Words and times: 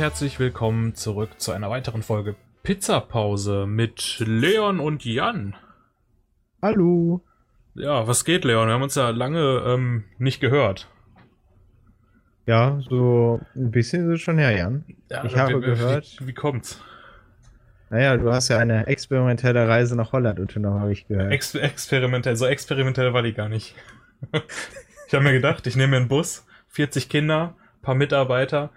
herzlich 0.00 0.40
willkommen 0.40 0.94
zurück 0.94 1.38
zu 1.38 1.52
einer 1.52 1.68
weiteren 1.68 2.02
Folge 2.02 2.34
Pizzapause 2.62 3.66
mit 3.66 4.16
Leon 4.18 4.80
und 4.80 5.04
Jan. 5.04 5.54
Hallo. 6.62 7.20
Ja, 7.74 8.06
was 8.08 8.24
geht, 8.24 8.46
Leon? 8.46 8.66
Wir 8.66 8.72
haben 8.72 8.82
uns 8.82 8.94
ja 8.94 9.10
lange 9.10 9.62
ähm, 9.66 10.04
nicht 10.16 10.40
gehört. 10.40 10.88
Ja, 12.46 12.80
so 12.88 13.42
ein 13.54 13.70
bisschen 13.70 14.08
ist 14.08 14.14
es 14.14 14.20
schon 14.22 14.38
her, 14.38 14.56
Jan. 14.56 14.86
Ja, 15.10 15.22
ich 15.22 15.36
habe 15.36 15.60
wie, 15.60 15.66
gehört. 15.66 16.16
Wie, 16.20 16.28
wie 16.28 16.32
kommt's? 16.32 16.82
Naja, 17.90 18.16
du 18.16 18.32
hast 18.32 18.48
ja 18.48 18.56
eine 18.56 18.86
experimentelle 18.86 19.68
Reise 19.68 19.96
nach 19.96 20.12
Holland 20.12 20.40
unternommen, 20.40 20.80
habe 20.80 20.92
ich 20.92 21.08
gehört. 21.08 21.30
Ex 21.30 21.54
experimentell, 21.54 22.36
so 22.36 22.46
experimentell 22.46 23.12
war 23.12 23.20
die 23.20 23.34
gar 23.34 23.50
nicht. 23.50 23.74
ich 25.06 25.12
habe 25.12 25.24
mir 25.24 25.32
gedacht, 25.32 25.66
ich 25.66 25.76
nehme 25.76 25.90
mir 25.90 25.96
einen 25.98 26.08
Bus, 26.08 26.46
40 26.68 27.10
Kinder, 27.10 27.54
paar 27.82 27.94
Mitarbeiter, 27.94 28.70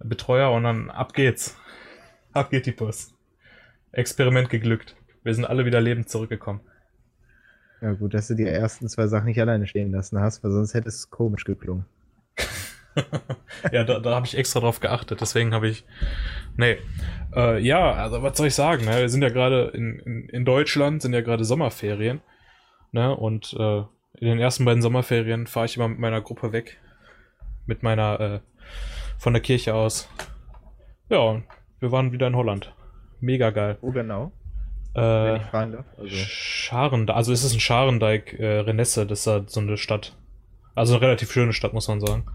Betreuer 0.00 0.50
und 0.52 0.64
dann 0.64 0.90
ab 0.90 1.14
geht's. 1.14 1.56
Ab 2.32 2.50
geht 2.50 2.66
die 2.66 2.72
Bus. 2.72 3.14
Experiment 3.90 4.50
geglückt. 4.50 4.96
Wir 5.24 5.34
sind 5.34 5.46
alle 5.46 5.64
wieder 5.64 5.80
lebend 5.80 6.08
zurückgekommen. 6.08 6.60
Ja 7.80 7.92
gut, 7.92 8.14
dass 8.14 8.28
du 8.28 8.34
die 8.34 8.46
ersten 8.46 8.88
zwei 8.88 9.06
Sachen 9.06 9.26
nicht 9.26 9.40
alleine 9.40 9.66
stehen 9.66 9.92
lassen 9.92 10.20
hast, 10.20 10.42
weil 10.42 10.50
sonst 10.50 10.74
hätte 10.74 10.88
es 10.88 11.10
komisch 11.10 11.44
geklungen. 11.44 11.86
ja, 13.72 13.84
da, 13.84 14.00
da 14.00 14.14
habe 14.14 14.26
ich 14.26 14.36
extra 14.36 14.60
drauf 14.60 14.80
geachtet, 14.80 15.20
deswegen 15.20 15.54
habe 15.54 15.68
ich. 15.68 15.84
Nee. 16.56 16.78
Äh, 17.34 17.60
ja, 17.60 17.92
also 17.92 18.22
was 18.22 18.36
soll 18.36 18.48
ich 18.48 18.54
sagen? 18.54 18.84
Ne? 18.84 18.98
Wir 18.98 19.08
sind 19.08 19.22
ja 19.22 19.28
gerade 19.28 19.70
in, 19.74 19.98
in, 20.00 20.28
in, 20.28 20.44
Deutschland, 20.44 21.02
sind 21.02 21.12
ja 21.12 21.20
gerade 21.20 21.44
Sommerferien. 21.44 22.20
Ne? 22.92 23.14
Und 23.14 23.54
äh, 23.58 23.78
in 24.18 24.28
den 24.28 24.38
ersten 24.38 24.64
beiden 24.64 24.82
Sommerferien 24.82 25.46
fahre 25.46 25.66
ich 25.66 25.76
immer 25.76 25.88
mit 25.88 25.98
meiner 25.98 26.20
Gruppe 26.20 26.52
weg. 26.52 26.78
Mit 27.66 27.82
meiner, 27.82 28.20
äh, 28.20 28.40
von 29.18 29.32
der 29.32 29.42
Kirche 29.42 29.74
aus. 29.74 30.08
Ja, 31.10 31.42
wir 31.80 31.92
waren 31.92 32.12
wieder 32.12 32.26
in 32.26 32.36
Holland. 32.36 32.72
Mega 33.20 33.50
geil. 33.50 33.78
Wo 33.80 33.90
genau? 33.90 34.32
Äh, 34.94 35.00
Wenn 35.00 35.36
ich 35.36 35.42
fragen 35.46 35.72
darf. 35.72 35.86
Also. 35.98 36.14
Scharendijk, 36.14 37.16
also 37.16 37.32
es 37.32 37.44
ist 37.44 37.54
ein 37.54 37.60
Scharendijk, 37.60 38.38
äh, 38.38 38.60
Renesse, 38.60 39.06
das 39.06 39.20
ist 39.20 39.26
halt 39.26 39.50
so 39.50 39.60
eine 39.60 39.76
Stadt. 39.76 40.16
Also 40.74 40.94
eine 40.94 41.02
relativ 41.02 41.32
schöne 41.32 41.52
Stadt, 41.52 41.72
muss 41.72 41.88
man 41.88 42.00
sagen. 42.00 42.26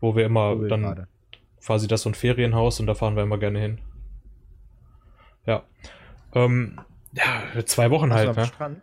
Wo 0.00 0.16
wir 0.16 0.24
immer 0.24 0.56
Wo 0.56 0.62
wir 0.62 0.68
dann 0.68 0.82
gerade. 0.82 1.08
quasi 1.60 1.88
das 1.88 2.02
so 2.02 2.10
ein 2.10 2.14
Ferienhaus 2.14 2.80
und 2.80 2.86
da 2.86 2.94
fahren 2.94 3.16
wir 3.16 3.22
immer 3.22 3.38
gerne 3.38 3.58
hin. 3.60 3.80
Ja. 5.46 5.64
Ähm, 6.34 6.80
ja, 7.12 7.64
zwei 7.66 7.90
Wochen 7.90 8.12
halt, 8.12 8.36
ne? 8.36 8.46
Strand? 8.46 8.82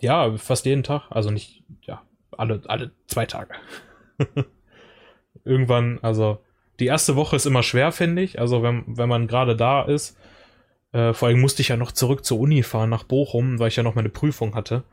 Ja, 0.00 0.36
fast 0.36 0.66
jeden 0.66 0.82
Tag. 0.84 1.02
Also 1.10 1.30
nicht, 1.30 1.64
ja, 1.82 2.02
alle, 2.30 2.62
alle 2.66 2.92
zwei 3.08 3.26
Tage. 3.26 3.54
Irgendwann, 5.46 5.98
also 6.02 6.38
die 6.80 6.86
erste 6.86 7.16
Woche 7.16 7.36
ist 7.36 7.46
immer 7.46 7.62
schwer, 7.62 7.92
finde 7.92 8.22
ich. 8.22 8.38
Also 8.38 8.62
wenn, 8.62 8.84
wenn 8.86 9.08
man 9.08 9.26
gerade 9.26 9.56
da 9.56 9.82
ist. 9.82 10.18
Äh, 10.92 11.12
vor 11.12 11.28
allem 11.28 11.40
musste 11.40 11.62
ich 11.62 11.68
ja 11.68 11.76
noch 11.76 11.92
zurück 11.92 12.24
zur 12.24 12.38
Uni 12.38 12.62
fahren 12.62 12.90
nach 12.90 13.04
Bochum, 13.04 13.58
weil 13.58 13.68
ich 13.68 13.76
ja 13.76 13.82
noch 13.82 13.94
meine 13.94 14.08
Prüfung 14.08 14.54
hatte. 14.54 14.84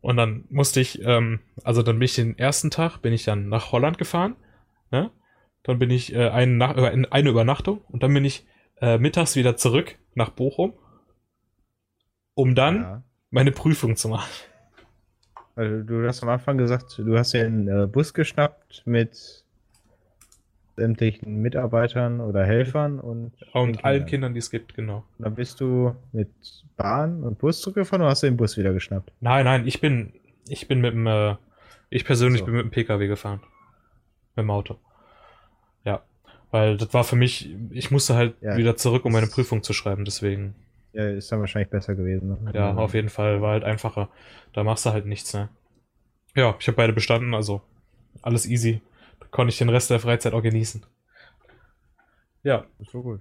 Und 0.00 0.16
dann 0.16 0.44
musste 0.48 0.80
ich, 0.80 1.02
ähm, 1.04 1.40
also 1.62 1.82
dann 1.82 1.98
bin 1.98 2.06
ich 2.06 2.14
den 2.14 2.38
ersten 2.38 2.70
Tag, 2.70 2.98
bin 2.98 3.12
ich 3.12 3.24
dann 3.24 3.48
nach 3.48 3.72
Holland 3.72 3.98
gefahren. 3.98 4.36
Ne? 4.90 5.10
Dann 5.62 5.78
bin 5.78 5.90
ich 5.90 6.14
äh, 6.14 6.28
eine, 6.30 7.12
eine 7.12 7.28
Übernachtung 7.28 7.82
und 7.88 8.02
dann 8.02 8.14
bin 8.14 8.24
ich 8.24 8.46
äh, 8.80 8.98
mittags 8.98 9.36
wieder 9.36 9.56
zurück 9.56 9.96
nach 10.14 10.30
Bochum, 10.30 10.72
um 12.34 12.54
dann 12.54 12.76
ja. 12.76 13.02
meine 13.30 13.52
Prüfung 13.52 13.96
zu 13.96 14.08
machen. 14.08 14.30
Also 15.54 15.82
du 15.82 16.06
hast 16.06 16.22
am 16.22 16.30
Anfang 16.30 16.56
gesagt, 16.56 16.98
du 16.98 17.18
hast 17.18 17.32
ja 17.34 17.44
einen 17.44 17.68
äh, 17.68 17.86
Bus 17.86 18.14
geschnappt 18.14 18.82
mit 18.86 19.39
sämtlichen 20.80 21.42
Mitarbeitern 21.42 22.20
oder 22.20 22.44
Helfern 22.44 23.00
und, 23.00 23.32
und 23.52 23.84
allen 23.84 24.06
Kindern, 24.06 24.32
die 24.32 24.38
es 24.38 24.50
gibt, 24.50 24.74
genau. 24.74 25.04
Und 25.18 25.24
dann 25.26 25.34
bist 25.34 25.60
du 25.60 25.94
mit 26.12 26.30
Bahn 26.78 27.22
und 27.22 27.38
Bus 27.38 27.60
zurückgefahren 27.60 28.00
oder 28.00 28.10
hast 28.10 28.22
du 28.22 28.28
den 28.28 28.38
Bus 28.38 28.56
wieder 28.56 28.72
geschnappt? 28.72 29.12
Nein, 29.20 29.44
nein, 29.44 29.66
ich 29.66 29.82
bin, 29.82 30.14
ich 30.48 30.68
bin 30.68 30.80
mit 30.80 30.94
dem, 30.94 31.06
äh, 31.06 31.36
ich 31.90 32.06
persönlich 32.06 32.40
so. 32.40 32.46
bin 32.46 32.54
mit 32.54 32.64
dem 32.64 32.70
PKW 32.70 33.08
gefahren. 33.08 33.40
Mit 34.36 34.44
dem 34.44 34.50
Auto. 34.50 34.78
Ja. 35.84 36.02
Weil 36.50 36.78
das 36.78 36.94
war 36.94 37.04
für 37.04 37.16
mich, 37.16 37.54
ich 37.70 37.90
musste 37.90 38.14
halt 38.14 38.34
ja, 38.40 38.56
wieder 38.56 38.74
zurück, 38.76 39.04
um 39.04 39.12
meine 39.12 39.26
Prüfung 39.26 39.62
zu 39.62 39.74
schreiben, 39.74 40.06
deswegen. 40.06 40.54
Ja, 40.94 41.10
ist 41.10 41.30
dann 41.30 41.40
wahrscheinlich 41.40 41.68
besser 41.68 41.94
gewesen. 41.94 42.38
Ne? 42.42 42.52
Ja, 42.54 42.74
auf 42.74 42.94
jeden 42.94 43.10
Fall, 43.10 43.42
war 43.42 43.52
halt 43.52 43.64
einfacher. 43.64 44.08
Da 44.54 44.64
machst 44.64 44.86
du 44.86 44.90
halt 44.90 45.04
nichts, 45.04 45.34
ne? 45.34 45.50
Ja, 46.34 46.56
ich 46.58 46.66
habe 46.68 46.76
beide 46.76 46.94
bestanden, 46.94 47.34
also 47.34 47.60
alles 48.22 48.46
easy 48.46 48.80
konnte 49.30 49.52
ich 49.52 49.58
den 49.58 49.68
Rest 49.68 49.90
der 49.90 50.00
Freizeit 50.00 50.32
auch 50.32 50.42
genießen. 50.42 50.84
Ja. 52.42 52.64
Das 52.78 52.94
war 52.94 53.02
gut. 53.02 53.20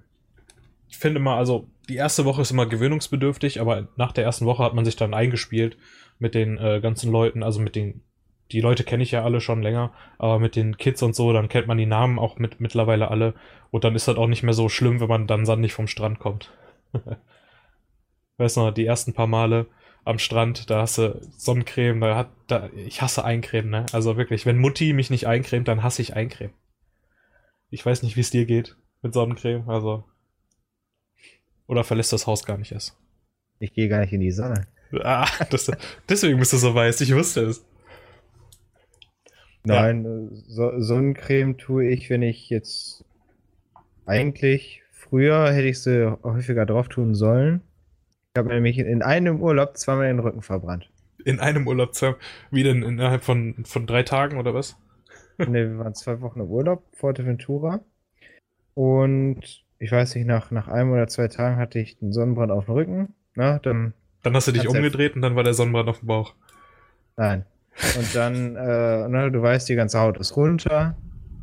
Ich 0.88 0.98
finde 0.98 1.20
mal, 1.20 1.38
also 1.38 1.68
die 1.88 1.96
erste 1.96 2.26
Woche 2.26 2.42
ist 2.42 2.52
immer 2.52 2.66
gewöhnungsbedürftig, 2.66 3.62
aber 3.62 3.88
nach 3.96 4.12
der 4.12 4.24
ersten 4.24 4.46
Woche 4.46 4.64
hat 4.64 4.74
man 4.74 4.86
sich 4.86 4.96
dann 4.96 5.14
eingespielt 5.14 5.78
mit 6.18 6.36
den 6.36 6.58
äh, 6.58 6.80
ganzen 6.82 7.12
Leuten, 7.12 7.44
also 7.44 7.60
mit 7.60 7.76
den, 7.76 8.02
die 8.52 8.62
Leute 8.62 8.84
kenne 8.84 9.04
ich 9.04 9.12
ja 9.12 9.24
alle 9.24 9.40
schon 9.40 9.62
länger, 9.62 9.94
aber 10.18 10.40
mit 10.40 10.56
den 10.56 10.78
Kids 10.78 11.04
und 11.04 11.16
so, 11.16 11.32
dann 11.32 11.48
kennt 11.48 11.68
man 11.68 11.78
die 11.78 11.86
Namen 11.86 12.18
auch 12.18 12.40
mit 12.40 12.60
mittlerweile 12.60 13.12
alle 13.12 13.36
und 13.70 13.84
dann 13.84 13.96
ist 13.96 14.08
das 14.08 14.18
auch 14.18 14.28
nicht 14.28 14.44
mehr 14.44 14.54
so 14.54 14.68
schlimm, 14.68 15.00
wenn 15.00 15.08
man 15.08 15.28
dann 15.28 15.46
sandig 15.46 15.74
vom 15.74 15.88
Strand 15.88 16.20
kommt. 16.20 16.52
weißt 18.38 18.58
du 18.58 18.62
noch, 18.62 18.72
die 18.72 18.86
ersten 18.86 19.14
paar 19.14 19.28
Male 19.28 19.68
am 20.06 20.20
Strand, 20.20 20.70
da 20.70 20.82
hast 20.82 20.98
du 20.98 21.22
Sonnencreme, 21.38 22.02
da 22.02 22.16
hat, 22.16 22.30
da, 22.48 22.70
ich 22.76 23.02
hasse 23.02 23.24
Eincremen, 23.24 23.70
ne? 23.70 23.86
Also 23.92 24.18
wirklich, 24.18 24.46
wenn 24.46 24.58
Mutti 24.58 24.94
mich 24.94 25.10
nicht 25.10 25.28
eincremt, 25.28 25.68
dann 25.68 25.84
hasse 25.84 26.02
ich 26.02 26.16
Eincremen. 26.16 26.54
Ich 27.70 27.86
weiß 27.86 28.04
nicht, 28.04 28.16
wie 28.16 28.22
es 28.22 28.32
dir 28.32 28.46
geht 28.46 28.76
mit 29.02 29.14
Sonnencreme, 29.14 29.70
also. 29.70 30.04
Oder 31.68 31.84
verlässt 31.84 32.14
das 32.14 32.26
Haus 32.26 32.46
gar 32.46 32.58
nicht 32.58 32.72
erst. 32.72 32.98
Ich 33.60 33.74
gehe 33.74 33.90
gar 33.90 34.00
nicht 34.00 34.14
in 34.14 34.22
die 34.22 34.32
Sonne. 34.32 34.68
Ah, 35.04 35.28
das, 35.52 35.70
deswegen 36.08 36.40
bist 36.40 36.54
du 36.54 36.58
so 36.58 36.74
weiß, 36.74 37.02
ich 37.02 37.14
wusste 37.14 37.42
es. 37.42 37.64
Nein, 39.64 40.04
ja. 40.04 40.38
so, 40.48 40.80
Sonnencreme 40.80 41.58
tue 41.58 41.88
ich, 41.88 42.10
wenn 42.10 42.24
ich 42.24 42.50
jetzt 42.50 43.06
eigentlich 44.06 44.82
früher 44.92 45.52
hätte 45.52 45.68
ich 45.68 45.80
sie 45.82 46.18
häufiger 46.24 46.66
drauf 46.66 46.88
tun 46.88 47.14
sollen. 47.14 47.62
Ich 48.40 48.46
habe 48.46 48.54
nämlich 48.54 48.80
in 48.80 49.02
einem 49.02 49.42
Urlaub 49.42 49.76
zweimal 49.76 50.08
den 50.08 50.20
Rücken 50.20 50.42
verbrannt. 50.42 50.90
In 51.26 51.42
einem 51.42 51.68
Urlaub 51.68 51.94
zweimal? 51.94 52.20
Wie 52.52 52.64
denn? 52.64 52.84
Innerhalb 52.84 53.22
von, 53.22 53.66
von 53.66 53.86
drei 53.86 54.04
Tagen 54.04 54.38
oder 54.38 54.54
was? 54.54 54.78
ne, 55.38 55.72
wir 55.72 55.78
waren 55.78 55.94
zwei 55.94 56.22
Wochen 56.22 56.40
im 56.40 56.48
Urlaub, 56.48 56.82
Forteventura. 56.94 57.82
Und 58.76 59.66
ich 59.78 59.92
weiß 59.92 60.16
nicht, 60.16 60.26
nach, 60.26 60.52
nach 60.52 60.70
einem 60.70 60.94
oder 60.94 61.08
zwei 61.10 61.28
Tagen 61.28 61.58
hatte 61.58 61.80
ich 61.80 61.98
einen 62.02 62.14
Sonnenbrand 62.14 62.50
auf 62.50 62.68
dem 62.68 62.76
Rücken. 62.76 63.14
Na, 63.36 63.60
dann, 63.60 63.94
dann 64.24 64.34
hast 64.36 64.48
du 64.48 64.54
dich 64.54 64.70
umgedreht 64.70 65.18
und 65.18 65.22
dann 65.22 65.36
war 65.36 65.44
der 65.44 65.54
Sonnenbrand 65.54 65.90
auf 65.90 66.00
dem 66.00 66.08
Bauch. 66.08 66.34
Nein. 67.18 67.44
Und 67.98 68.16
dann, 68.16 68.56
äh, 68.56 69.10
na, 69.10 69.30
du 69.30 69.42
weißt, 69.42 69.68
die 69.68 69.76
ganze 69.76 70.00
Haut 70.00 70.18
ist 70.18 70.38
runter. 70.38 70.96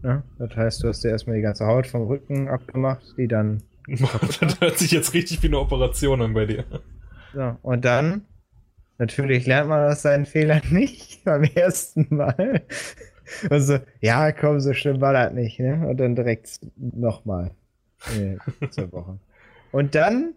Ne? 0.03 0.23
Das 0.39 0.57
heißt, 0.57 0.83
du 0.83 0.89
hast 0.89 1.05
dir 1.05 1.11
erstmal 1.11 1.37
die 1.37 1.43
ganze 1.43 1.67
Haut 1.67 1.87
vom 1.87 2.07
Rücken 2.07 2.49
abgemacht, 2.49 3.05
die 3.19 3.28
dann 3.28 3.63
das 4.41 4.60
hört 4.60 4.78
sich 4.78 4.91
jetzt 4.91 5.14
richtig 5.14 5.42
wie 5.42 5.48
eine 5.48 5.58
Operation 5.58 6.22
an 6.22 6.34
bei 6.34 6.47
dir. 6.47 6.64
So, 7.32 7.56
und 7.62 7.84
dann, 7.84 8.24
natürlich 8.98 9.47
lernt 9.47 9.69
man 9.69 9.91
aus 9.91 10.02
seinen 10.02 10.26
Fehlern 10.26 10.62
nicht 10.70 11.24
beim 11.24 11.44
ersten 11.44 12.06
Mal. 12.14 12.62
Also, 13.50 13.78
ja, 14.00 14.32
komm, 14.32 14.60
so 14.60 14.72
schlimm 14.72 15.00
war 15.00 15.12
das 15.12 15.32
nicht, 15.32 15.58
ne? 15.58 15.86
Und 15.88 15.98
dann 15.98 16.14
direkt 16.14 16.60
nochmal. 16.76 17.50
Nee, 18.16 18.38
zwei 18.70 18.91
Wochen. 18.92 19.20
Und 19.72 19.94
dann 19.94 20.34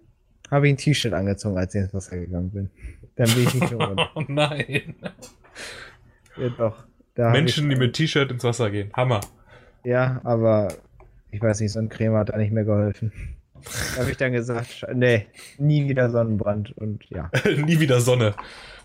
habe 0.50 0.68
ich 0.68 0.74
ein 0.74 0.78
T-Shirt 0.78 1.14
angezogen, 1.14 1.58
als 1.58 1.76
ich 1.76 1.82
ins 1.82 1.94
Wasser 1.94 2.18
gegangen 2.18 2.50
bin. 2.52 2.70
Dann 3.16 3.30
bin 3.30 3.44
ich 3.44 3.54
nicht 3.54 3.72
mehr 3.72 4.10
Oh 4.16 4.24
nein. 4.28 4.96
Ja, 6.38 6.50
doch. 6.50 6.86
Menschen, 7.16 7.70
die 7.70 7.76
mit 7.76 7.94
T-Shirt 7.94 8.32
ins 8.32 8.44
Wasser 8.44 8.72
gehen. 8.72 8.92
Hammer. 8.94 9.20
Ja, 9.84 10.22
aber 10.24 10.70
ich 11.32 11.42
weiß 11.42 11.60
nicht, 11.60 11.72
so 11.72 11.80
ein 11.80 11.90
Creme 11.90 12.16
hat 12.16 12.30
da 12.30 12.38
nicht 12.38 12.52
mehr 12.52 12.64
geholfen. 12.64 13.12
Da 13.96 14.02
habe 14.02 14.12
ich 14.12 14.18
dann 14.18 14.32
gesagt, 14.32 14.86
nee, 14.94 15.28
nie 15.58 15.88
wieder 15.88 16.10
Sonnenbrand 16.10 16.78
und 16.78 17.04
ja. 17.10 17.30
nie 17.46 17.80
wieder 17.80 18.02
Sonne. 18.02 18.36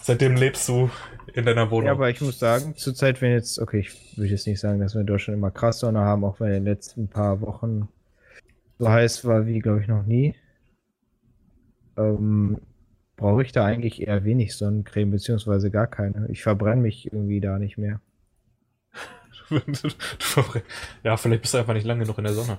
Seitdem 0.00 0.36
lebst 0.36 0.68
du 0.68 0.90
in 1.32 1.46
deiner 1.46 1.70
Wohnung. 1.70 1.86
Ja, 1.86 1.92
aber 1.92 2.10
ich 2.10 2.20
muss 2.20 2.38
sagen, 2.38 2.74
zurzeit, 2.76 3.22
wenn 3.22 3.32
jetzt, 3.32 3.58
okay, 3.58 3.80
ich 3.80 4.16
würde 4.16 4.30
jetzt 4.30 4.46
nicht 4.46 4.60
sagen, 4.60 4.80
dass 4.80 4.94
wir 4.94 5.00
in 5.00 5.06
Deutschland 5.06 5.38
immer 5.38 5.50
krass 5.50 5.80
Sonne 5.80 6.00
haben, 6.00 6.24
auch 6.24 6.40
wenn 6.40 6.48
in 6.48 6.54
den 6.54 6.64
letzten 6.64 7.08
paar 7.08 7.40
Wochen 7.40 7.88
so 8.78 8.88
heiß 8.88 9.24
war 9.24 9.46
wie, 9.46 9.60
glaube 9.60 9.80
ich, 9.80 9.88
noch 9.88 10.04
nie. 10.04 10.34
Ähm, 11.96 12.58
brauche 13.16 13.42
ich 13.42 13.52
da 13.52 13.64
eigentlich 13.64 14.02
eher 14.02 14.24
wenig 14.24 14.54
Sonnencreme, 14.56 15.10
beziehungsweise 15.10 15.70
gar 15.70 15.86
keine. 15.86 16.28
Ich 16.30 16.42
verbrenne 16.42 16.82
mich 16.82 17.06
irgendwie 17.06 17.40
da 17.40 17.58
nicht 17.58 17.78
mehr. 17.78 18.00
ja, 21.02 21.16
vielleicht 21.16 21.42
bist 21.42 21.54
du 21.54 21.58
einfach 21.58 21.74
nicht 21.74 21.86
lange 21.86 22.02
genug 22.02 22.18
in 22.18 22.24
der 22.24 22.32
Sonne. 22.32 22.58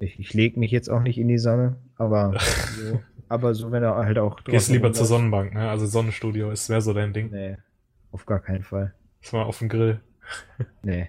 Ich, 0.00 0.18
ich 0.18 0.34
lege 0.34 0.58
mich 0.60 0.70
jetzt 0.70 0.88
auch 0.88 1.00
nicht 1.00 1.18
in 1.18 1.28
die 1.28 1.38
Sonne, 1.38 1.76
aber 1.96 2.38
so, 2.76 3.00
aber 3.28 3.54
so 3.54 3.70
wenn 3.72 3.82
er 3.82 3.96
halt 3.96 4.18
auch. 4.18 4.42
Gehst 4.44 4.70
lieber 4.70 4.92
zur 4.92 5.06
Sonnenbank, 5.06 5.54
ne? 5.54 5.68
Also 5.68 5.86
Sonnenstudio 5.86 6.50
ist 6.50 6.68
mehr 6.68 6.80
so 6.80 6.92
dein 6.92 7.12
Ding. 7.12 7.30
Nee, 7.30 7.56
auf 8.12 8.26
gar 8.26 8.40
keinen 8.40 8.62
Fall. 8.62 8.94
Ist 9.20 9.32
mal 9.32 9.42
auf 9.42 9.58
dem 9.58 9.68
Grill. 9.68 10.00
Nee. 10.82 11.08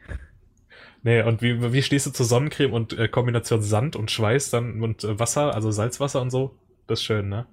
Nee, 1.02 1.22
und 1.24 1.42
wie, 1.42 1.74
wie 1.74 1.82
stehst 1.82 2.06
du 2.06 2.12
zur 2.12 2.26
Sonnencreme 2.26 2.74
und 2.74 2.98
äh, 2.98 3.08
Kombination 3.08 3.62
Sand 3.62 3.96
und 3.96 4.12
Schweiß 4.12 4.50
dann 4.50 4.82
und 4.82 5.04
äh, 5.04 5.18
Wasser, 5.18 5.54
also 5.54 5.72
Salzwasser 5.72 6.22
und 6.22 6.30
so? 6.30 6.58
Das 6.88 7.00
ist 7.00 7.06
schön, 7.06 7.30
ne? 7.30 7.46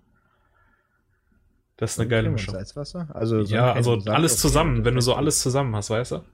Das 1.77 1.93
ist 1.93 2.01
eine 2.01 2.09
geile 2.09 2.31
Mischung. 2.31 2.55
Salzwasser? 2.55 3.09
Also 3.15 3.41
Ja, 3.43 3.73
also 3.73 4.01
alles 4.07 4.39
zusammen, 4.39 4.85
wenn 4.85 4.95
du 4.95 5.01
so 5.01 5.15
alles 5.15 5.41
zusammen 5.41 5.77
hast, 5.77 5.91
weißt 5.91 6.13
du? 6.13 6.25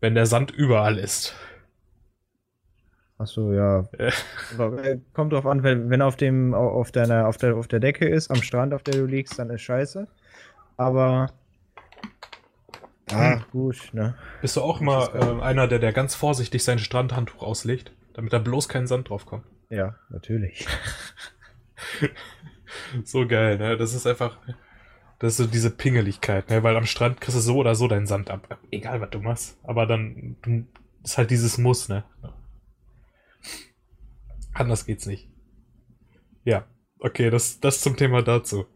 Wenn 0.00 0.14
der 0.14 0.26
Sand 0.26 0.50
überall 0.50 0.98
ist. 0.98 1.34
Ach 3.22 3.26
so, 3.26 3.52
ja. 3.52 3.88
Äh. 3.98 4.10
Aber, 4.58 4.82
Kommt 5.14 5.32
drauf 5.32 5.46
an, 5.46 5.62
wenn, 5.62 5.90
wenn 5.90 6.02
auf 6.02 6.16
dem 6.16 6.54
au- 6.54 6.70
auf 6.80 6.90
deiner 6.92 7.28
auf 7.28 7.36
der 7.36 7.56
auf 7.56 7.68
der 7.68 7.80
Decke 7.80 8.08
ist, 8.08 8.30
am 8.30 8.42
Strand, 8.42 8.74
auf 8.74 8.82
der 8.82 8.94
du 8.94 9.06
liegst, 9.06 9.38
dann 9.38 9.50
ist 9.50 9.62
scheiße. 9.62 10.08
Aber 10.76 11.28
ah, 13.12 13.36
gut, 13.52 13.90
ne? 13.92 14.14
Bist 14.40 14.56
du 14.56 14.60
auch 14.62 14.80
mal 14.80 15.08
geil. 15.12 15.38
äh, 15.38 15.42
einer, 15.42 15.68
der, 15.68 15.78
der 15.78 15.92
ganz 15.92 16.14
vorsichtig 16.14 16.64
sein 16.64 16.78
Strandhandtuch 16.78 17.42
auslegt, 17.42 17.92
damit 18.14 18.32
da 18.32 18.38
bloß 18.38 18.68
kein 18.68 18.86
Sand 18.86 19.08
drauf 19.10 19.26
kommt? 19.26 19.44
Ja, 19.70 19.94
natürlich. 20.10 20.66
So 23.04 23.26
geil, 23.26 23.58
ne? 23.58 23.76
Das 23.76 23.94
ist 23.94 24.06
einfach. 24.06 24.38
Das 25.18 25.32
ist 25.32 25.36
so 25.38 25.46
diese 25.46 25.70
Pingeligkeit, 25.70 26.50
ne? 26.50 26.62
Weil 26.62 26.76
am 26.76 26.86
Strand 26.86 27.20
kriegst 27.20 27.36
du 27.36 27.40
so 27.40 27.56
oder 27.56 27.74
so 27.74 27.86
deinen 27.88 28.06
Sand 28.06 28.30
ab. 28.30 28.58
Egal, 28.70 29.00
was 29.00 29.10
du 29.10 29.20
machst. 29.20 29.58
Aber 29.62 29.86
dann 29.86 30.36
du, 30.42 30.66
ist 31.04 31.18
halt 31.18 31.30
dieses 31.30 31.58
Muss, 31.58 31.88
ne? 31.88 32.04
Anders 34.54 34.86
geht's 34.86 35.06
nicht. 35.06 35.28
Ja, 36.44 36.66
okay, 36.98 37.30
das, 37.30 37.60
das 37.60 37.80
zum 37.80 37.96
Thema 37.96 38.22
dazu. 38.22 38.66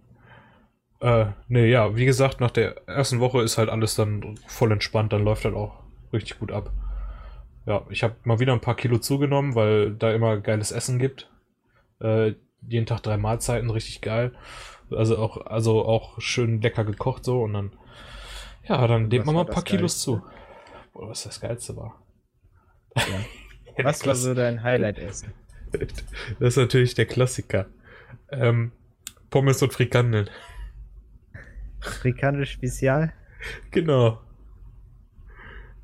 Äh, 1.00 1.26
nee, 1.48 1.66
ja, 1.66 1.96
wie 1.96 2.06
gesagt, 2.06 2.40
nach 2.40 2.50
der 2.50 2.88
ersten 2.88 3.20
Woche 3.20 3.42
ist 3.42 3.58
halt 3.58 3.68
alles 3.68 3.94
dann 3.96 4.38
voll 4.46 4.72
entspannt, 4.72 5.12
dann 5.12 5.24
läuft 5.24 5.44
halt 5.44 5.54
auch 5.54 5.82
richtig 6.12 6.38
gut 6.38 6.52
ab. 6.52 6.72
Ja, 7.66 7.84
ich 7.90 8.02
habe 8.02 8.14
mal 8.24 8.38
wieder 8.38 8.52
ein 8.52 8.60
paar 8.60 8.76
Kilo 8.76 8.98
zugenommen, 8.98 9.54
weil 9.54 9.92
da 9.92 10.12
immer 10.12 10.38
geiles 10.38 10.72
Essen 10.72 10.98
gibt. 10.98 11.30
Äh, 12.00 12.34
jeden 12.66 12.86
Tag 12.86 13.02
drei 13.02 13.16
Mahlzeiten, 13.16 13.70
richtig 13.70 14.00
geil. 14.00 14.32
Also 14.90 15.18
auch, 15.18 15.46
also 15.46 15.84
auch 15.84 16.20
schön 16.20 16.62
lecker 16.62 16.84
gekocht 16.84 17.24
so 17.24 17.42
und 17.42 17.52
dann, 17.54 17.72
ja, 18.64 18.86
dann 18.86 19.08
nehmt 19.08 19.26
man 19.26 19.34
mal 19.34 19.40
ein 19.42 19.52
paar 19.52 19.64
Kilos 19.64 19.94
Geilste? 19.94 20.22
zu. 20.22 20.22
Boah, 20.92 21.08
was 21.08 21.24
das 21.24 21.40
Geilste 21.40 21.76
war. 21.76 22.02
Ja. 22.94 23.02
Was 23.84 24.06
war 24.06 24.14
so 24.14 24.32
dein 24.32 24.62
Highlight-Essen? 24.62 25.34
Das 26.38 26.48
ist 26.48 26.56
natürlich 26.56 26.94
der 26.94 27.06
Klassiker. 27.06 27.66
Ähm, 28.30 28.72
Pommes 29.30 29.62
und 29.62 29.72
Frikandeln. 29.72 30.30
Frikandel 31.80 32.46
Spezial? 32.46 33.12
Genau. 33.70 34.20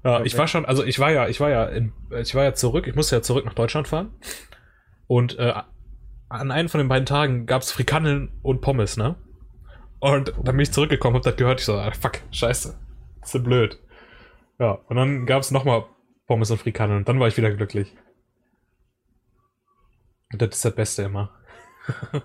Ja, 0.05 0.23
ich 0.25 0.37
war 0.37 0.49
schon, 0.49 0.65
also 0.65 0.85
ich 0.85 0.99
war 0.99 1.13
ja, 1.13 1.29
ich 1.29 1.39
war 1.41 1.51
ja, 1.51 1.65
in, 1.67 1.93
ich 2.11 2.35
war 2.35 2.43
ja 2.43 2.55
zurück, 2.55 2.87
ich 2.89 2.95
musste 2.95 3.17
ja 3.17 3.23
zurück 3.23 3.45
nach 3.45 3.55
Deutschland 3.55 3.87
fahren. 3.87 4.11
Und 5.07 5.39
äh, 5.39 5.53
an 6.29 6.51
einem 6.51 6.69
von 6.69 6.79
den 6.79 6.89
beiden 6.89 7.07
Tagen 7.07 7.47
gab 7.47 7.63
es 7.63 7.71
Frikandeln 7.71 8.33
und 8.43 8.63
Pommes, 8.63 8.97
ne? 8.97 9.17
Und 10.01 10.31
dann 10.43 10.57
bin 10.57 10.61
ich 10.61 10.73
zurückgekommen, 10.73 11.15
hab 11.15 11.23
das 11.23 11.37
gehört, 11.37 11.61
ich 11.61 11.67
so, 11.67 11.75
ah, 11.77 11.93
fuck, 11.93 12.19
scheiße. 12.33 12.77
Das 13.21 13.29
ist 13.29 13.33
so 13.33 13.43
blöd. 13.43 13.79
Ja, 14.59 14.73
und 14.73 14.97
dann 14.97 15.27
gab 15.27 15.43
es 15.43 15.53
nochmal 15.53 15.85
Pommes 16.27 16.51
und 16.51 16.59
Frikandeln 16.59 17.01
und 17.01 17.09
dann 17.09 17.21
war 17.21 17.29
ich 17.29 17.37
wieder 17.37 17.53
glücklich. 17.53 17.95
Und 20.33 20.41
das 20.41 20.51
ist 20.51 20.65
das 20.65 20.75
Beste 20.75 21.03
immer. 21.03 21.31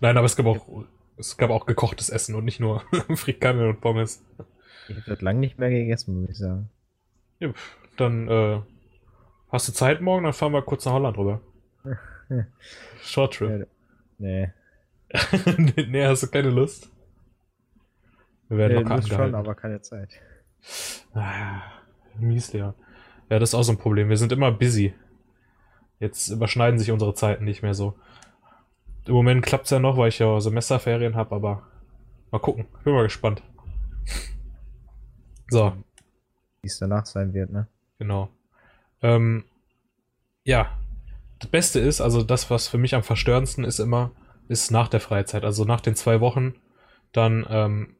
Nein, 0.00 0.16
aber 0.16 0.26
es 0.26 0.36
gab 0.36 0.46
auch, 0.46 0.84
es 1.16 1.36
gab 1.36 1.50
auch 1.50 1.66
gekochtes 1.66 2.10
Essen 2.10 2.34
und 2.34 2.44
nicht 2.44 2.60
nur 2.60 2.82
Frikandeln 3.14 3.70
und 3.70 3.80
Pommes. 3.80 4.24
Ich 4.88 4.96
habe 4.96 5.06
das 5.06 5.20
lange 5.20 5.40
nicht 5.40 5.58
mehr 5.58 5.70
gegessen, 5.70 6.20
muss 6.20 6.30
ich 6.30 6.38
sagen. 6.38 6.70
Ja, 7.40 7.52
dann 7.96 8.28
äh, 8.28 8.60
hast 9.50 9.68
du 9.68 9.72
Zeit 9.72 10.00
morgen, 10.00 10.24
dann 10.24 10.32
fahren 10.32 10.52
wir 10.52 10.62
kurz 10.62 10.84
nach 10.84 10.92
Holland 10.92 11.18
rüber. 11.18 11.40
Short 13.02 13.34
Trip. 13.34 13.68
Nee. 14.18 14.50
nee, 15.88 16.04
hast 16.04 16.24
du 16.24 16.26
keine 16.28 16.50
Lust? 16.50 16.90
Wir 18.48 18.58
werden 18.58 18.76
nee 18.76 18.82
locker 18.82 18.96
Lust 18.96 19.08
schon, 19.08 19.34
aber 19.34 19.54
keine 19.54 19.80
Zeit. 19.80 20.10
Ah, 21.14 21.62
mies, 22.18 22.52
Leon. 22.52 22.74
Ja, 23.30 23.38
das 23.38 23.50
ist 23.50 23.54
auch 23.54 23.62
so 23.62 23.72
ein 23.72 23.78
Problem. 23.78 24.08
Wir 24.08 24.16
sind 24.16 24.32
immer 24.32 24.52
busy. 24.52 24.94
Jetzt 25.98 26.28
überschneiden 26.28 26.78
sich 26.78 26.90
unsere 26.90 27.14
Zeiten 27.14 27.44
nicht 27.44 27.62
mehr 27.62 27.74
so. 27.74 27.98
Im 29.06 29.14
Moment 29.14 29.44
klappt's 29.44 29.70
ja 29.70 29.78
noch, 29.78 29.96
weil 29.96 30.08
ich 30.08 30.18
ja 30.18 30.40
Semesterferien 30.40 31.14
habe, 31.14 31.34
aber 31.34 31.62
mal 32.30 32.38
gucken. 32.38 32.66
Bin 32.84 32.92
mal 32.92 33.04
gespannt. 33.04 33.42
So, 35.48 35.72
Wie 36.62 36.66
es 36.66 36.78
danach 36.78 37.06
sein 37.06 37.32
wird, 37.32 37.50
ne? 37.50 37.68
Genau. 37.98 38.28
Ähm, 39.00 39.44
ja, 40.44 40.76
das 41.38 41.50
Beste 41.50 41.80
ist, 41.80 42.00
also 42.00 42.22
das, 42.22 42.50
was 42.50 42.68
für 42.68 42.78
mich 42.78 42.94
am 42.94 43.02
verstörendsten 43.02 43.64
ist 43.64 43.78
immer, 43.78 44.10
ist 44.48 44.70
nach 44.70 44.88
der 44.88 45.00
Freizeit. 45.00 45.44
Also 45.44 45.64
nach 45.64 45.80
den 45.80 45.94
zwei 45.94 46.20
Wochen, 46.20 46.54
dann 47.12 47.46
ähm, 47.48 47.96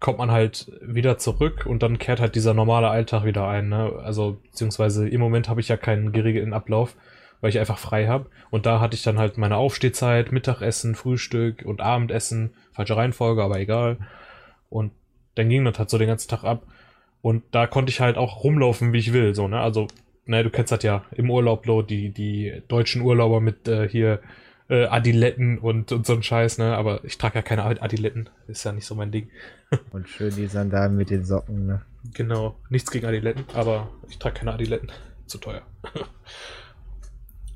kommt 0.00 0.18
man 0.18 0.30
halt 0.30 0.72
wieder 0.82 1.18
zurück 1.18 1.66
und 1.66 1.82
dann 1.82 1.98
kehrt 1.98 2.20
halt 2.20 2.34
dieser 2.34 2.54
normale 2.54 2.88
Alltag 2.88 3.24
wieder 3.24 3.46
ein. 3.48 3.68
Ne? 3.68 3.92
Also 4.02 4.38
beziehungsweise 4.42 5.08
im 5.08 5.20
Moment 5.20 5.48
habe 5.48 5.60
ich 5.60 5.68
ja 5.68 5.76
keinen 5.76 6.12
geregelten 6.12 6.52
Ablauf, 6.52 6.96
weil 7.40 7.50
ich 7.50 7.58
einfach 7.58 7.78
frei 7.78 8.06
habe. 8.06 8.26
Und 8.50 8.66
da 8.66 8.80
hatte 8.80 8.94
ich 8.94 9.02
dann 9.02 9.18
halt 9.18 9.38
meine 9.38 9.56
Aufstehzeit, 9.56 10.32
Mittagessen, 10.32 10.94
Frühstück 10.94 11.62
und 11.64 11.80
Abendessen. 11.80 12.50
Falsche 12.72 12.96
Reihenfolge, 12.96 13.42
aber 13.42 13.58
egal. 13.60 13.98
Und 14.68 14.92
dann 15.34 15.48
ging 15.48 15.64
das 15.64 15.78
halt 15.78 15.90
so 15.90 15.98
den 15.98 16.08
ganzen 16.08 16.28
Tag 16.28 16.44
ab. 16.44 16.64
Und 17.22 17.42
da 17.52 17.66
konnte 17.66 17.90
ich 17.90 18.00
halt 18.00 18.16
auch 18.16 18.44
rumlaufen, 18.44 18.92
wie 18.92 18.98
ich 18.98 19.12
will, 19.12 19.34
so, 19.34 19.46
ne? 19.46 19.60
Also, 19.60 19.88
ne, 20.24 20.42
du 20.42 20.50
kennst 20.50 20.72
das 20.72 20.82
ja 20.82 21.04
im 21.12 21.30
Urlaub, 21.30 21.66
Lo, 21.66 21.82
die, 21.82 22.10
die 22.10 22.62
deutschen 22.68 23.02
Urlauber 23.02 23.40
mit 23.40 23.68
äh, 23.68 23.88
hier 23.88 24.20
äh, 24.70 24.86
Adiletten 24.86 25.58
und, 25.58 25.92
und 25.92 26.06
so 26.06 26.14
ein 26.14 26.22
Scheiß, 26.22 26.58
ne? 26.58 26.76
Aber 26.76 27.04
ich 27.04 27.18
trage 27.18 27.36
ja 27.36 27.42
keine 27.42 27.64
Adiletten, 27.64 28.30
ist 28.46 28.64
ja 28.64 28.72
nicht 28.72 28.86
so 28.86 28.94
mein 28.94 29.10
Ding. 29.10 29.28
Und 29.92 30.08
schön 30.08 30.34
die 30.34 30.46
Sandalen 30.46 30.96
mit 30.96 31.10
den 31.10 31.24
Socken, 31.24 31.66
ne? 31.66 31.82
Genau, 32.14 32.56
nichts 32.70 32.90
gegen 32.90 33.06
Adiletten, 33.06 33.44
aber 33.54 33.88
ich 34.08 34.18
trage 34.18 34.38
keine 34.38 34.52
Adiletten, 34.52 34.90
zu 35.26 35.38
teuer. 35.38 35.62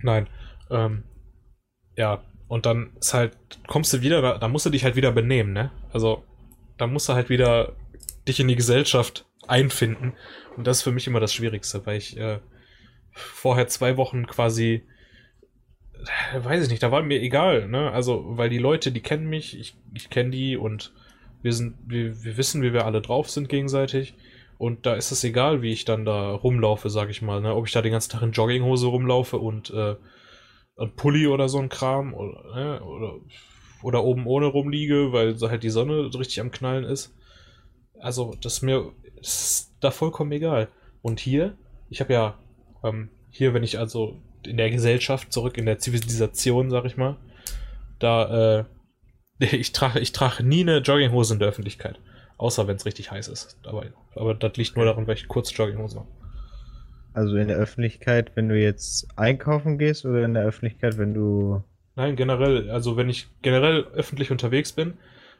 Nein, 0.05 0.29
ähm, 0.71 1.03
ja, 1.97 2.23
und 2.47 2.67
dann 2.67 2.93
ist 3.01 3.15
halt, 3.15 3.39
kommst 3.67 3.95
du 3.95 4.03
wieder, 4.03 4.21
da, 4.21 4.37
da 4.37 4.49
musst 4.49 4.67
du 4.67 4.71
dich 4.71 4.85
halt 4.85 4.97
wieder 4.97 5.13
benehmen, 5.13 5.55
ne? 5.55 5.71
Also, 5.95 6.25
da 6.77 6.87
musst 6.87 7.09
du 7.09 7.15
halt 7.15 7.31
wieder 7.31 7.75
dich 8.29 8.39
in 8.39 8.49
die 8.49 8.55
Gesellschaft 8.55 9.25
einfinden. 9.49 10.13
Und 10.57 10.67
das 10.67 10.79
ist 10.79 10.83
für 10.83 10.93
mich 10.93 11.07
immer 11.07 11.21
das 11.21 11.33
Schwierigste, 11.33 11.87
weil 11.87 11.97
ich 11.97 12.19
äh, 12.19 12.41
vorher 13.13 13.67
zwei 13.69 13.97
Wochen 13.97 14.27
quasi, 14.27 14.83
äh, 16.35 16.45
weiß 16.45 16.65
ich 16.65 16.71
nicht, 16.71 16.83
da 16.83 16.91
war 16.91 17.03
mir 17.03 17.23
egal, 17.23 17.67
ne? 17.67 17.91
Also, 17.91 18.25
weil 18.37 18.51
die 18.51 18.59
Leute, 18.59 18.93
die 18.93 19.03
kennen 19.03 19.27
mich, 19.27 19.59
ich, 19.59 19.75
ich 19.95 20.11
kenne 20.11 20.31
die 20.31 20.59
und 20.59 20.93
wir 21.41 21.55
sind, 21.55 21.77
wir, 21.87 22.23
wir 22.25 22.37
wissen, 22.37 22.61
wie 22.61 22.75
wir 22.75 22.85
alle 22.85 23.01
drauf 23.01 23.31
sind 23.31 23.49
gegenseitig. 23.49 24.15
Und 24.59 24.87
da 24.87 24.95
ist 24.95 25.11
es 25.11 25.25
egal, 25.25 25.63
wie 25.63 25.73
ich 25.73 25.85
dann 25.85 26.05
da 26.05 26.33
rumlaufe, 26.33 26.91
sag 26.91 27.11
ich 27.11 27.23
mal, 27.23 27.41
ne? 27.41 27.55
Ob 27.55 27.67
ich 27.67 27.73
da 27.73 27.83
den 27.83 27.93
ganzen 27.93 28.13
Tag 28.13 28.23
in 28.23 28.33
Jogginghose 28.33 28.87
rumlaufe 28.87 29.39
und 29.39 29.71
äh, 29.71 29.97
ein 30.77 30.95
Pulli 30.97 31.27
oder 31.27 31.49
so 31.49 31.59
ein 31.59 31.69
Kram 31.69 32.15
oder, 32.15 32.55
ne? 32.55 32.83
oder, 32.83 33.15
oder 33.83 34.05
oben 34.05 34.27
ohne 34.27 34.47
rumliege, 34.47 35.13
weil 35.13 35.37
halt 35.41 35.63
die 35.63 35.71
Sonne 35.71 36.11
so 36.11 36.19
richtig 36.19 36.41
am 36.41 36.51
Knallen 36.51 36.85
ist. 36.85 37.15
Also, 37.99 38.35
das 38.41 38.55
ist 38.55 38.63
mir 38.63 38.93
ist 39.21 39.75
da 39.81 39.91
vollkommen 39.91 40.33
egal. 40.33 40.69
Und 41.03 41.21
hier, 41.21 41.57
ich 41.89 42.01
habe 42.01 42.13
ja 42.13 42.39
ähm, 42.83 43.11
hier, 43.31 43.55
wenn 43.55 43.63
ich 43.63 43.79
also 43.79 44.21
in 44.47 44.57
der 44.57 44.71
Gesellschaft 44.71 45.33
zurück 45.33 45.57
in 45.57 45.67
der 45.67 45.79
Zivilisation, 45.79 46.71
sag 46.71 46.85
ich 46.85 46.97
mal, 46.97 47.17
da 47.99 48.61
äh, 48.61 48.65
ich 49.57 49.73
trage 49.73 50.01
ich 50.01 50.13
trage 50.13 50.43
nie 50.43 50.61
eine 50.61 50.79
Jogginghose 50.79 51.35
in 51.35 51.41
der 51.41 51.49
Öffentlichkeit, 51.49 51.99
außer 52.39 52.67
wenn 52.67 52.77
es 52.77 52.87
richtig 52.87 53.11
heiß 53.11 53.29
ist. 53.29 53.59
Aber, 53.65 53.85
aber 54.15 54.35
das 54.35 54.57
liegt 54.57 54.77
nur 54.77 54.85
daran, 54.85 55.07
weil 55.07 55.17
ich 55.17 55.29
kurz 55.29 55.57
Jogginghose 55.57 55.99
habe. 55.99 56.09
Also 57.15 57.37
in 57.37 57.47
der 57.47 57.57
Öffentlichkeit, 57.57 58.33
wenn 58.35 58.49
du 58.49 58.61
jetzt 58.61 59.07
einkaufen 59.17 59.79
gehst 59.79 60.05
oder 60.05 60.25
in 60.25 60.35
der 60.35 60.45
Öffentlichkeit, 60.45 60.99
wenn 60.99 61.15
du. 61.15 61.63
Nein, 61.95 62.17
generell, 62.17 62.71
also 62.71 62.97
wenn 62.97 63.09
ich 63.09 63.29
generell 63.41 63.85
öffentlich 63.95 64.33
unterwegs 64.33 64.73
bin 64.73 64.95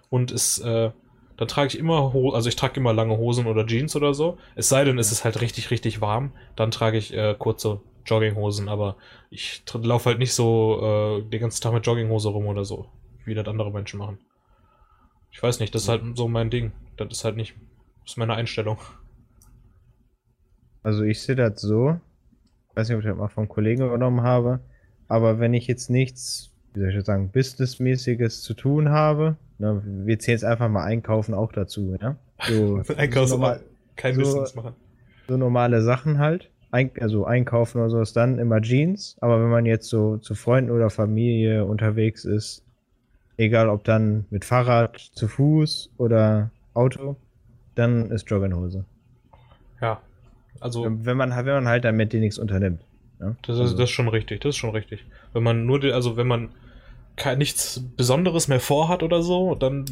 und 0.09 0.31
es, 0.31 0.59
äh, 0.61 0.93
dann 1.37 1.49
trage 1.49 1.67
ich 1.67 1.79
immer, 1.79 2.13
Ho 2.13 2.31
also 2.31 2.49
ich 2.49 2.55
trage 2.55 2.79
immer 2.79 2.93
lange 2.93 3.17
Hosen 3.19 3.47
oder 3.47 3.67
Jeans 3.67 3.97
oder 3.97 4.15
so. 4.15 4.39
Es 4.55 4.69
sei 4.69 4.85
denn, 4.85 4.99
es 4.99 5.11
ist 5.11 5.25
halt 5.25 5.41
richtig, 5.41 5.73
richtig 5.73 6.01
warm, 6.01 6.31
dann 6.55 6.71
trage 6.71 6.97
ich 6.97 7.13
äh, 7.13 7.35
kurze 7.37 7.81
Jogginghosen, 8.07 8.69
aber 8.69 8.97
ich 9.31 9.65
laufe 9.73 10.11
halt 10.11 10.21
nicht 10.21 10.33
so 10.33 11.19
äh, 11.21 11.29
den 11.29 11.41
ganzen 11.41 11.61
Tag 11.61 11.73
mit 11.73 11.85
Jogginghose 11.85 12.29
rum 12.29 12.47
oder 12.47 12.65
so, 12.65 12.87
wie 13.25 13.35
das 13.35 13.49
andere 13.49 13.73
Menschen 13.73 13.99
machen. 13.99 14.19
Ich 15.35 15.43
weiß 15.43 15.59
nicht, 15.61 15.75
das 15.75 15.83
ist 15.83 15.89
halt 15.89 16.03
so 16.17 16.29
mein 16.29 16.49
Ding. 16.49 16.71
Das 16.97 17.09
ist 17.11 17.25
halt 17.25 17.37
nicht, 17.37 17.55
das 18.05 18.13
ist 18.13 18.17
meine 18.19 18.35
Einstellung. 18.35 18.79
Also 20.83 21.03
ich 21.03 21.21
sehe 21.21 21.35
das 21.37 21.61
so. 21.61 21.99
Ich 22.71 22.77
weiß 22.77 22.89
nicht, 22.89 22.97
ob 22.97 23.03
ich 23.03 23.09
das 23.09 23.17
mal 23.19 23.29
vom 23.29 23.49
Kollegen 23.49 23.83
übernommen 23.85 24.23
habe. 24.23 24.61
Aber 25.09 25.39
wenn 25.39 25.55
ich 25.55 25.67
jetzt 25.67 25.91
nichts, 25.91 26.51
wie 26.73 26.81
soll 26.81 26.89
ich 26.91 26.97
das 26.97 27.07
sagen, 27.07 27.31
Businessmäßiges 27.31 28.43
zu 28.43 28.55
tun 28.55 28.89
habe, 28.91 29.37
ne, 29.59 29.83
wir 29.85 30.19
zählen 30.19 30.37
jetzt 30.37 30.45
einfach 30.45 30.69
mal 30.69 30.85
Einkaufen 30.85 31.35
auch 31.35 31.53
dazu, 31.53 31.97
ja? 32.01 32.17
So, 32.49 32.83
Einkaufs 32.97 33.31
so, 33.31 33.37
normal, 33.37 33.61
kein 33.97 34.15
so- 34.15 34.21
Business 34.23 34.55
machen. 34.55 34.75
so 35.29 35.37
normale 35.37 35.83
Sachen 35.83 36.19
halt. 36.19 36.51
ein, 36.71 36.91
also 37.01 37.25
einkaufen 37.25 37.79
oder 37.79 37.91
sowas, 37.91 38.13
dann 38.13 38.39
immer 38.39 38.61
Jeans. 38.61 39.17
Aber 39.21 39.41
wenn 39.43 39.51
man 39.51 39.67
jetzt 39.67 39.89
so 39.89 40.17
zu 40.19 40.35
Freunden 40.35 40.71
oder 40.71 40.91
Familie 40.91 41.65
unterwegs 41.65 42.25
ist, 42.25 42.64
egal 43.37 43.69
ob 43.69 43.85
dann 43.85 44.27
mit 44.31 44.45
Fahrrad, 44.45 44.99
zu 44.99 45.29
Fuß 45.29 45.91
oder 45.99 46.51
Auto, 46.75 47.17
dann 47.75 48.11
ist 48.11 48.29
Jogginghose. 48.31 48.85
Ja. 49.81 50.01
Also, 50.61 50.85
Wenn 50.85 51.17
man, 51.17 51.31
wenn 51.37 51.47
man 51.47 51.69
halt 51.69 51.85
damit 51.85 52.13
nichts 52.15 52.39
unternimmt. 52.39 52.81
ne? 53.19 53.37
das 53.43 53.57
ist, 53.57 53.61
Also- 53.61 53.77
das 53.77 53.85
ist 53.91 53.95
schon 53.95 54.09
richtig, 54.09 54.41
das 54.41 54.51
ist 54.51 54.57
schon 54.57 54.71
richtig. 54.71 55.05
Wenn 55.33 55.43
man 55.43 55.67
nur, 55.67 55.81
die, 55.81 55.93
also 55.93 56.17
wenn 56.17 56.27
man 56.29 56.51
kein, 57.17 57.39
nichts 57.39 57.83
Besonderes 57.97 58.49
mehr 58.49 58.61
vorhat 58.61 59.03
oder 59.03 59.23
so, 59.23 59.55
dann, 59.55 59.85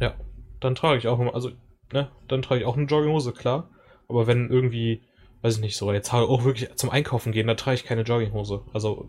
ja, 0.00 0.14
dann 0.60 0.74
trage 0.74 0.98
ich 0.98 1.08
auch 1.08 1.18
immer, 1.18 1.34
also, 1.34 1.50
ne, 1.92 2.08
dann 2.28 2.42
trage 2.42 2.60
ich 2.60 2.66
auch 2.66 2.76
eine 2.76 2.86
Jogginghose, 2.86 3.32
klar. 3.32 3.68
Aber 4.08 4.26
wenn 4.26 4.50
irgendwie, 4.50 5.00
weiß 5.42 5.56
ich 5.56 5.60
nicht 5.60 5.76
so, 5.76 5.92
jetzt 5.92 6.12
auch 6.12 6.44
wirklich 6.44 6.74
zum 6.76 6.90
Einkaufen 6.90 7.32
gehen, 7.32 7.46
dann 7.46 7.56
trage 7.56 7.76
ich 7.76 7.84
keine 7.84 8.02
Jogginghose. 8.02 8.62
Also, 8.72 9.08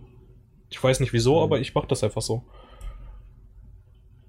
ich 0.70 0.82
weiß 0.84 1.00
nicht 1.00 1.14
wieso, 1.14 1.38
Mhm. 1.38 1.44
aber 1.44 1.60
ich 1.60 1.76
mache 1.76 1.88
das 1.88 2.04
einfach 2.04 2.22
so. 2.22 2.44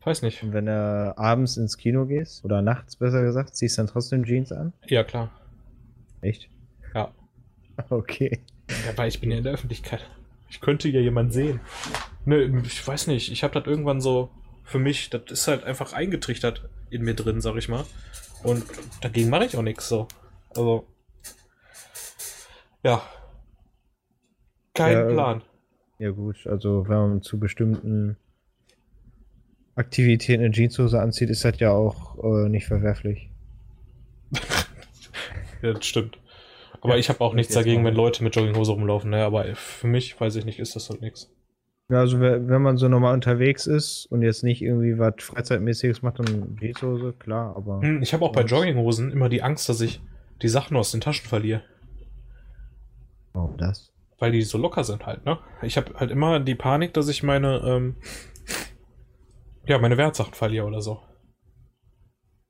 Weiß 0.08 0.22
nicht. 0.22 0.42
Und 0.42 0.54
wenn 0.54 0.64
du 0.64 1.12
abends 1.18 1.58
ins 1.58 1.76
Kino 1.76 2.06
gehst, 2.06 2.42
oder 2.42 2.62
nachts 2.62 2.96
besser 2.96 3.22
gesagt, 3.22 3.54
ziehst 3.54 3.76
du 3.76 3.82
dann 3.82 3.88
trotzdem 3.88 4.24
Jeans 4.24 4.52
an? 4.52 4.72
Ja, 4.86 5.04
klar. 5.04 5.30
Echt? 6.22 6.48
Ja. 6.94 7.12
Okay. 7.90 8.40
Ja, 8.86 8.96
weil 8.96 9.08
ich 9.08 9.20
bin 9.20 9.30
ja 9.30 9.36
in 9.36 9.44
der 9.44 9.52
Öffentlichkeit. 9.52 10.00
Ich 10.48 10.62
könnte 10.62 10.88
ja 10.88 10.98
jemand 11.00 11.34
sehen. 11.34 11.60
Ne, 12.24 12.62
ich 12.64 12.88
weiß 12.88 13.06
nicht. 13.06 13.30
Ich 13.30 13.44
habe 13.44 13.52
das 13.54 13.66
irgendwann 13.66 14.00
so 14.00 14.30
für 14.64 14.78
mich, 14.78 15.10
das 15.10 15.22
ist 15.28 15.46
halt 15.46 15.62
einfach 15.62 15.92
eingetrichtert 15.92 16.68
in 16.88 17.02
mir 17.02 17.14
drin, 17.14 17.42
sag 17.42 17.56
ich 17.56 17.68
mal. 17.68 17.84
Und 18.42 18.64
dagegen 19.02 19.28
mache 19.28 19.44
ich 19.44 19.56
auch 19.58 19.62
nichts 19.62 19.88
so. 19.90 20.08
Also. 20.56 20.86
Ja. 22.82 23.02
Kein 24.74 24.92
Ja, 24.92 25.04
Plan. 25.04 25.42
Ja 25.98 26.10
gut, 26.12 26.46
also 26.46 26.88
wenn 26.88 26.96
man 26.96 27.22
zu 27.22 27.38
bestimmten 27.38 28.16
Aktivitäten 29.78 30.42
eine 30.44 30.52
Jeanshose 30.52 31.00
anzieht, 31.00 31.30
ist 31.30 31.44
das 31.44 31.58
ja 31.60 31.70
auch 31.72 32.18
äh, 32.22 32.48
nicht 32.48 32.66
verwerflich. 32.66 33.30
Ja, 35.62 35.72
das 35.72 35.86
stimmt. 35.86 36.18
Aber 36.80 36.92
Ja, 36.94 36.98
ich 37.00 37.08
habe 37.08 37.20
auch 37.20 37.34
nichts 37.34 37.52
dagegen, 37.52 37.84
wenn 37.84 37.94
Leute 37.94 38.22
mit 38.22 38.36
Jogginghose 38.36 38.70
rumlaufen. 38.70 39.10
Ne? 39.10 39.24
Aber 39.24 39.44
für 39.56 39.88
mich, 39.88 40.20
weiß 40.20 40.36
ich 40.36 40.44
nicht, 40.44 40.60
ist 40.60 40.76
das 40.76 40.88
halt 40.88 41.00
nichts. 41.00 41.32
Ja, 41.90 41.98
also 41.98 42.20
we- 42.20 42.46
wenn 42.48 42.62
man 42.62 42.76
so 42.76 42.86
normal 42.88 43.14
unterwegs 43.14 43.66
ist 43.66 44.06
und 44.06 44.22
jetzt 44.22 44.44
nicht 44.44 44.62
irgendwie 44.62 44.98
was 44.98 45.14
Freizeitmäßiges 45.18 46.02
macht, 46.02 46.20
dann 46.20 46.56
Jeanshose, 46.60 47.12
klar, 47.18 47.56
aber 47.56 47.80
Hm, 47.82 48.02
Ich 48.02 48.12
habe 48.12 48.24
auch 48.24 48.30
bei 48.32 48.42
Jogginghosen 48.42 49.10
immer 49.10 49.28
die 49.28 49.42
Angst, 49.42 49.68
dass 49.68 49.80
ich 49.80 50.00
die 50.42 50.48
Sachen 50.48 50.76
aus 50.76 50.92
den 50.92 51.00
Taschen 51.00 51.26
verliere. 51.26 51.62
Warum 53.32 53.56
das? 53.56 53.90
Weil 54.20 54.30
die 54.32 54.42
so 54.42 54.58
locker 54.58 54.84
sind 54.84 55.06
halt, 55.06 55.24
ne? 55.24 55.38
Ich 55.62 55.76
habe 55.76 55.94
halt 55.98 56.10
immer 56.12 56.38
die 56.40 56.54
Panik, 56.54 56.92
dass 56.94 57.08
ich 57.08 57.22
meine, 57.24 57.62
ähm, 57.64 57.96
ja, 59.68 59.78
meine 59.78 59.96
Wertsachen 59.96 60.34
verliere 60.34 60.66
oder 60.66 60.80
so. 60.80 61.00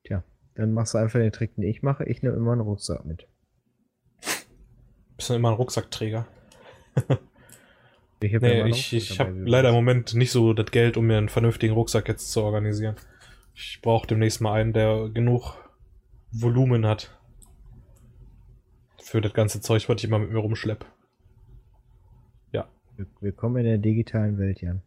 Tja, 0.04 0.25
dann 0.54 0.72
machst 0.72 0.94
du 0.94 0.98
einfach 0.98 1.18
den 1.18 1.32
Trick, 1.32 1.54
den 1.56 1.64
ich 1.64 1.82
mache. 1.82 2.04
Ich 2.04 2.22
nehme 2.22 2.37
immer 2.37 2.52
einen 2.52 2.60
Rucksack 2.60 3.04
mit. 3.04 3.26
Bist 5.16 5.30
dann 5.30 5.37
immer 5.37 5.50
ein 5.50 5.56
Rucksackträger. 5.56 6.26
Ich 8.20 8.34
hab 8.34 8.42
Nee, 8.42 8.68
ich, 8.68 8.92
ich 8.92 9.20
habe 9.20 9.32
wie 9.44 9.48
leider 9.48 9.68
im 9.68 9.76
du 9.76 9.80
Moment 9.80 10.14
nicht 10.14 10.32
so 10.32 10.52
das 10.52 10.72
Geld, 10.72 10.96
um 10.96 11.06
mir 11.06 11.18
einen 11.18 11.28
vernünftigen 11.28 11.75
Rucksack 11.75 12.08
jetzt 12.08 12.32
zu 12.32 12.42
organisieren. 12.42 12.96
Ich 13.54 13.78
brauche 13.80 14.08
demnächst 14.08 14.40
mal 14.40 14.54
einen, 14.54 14.72
der 14.72 15.08
genug 15.10 15.54
Volumen 16.32 16.84
hat. 16.84 17.16
Für 19.00 19.20
das 19.20 19.34
ganze 19.34 19.60
Zeug, 19.60 19.88
was 19.88 19.98
ich 19.98 20.04
immer 20.08 20.18
mit 20.18 20.32
mir 20.32 20.38
rumschlepp. 20.38 20.84
weißt. 22.98 23.22
Willkommen 23.22 23.58
in 23.58 23.64
der 23.64 23.78
digitalen 23.78 24.38
Welt, 24.38 24.60
Jan. 24.60 24.82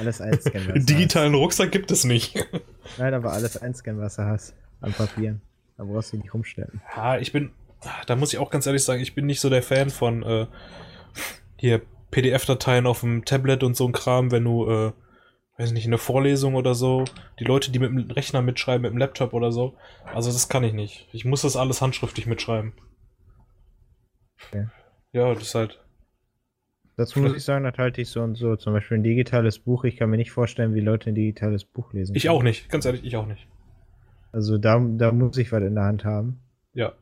Alles 0.00 0.20
einscannen, 0.20 0.68
was 0.74 0.86
digitalen 0.86 1.34
Rucksack 1.34 1.72
gibt 1.72 1.90
es 1.90 2.04
nicht. 2.04 2.36
hast. 2.36 2.62
Nein, 2.98 3.14
aber 3.14 3.32
alles 3.32 3.56
einscannen, 3.56 4.00
was 4.00 4.16
du 4.16 4.24
hast. 4.24 4.54
An 4.80 4.92
Papieren. 4.92 5.40
Da 5.76 5.84
brauchst 5.84 6.12
du 6.12 6.16
nicht 6.16 6.32
rumstellen. 6.32 6.80
Ja, 6.94 7.18
ich 7.18 7.32
bin, 7.32 7.52
da 8.06 8.16
muss 8.16 8.32
ich 8.32 8.38
auch 8.38 8.50
ganz 8.50 8.66
ehrlich 8.66 8.84
sagen, 8.84 9.00
ich 9.02 9.14
bin 9.14 9.26
nicht 9.26 9.40
so 9.40 9.50
der 9.50 9.62
Fan 9.62 9.90
von 9.90 10.22
äh, 10.22 10.46
hier 11.56 11.82
PDF-Dateien 12.10 12.86
auf 12.86 13.00
dem 13.00 13.24
Tablet 13.24 13.62
und 13.62 13.76
so 13.76 13.86
ein 13.86 13.92
Kram, 13.92 14.30
wenn 14.30 14.44
du, 14.44 14.70
äh, 14.70 14.92
weiß 15.58 15.72
nicht, 15.72 15.86
eine 15.86 15.98
Vorlesung 15.98 16.54
oder 16.54 16.74
so, 16.74 17.04
die 17.40 17.44
Leute, 17.44 17.72
die 17.72 17.78
mit 17.78 17.90
dem 17.90 18.10
Rechner 18.10 18.42
mitschreiben, 18.42 18.82
mit 18.82 18.92
dem 18.92 18.98
Laptop 18.98 19.32
oder 19.32 19.50
so. 19.50 19.76
Also 20.04 20.30
das 20.30 20.48
kann 20.48 20.64
ich 20.64 20.72
nicht. 20.72 21.08
Ich 21.12 21.24
muss 21.24 21.42
das 21.42 21.56
alles 21.56 21.80
handschriftlich 21.80 22.26
mitschreiben. 22.26 22.72
Okay. 24.48 24.68
Ja, 25.12 25.32
das 25.32 25.42
ist 25.42 25.54
halt. 25.54 25.80
Dazu 26.96 27.18
muss 27.18 27.34
ich 27.34 27.42
sagen, 27.44 27.64
das 27.64 27.76
halte 27.76 28.00
ich 28.00 28.08
so 28.08 28.22
und 28.22 28.36
so. 28.36 28.54
Zum 28.56 28.72
Beispiel 28.72 28.98
ein 28.98 29.02
digitales 29.02 29.58
Buch. 29.58 29.84
Ich 29.84 29.96
kann 29.96 30.10
mir 30.10 30.16
nicht 30.16 30.30
vorstellen, 30.30 30.74
wie 30.74 30.80
Leute 30.80 31.10
ein 31.10 31.14
digitales 31.16 31.64
Buch 31.64 31.92
lesen. 31.92 32.14
Ich 32.14 32.24
können. 32.24 32.36
auch 32.36 32.42
nicht, 32.42 32.68
ganz 32.68 32.84
ehrlich, 32.84 33.04
ich 33.04 33.16
auch 33.16 33.26
nicht. 33.26 33.48
Also 34.32 34.58
da, 34.58 34.78
da 34.78 35.10
muss 35.12 35.36
ich 35.38 35.50
was 35.52 35.62
in 35.62 35.74
der 35.74 35.84
Hand 35.84 36.04
haben. 36.04 36.38
Ja. 36.72 36.92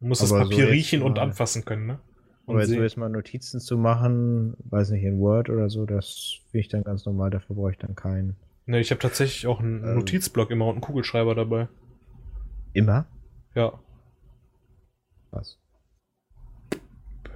Musst 0.00 0.22
das 0.22 0.32
Aber 0.32 0.44
so 0.44 0.50
Papier 0.50 0.64
jetzt 0.64 0.72
riechen 0.72 1.02
und 1.02 1.16
mal- 1.16 1.22
anfassen 1.24 1.64
können, 1.64 1.86
ne? 1.86 1.98
Und 2.46 2.54
Aber 2.56 2.60
jetzt, 2.60 2.68
so 2.68 2.74
sehen. 2.74 2.82
jetzt 2.82 2.96
mal 2.98 3.08
Notizen 3.08 3.58
zu 3.60 3.78
machen, 3.78 4.54
weiß 4.70 4.90
nicht, 4.90 5.02
in 5.02 5.18
Word 5.18 5.48
oder 5.48 5.70
so, 5.70 5.86
das 5.86 6.40
finde 6.50 6.58
ich 6.60 6.68
dann 6.68 6.84
ganz 6.84 7.06
normal. 7.06 7.30
Dafür 7.30 7.56
brauche 7.56 7.70
ich 7.70 7.78
dann 7.78 7.94
keinen. 7.94 8.36
Ne, 8.66 8.80
ich 8.80 8.90
habe 8.90 8.98
tatsächlich 8.98 9.46
auch 9.46 9.60
einen 9.60 9.82
Ähm. 9.82 9.94
Notizblock 9.94 10.50
immer 10.50 10.66
und 10.66 10.72
einen 10.74 10.80
Kugelschreiber 10.82 11.34
dabei. 11.34 11.68
Immer? 12.74 13.06
Ja. 13.54 13.78
Was? 15.30 15.58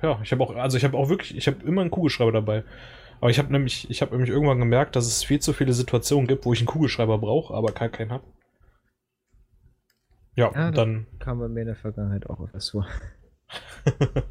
Ja, 0.02 0.20
ich 0.22 0.32
habe 0.32 0.42
auch, 0.42 0.54
also 0.54 0.76
ich 0.76 0.84
habe 0.84 0.96
auch 0.96 1.08
wirklich, 1.08 1.36
ich 1.36 1.46
habe 1.46 1.62
immer 1.64 1.80
einen 1.80 1.90
Kugelschreiber 1.90 2.32
dabei. 2.32 2.64
Aber 3.20 3.30
ich 3.30 3.38
habe 3.38 3.50
nämlich, 3.50 3.90
ich 3.90 4.00
habe 4.00 4.12
nämlich 4.12 4.30
irgendwann 4.30 4.60
gemerkt, 4.60 4.94
dass 4.94 5.06
es 5.06 5.24
viel 5.24 5.40
zu 5.40 5.52
viele 5.52 5.72
Situationen 5.72 6.28
gibt, 6.28 6.44
wo 6.44 6.52
ich 6.52 6.60
einen 6.60 6.68
Kugelschreiber 6.68 7.18
brauche, 7.18 7.52
aber 7.52 7.72
gar 7.72 7.88
keinen 7.88 8.12
habe. 8.12 8.24
Ja, 10.36 10.52
Ja, 10.54 10.70
dann, 10.70 11.06
Kam 11.18 11.40
bei 11.40 11.48
mir 11.48 11.62
in 11.62 11.66
der 11.66 11.76
Vergangenheit 11.76 12.30
auch 12.30 12.46
etwas 12.46 12.70
vor. 12.70 12.86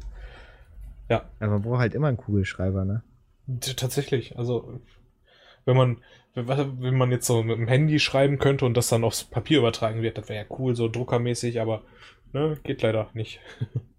ja, 1.10 1.28
Aber 1.38 1.52
man 1.52 1.62
braucht 1.62 1.80
halt 1.80 1.94
immer 1.94 2.08
einen 2.08 2.16
Kugelschreiber, 2.16 2.84
ne? 2.84 3.02
tatsächlich, 3.76 4.38
also 4.38 4.80
wenn 5.64 5.76
man, 5.76 6.02
wenn 6.34 6.96
man 6.96 7.10
jetzt 7.10 7.26
so 7.26 7.42
mit 7.42 7.58
dem 7.58 7.68
Handy 7.68 7.98
schreiben 7.98 8.38
könnte 8.38 8.64
und 8.64 8.74
das 8.74 8.88
dann 8.88 9.04
aufs 9.04 9.24
Papier 9.24 9.58
übertragen 9.58 10.02
wird, 10.02 10.18
das 10.18 10.28
wäre 10.28 10.44
ja 10.44 10.56
cool, 10.58 10.74
so 10.76 10.88
druckermäßig, 10.88 11.60
aber 11.60 11.82
ne, 12.32 12.58
geht 12.62 12.82
leider 12.82 13.10
nicht. 13.14 13.40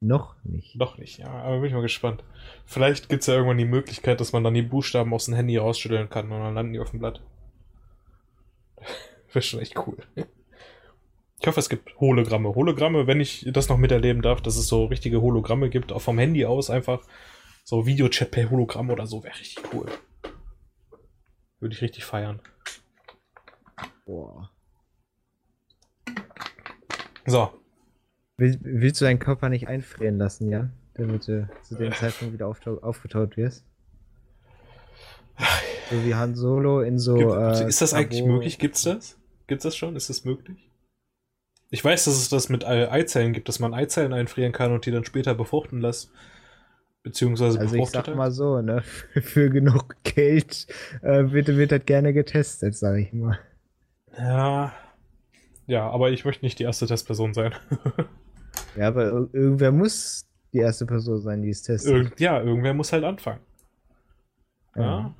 Noch 0.00 0.36
nicht. 0.44 0.76
Noch 0.76 0.96
nicht, 0.96 1.18
ja, 1.18 1.28
aber 1.28 1.56
bin 1.56 1.66
ich 1.66 1.72
mal 1.72 1.82
gespannt. 1.82 2.22
Vielleicht 2.64 3.08
gibt 3.08 3.22
es 3.22 3.26
ja 3.26 3.34
irgendwann 3.34 3.58
die 3.58 3.64
Möglichkeit, 3.64 4.20
dass 4.20 4.32
man 4.32 4.44
dann 4.44 4.54
die 4.54 4.62
Buchstaben 4.62 5.12
aus 5.12 5.24
dem 5.24 5.34
Handy 5.34 5.56
rausschütteln 5.56 6.08
kann 6.08 6.30
und 6.30 6.38
dann 6.40 6.54
landen 6.54 6.72
die 6.72 6.78
auf 6.78 6.90
dem 6.90 7.00
Blatt. 7.00 7.20
Wäre 9.32 9.42
schon 9.42 9.60
echt 9.60 9.76
cool. 9.86 9.96
Ich 11.40 11.46
hoffe, 11.46 11.60
es 11.60 11.68
gibt 11.68 11.98
Hologramme. 11.98 12.54
Hologramme, 12.54 13.06
wenn 13.06 13.20
ich 13.20 13.48
das 13.52 13.68
noch 13.68 13.76
miterleben 13.76 14.22
darf, 14.22 14.40
dass 14.40 14.56
es 14.56 14.68
so 14.68 14.84
richtige 14.84 15.20
Hologramme 15.20 15.68
gibt, 15.68 15.92
auch 15.92 16.00
vom 16.00 16.18
Handy 16.18 16.44
aus 16.44 16.70
einfach 16.70 17.00
so 17.64 17.84
Videochat 17.86 18.30
per 18.30 18.48
Hologramm 18.50 18.90
oder 18.90 19.06
so, 19.06 19.22
wäre 19.24 19.38
richtig 19.38 19.62
cool. 19.72 19.86
Würde 21.60 21.74
ich 21.74 21.82
richtig 21.82 22.04
feiern. 22.04 22.40
Boah. 24.06 24.50
So, 27.26 27.52
Will, 28.38 28.58
willst 28.62 29.00
du 29.00 29.04
deinen 29.04 29.18
Körper 29.18 29.48
nicht 29.48 29.68
einfrieren 29.68 30.16
lassen, 30.18 30.48
ja? 30.50 30.70
Damit 30.94 31.26
du 31.28 31.48
zu 31.62 31.74
dem 31.76 31.92
Zeitpunkt 31.92 32.32
wieder 32.34 32.46
aufgetaut 32.48 33.36
wirst? 33.36 33.64
So 35.90 36.04
wie 36.04 36.14
Han 36.14 36.34
Solo 36.34 36.80
in 36.80 36.98
so. 36.98 37.14
Gibt, 37.16 37.30
äh, 37.32 37.68
ist 37.68 37.80
das 37.80 37.94
eigentlich 37.94 38.22
Cabo- 38.22 38.32
möglich? 38.34 38.58
Gibt's 38.58 38.82
das? 38.82 39.16
Gibt's 39.46 39.62
das 39.64 39.76
schon? 39.76 39.94
Ist 39.96 40.08
das 40.10 40.24
möglich? 40.24 40.70
Ich 41.70 41.84
weiß, 41.84 42.06
dass 42.06 42.14
es 42.14 42.28
das 42.28 42.48
mit 42.48 42.64
Ei- 42.64 42.90
Eizellen 42.90 43.32
gibt, 43.32 43.48
dass 43.48 43.58
man 43.60 43.74
Eizellen 43.74 44.12
einfrieren 44.12 44.52
kann 44.52 44.72
und 44.72 44.86
die 44.86 44.90
dann 44.90 45.04
später 45.04 45.34
befruchten 45.34 45.80
lässt. 45.80 46.10
Beziehungsweise 47.02 47.58
Also 47.60 47.74
ich 47.74 47.80
befruchtet 47.80 48.06
sag 48.06 48.08
hat. 48.08 48.16
mal 48.16 48.30
so, 48.32 48.60
ne? 48.60 48.82
Für 49.22 49.50
genug 49.50 49.96
Geld 50.02 50.66
äh, 51.02 51.30
wird, 51.30 51.48
wird 51.48 51.72
das 51.72 51.84
gerne 51.86 52.12
getestet, 52.12 52.74
sag 52.76 52.98
ich 52.98 53.12
mal. 53.12 53.38
Ja. 54.16 54.72
Ja, 55.66 55.88
aber 55.90 56.10
ich 56.10 56.24
möchte 56.24 56.44
nicht 56.44 56.58
die 56.58 56.64
erste 56.64 56.86
Testperson 56.86 57.34
sein. 57.34 57.52
Ja, 58.78 58.88
aber 58.88 59.06
ir- 59.12 59.28
irgendwer 59.34 59.72
muss 59.72 60.26
die 60.52 60.58
erste 60.58 60.86
Person 60.86 61.20
sein, 61.20 61.42
die 61.42 61.50
es 61.50 61.62
testet. 61.62 61.92
Irgend, 61.92 62.20
ja, 62.20 62.40
irgendwer 62.40 62.74
muss 62.74 62.92
halt 62.92 63.04
anfangen. 63.04 63.40
Ja. 64.76 65.14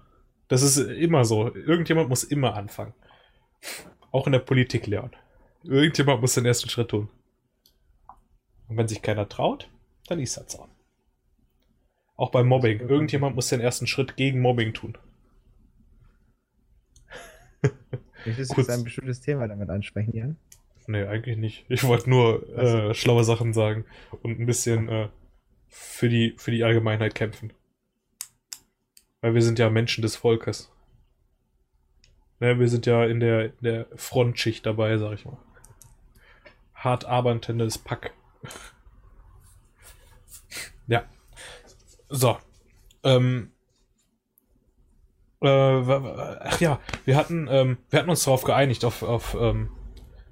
Das 0.48 0.62
ist 0.62 0.78
immer 0.78 1.24
so. 1.24 1.54
Irgendjemand 1.54 2.08
muss 2.08 2.24
immer 2.24 2.54
anfangen. 2.54 2.94
Auch 4.12 4.26
in 4.26 4.32
der 4.32 4.38
Politik, 4.38 4.86
Leon. 4.86 5.10
Irgendjemand 5.64 6.20
muss 6.20 6.34
den 6.34 6.46
ersten 6.46 6.68
Schritt 6.70 6.88
tun. 6.90 7.08
Und 8.68 8.76
wenn 8.76 8.88
sich 8.88 9.02
keiner 9.02 9.28
traut, 9.28 9.68
dann 10.06 10.20
ist 10.20 10.36
das 10.36 10.52
so. 10.52 10.66
Auch 12.16 12.30
beim 12.30 12.46
Mobbing. 12.46 12.80
Irgendjemand 12.80 13.34
muss 13.36 13.48
den 13.48 13.60
ersten 13.60 13.86
Schritt 13.86 14.16
gegen 14.16 14.40
Mobbing 14.40 14.72
tun. 14.72 14.96
Du 17.62 17.70
Kurz- 18.34 18.48
jetzt 18.56 18.70
ein 18.70 18.84
bestimmtes 18.84 19.20
Thema 19.20 19.48
damit 19.48 19.68
ansprechen, 19.70 20.14
Jan? 20.16 20.36
Nee, 20.88 21.04
eigentlich 21.04 21.37
nicht. 21.37 21.66
Ich 21.68 21.85
wollte 21.85 22.09
nur 22.09 22.49
äh, 22.57 22.95
schlaue 22.95 23.23
Sachen 23.23 23.52
sagen 23.52 23.85
und 24.23 24.40
ein 24.40 24.47
bisschen 24.47 24.88
äh, 24.88 25.11
für 25.68 26.09
die, 26.09 26.35
für 26.38 26.50
die 26.50 26.64
Allgemeinheit 26.64 27.14
kämpfen. 27.14 27.52
Weil 29.21 29.35
wir 29.35 29.42
sind 29.42 29.59
ja 29.59 29.68
Menschen 29.68 30.00
des 30.00 30.16
Volkes. 30.16 30.73
Ne, 32.40 32.59
wir 32.59 32.71
sind 32.71 32.87
ja 32.87 33.04
in 33.04 33.21
der, 33.21 33.45
in 33.45 33.61
der 33.61 33.87
Frontschicht 33.97 34.64
dabei, 34.64 34.97
sag 34.97 35.12
ich 35.12 35.26
mal. 35.26 35.37
Hart 36.73 37.04
arbeitendes 37.04 37.76
Pack. 37.76 38.14
ja. 40.87 41.04
So. 42.09 42.38
Ähm. 43.04 43.52
Äh, 45.42 45.49
ach 45.49 46.61
ja, 46.61 46.80
wir 47.04 47.16
hatten, 47.16 47.47
ähm, 47.50 47.76
wir 47.90 47.99
hatten 47.99 48.11
uns 48.11 48.25
darauf 48.25 48.45
geeinigt, 48.45 48.87
auf, 48.87 49.02
auf, 49.02 49.37
ähm, 49.38 49.68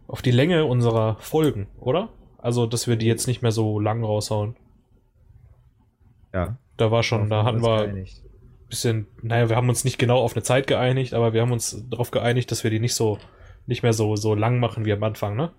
auf 0.09 0.23
die 0.23 0.31
Länge 0.31 0.65
unserer 0.65 1.17
Folgen, 1.21 1.69
oder? 1.79 2.09
Also, 2.39 2.67
dass 2.67 2.87
wir 2.87 2.97
die 2.97 3.07
jetzt 3.07 3.27
nicht 3.27 3.43
mehr 3.43 3.53
so 3.53 3.81
lang 3.81 4.05
raushauen. 4.05 4.57
Ja. 6.33 6.59
Da 6.77 6.91
war 6.91 7.03
schon, 7.03 7.31
da 7.31 7.45
hatten 7.45 7.63
wir 7.63 7.85
Geeinigt. 7.87 8.23
bisschen, 8.69 9.07
naja, 9.23 9.49
wir 9.49 9.57
haben 9.57 9.69
uns 9.69 9.85
nicht 9.85 9.99
genau 9.99 10.19
auf 10.19 10.35
eine 10.35 10.43
Zeit 10.43 10.67
geeinigt, 10.67 11.15
aber 11.15 11.33
wir 11.33 11.41
haben 11.41 11.53
uns 11.53 11.85
darauf 11.89 12.11
geeinigt, 12.11 12.51
dass 12.51 12.63
wir 12.63 12.71
die 12.71 12.81
nicht 12.81 12.95
so, 12.95 13.19
nicht 13.67 13.83
mehr 13.83 13.93
so, 13.95 14.17
so 14.17 14.35
lang 14.35 14.61
machen 14.61 14.85
wie 14.85 14.93
am 14.93 15.03
Anfang, 15.03 15.35
ne? 15.37 15.53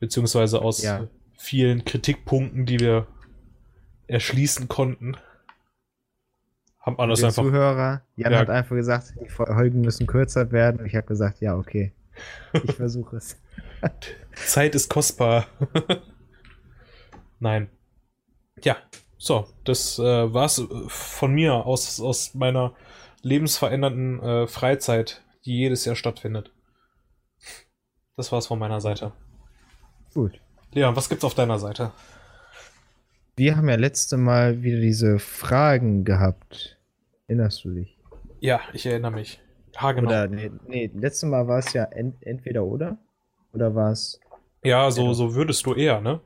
Beziehungsweise 0.00 0.62
aus 0.62 0.82
Ja. 0.82 1.06
vielen 1.36 1.84
Kritikpunkten, 1.84 2.66
die 2.66 2.80
wir 2.80 3.06
erschließen 4.08 4.68
konnten, 4.68 5.16
haben 6.80 6.98
alles 6.98 7.20
Der 7.20 7.28
einfach. 7.28 7.42
Zuhörer, 7.44 8.02
Jan 8.16 8.32
Ja. 8.32 8.38
hat 8.40 8.50
einfach 8.50 8.74
gesagt, 8.74 9.14
die 9.22 9.28
Folgen 9.28 9.82
müssen 9.82 10.06
kürzer 10.08 10.50
werden. 10.50 10.84
Ich 10.86 10.96
habe 10.96 11.06
gesagt, 11.06 11.40
ja, 11.40 11.56
okay. 11.56 11.92
Ich 12.52 12.72
versuche 12.72 13.16
es. 13.16 13.40
Zeit 14.34 14.74
ist 14.74 14.88
kostbar. 14.88 15.46
Nein. 17.40 17.70
Ja, 18.62 18.76
so, 19.18 19.46
das 19.64 19.98
äh, 19.98 20.02
war's 20.34 20.58
äh, 20.58 20.66
von 20.88 21.32
mir 21.32 21.54
aus, 21.66 22.00
aus 22.00 22.34
meiner 22.34 22.74
lebensverändernden 23.22 24.20
äh, 24.20 24.46
Freizeit, 24.46 25.22
die 25.44 25.56
jedes 25.56 25.84
Jahr 25.84 25.96
stattfindet. 25.96 26.52
Das 28.16 28.32
war's 28.32 28.46
von 28.46 28.58
meiner 28.58 28.80
Seite. 28.80 29.12
Gut. 30.12 30.40
Leon, 30.72 30.96
was 30.96 31.08
gibt's 31.08 31.24
auf 31.24 31.34
deiner 31.34 31.58
Seite? 31.58 31.92
Wir 33.36 33.56
haben 33.56 33.68
ja 33.68 33.76
letzte 33.76 34.16
Mal 34.16 34.62
wieder 34.62 34.80
diese 34.80 35.18
Fragen 35.18 36.04
gehabt. 36.04 36.78
Erinnerst 37.26 37.64
du 37.64 37.70
dich? 37.70 37.96
Ja, 38.40 38.60
ich 38.72 38.86
erinnere 38.86 39.12
mich. 39.12 39.40
Ha, 39.76 39.92
genau. 39.92 40.08
Oder, 40.08 40.28
nee, 40.28 40.50
nee, 40.66 40.90
letzte 40.94 41.26
Mal 41.26 41.46
war 41.48 41.58
es 41.58 41.72
ja 41.72 41.84
ent, 41.84 42.16
entweder 42.22 42.64
oder. 42.64 42.98
Oder 43.52 43.74
war 43.74 43.90
es, 43.92 44.20
ja, 44.64 44.90
so, 44.90 45.12
so 45.12 45.34
würdest 45.34 45.66
du 45.66 45.74
eher, 45.74 46.00
ne? 46.00 46.20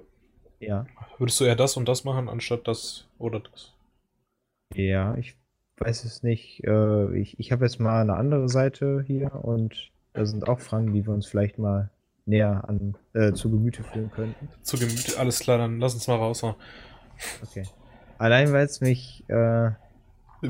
ja. 0.61 0.87
Würdest 1.19 1.41
du 1.41 1.45
eher 1.45 1.57
das 1.57 1.77
und 1.77 1.89
das 1.89 2.05
machen, 2.05 2.29
anstatt 2.29 2.69
das 2.69 3.09
oder 3.19 3.41
das? 3.41 3.73
Ja, 4.75 5.17
ich 5.17 5.35
weiß 5.79 6.05
es 6.05 6.23
nicht. 6.23 6.63
Äh, 6.65 7.17
ich 7.19 7.39
ich 7.41 7.53
habe 7.53 7.65
jetzt 7.65 7.81
mal 7.81 8.03
eine 8.03 8.17
andere 8.17 8.49
Seite 8.49 9.03
hier 9.07 9.35
und 9.35 9.91
da 10.13 10.27
sind 10.27 10.47
auch 10.47 10.61
Fragen, 10.61 10.93
die 10.93 11.07
wir 11.07 11.15
uns 11.15 11.27
vielleicht 11.27 11.59
mal 11.59 11.91
näher 12.27 12.65
an 12.69 12.97
äh, 13.15 13.33
zu 13.33 13.51
Gemüte 13.51 13.83
führen 13.83 14.11
könnten. 14.11 14.49
Zu 14.63 14.79
Gemüte, 14.79 15.19
alles 15.19 15.41
klar, 15.41 15.59
dann 15.59 15.81
lass 15.81 15.95
uns 15.95 16.07
mal 16.07 16.17
raushauen. 16.17 16.57
Okay. 17.43 17.65
Allein 18.19 18.53
weil 18.53 18.67
es 18.67 18.81
mich 18.83 19.25
äh, 19.29 19.71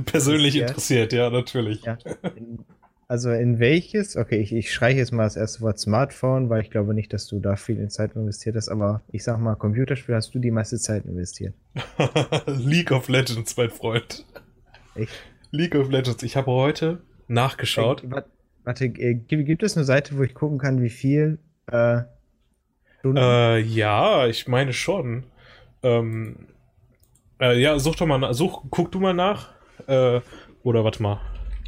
Persönlich 0.05 0.57
Interessiert? 0.57 0.69
interessiert, 0.71 1.12
ja, 1.12 1.31
natürlich. 1.31 1.83
Ja. 1.85 1.97
In, 2.35 2.65
also 3.09 3.31
in 3.31 3.59
welches? 3.59 4.17
Okay, 4.17 4.40
ich, 4.40 4.53
ich 4.53 4.73
streiche 4.73 4.99
jetzt 4.99 5.12
mal 5.12 5.25
das 5.25 5.37
erste 5.37 5.61
Wort 5.61 5.79
Smartphone, 5.79 6.51
weil 6.51 6.62
ich 6.62 6.71
glaube 6.71 6.95
nicht, 6.95 7.12
dass 7.12 7.27
du 7.27 7.38
da 7.38 7.57
viel 7.57 7.79
in 7.79 7.90
Zeit 7.90 8.14
investiert 8.14 8.57
hast, 8.57 8.69
aber 8.69 9.03
ich 9.12 9.25
sag 9.25 9.38
mal, 9.38 9.55
Computerspiel 9.55 10.14
hast 10.14 10.35
du 10.35 10.38
die 10.38 10.51
meiste 10.51 10.79
Zeit 10.79 11.05
investiert. 11.05 11.55
League 12.47 12.90
of 12.90 13.09
Legends, 13.09 13.57
mein 13.57 13.71
Freund. 13.71 14.25
Echt? 14.95 15.12
League 15.51 15.75
of 15.75 15.90
Legends. 15.90 16.23
Ich 16.23 16.37
habe 16.37 16.51
heute 16.51 17.01
nachgeschaut. 17.29 18.05
Äh, 18.05 18.23
warte, 18.64 18.87
äh, 18.87 19.14
gibt, 19.14 19.62
es 19.62 19.77
eine 19.77 19.85
Seite, 19.85 20.16
wo 20.19 20.23
ich 20.23 20.35
gucken 20.35 20.59
kann, 20.59 20.83
wie 20.83 20.90
viel 20.90 21.38
äh? 21.71 22.03
Äh, 23.05 23.61
ja, 23.61 24.27
ich 24.27 24.49
meine 24.49 24.73
schon. 24.73 25.25
Ähm, 25.83 26.49
äh, 27.40 27.61
ja, 27.61 27.79
such 27.79 27.97
doch 27.97 28.07
mal 28.07 28.19
nach. 28.19 28.35
Such, 28.35 28.64
guck 28.71 28.90
du 28.90 28.99
mal 28.99 29.14
nach. 29.14 29.51
Äh, 29.87 30.21
oder 30.64 30.83
warte 30.83 31.03
mal. 31.03 31.21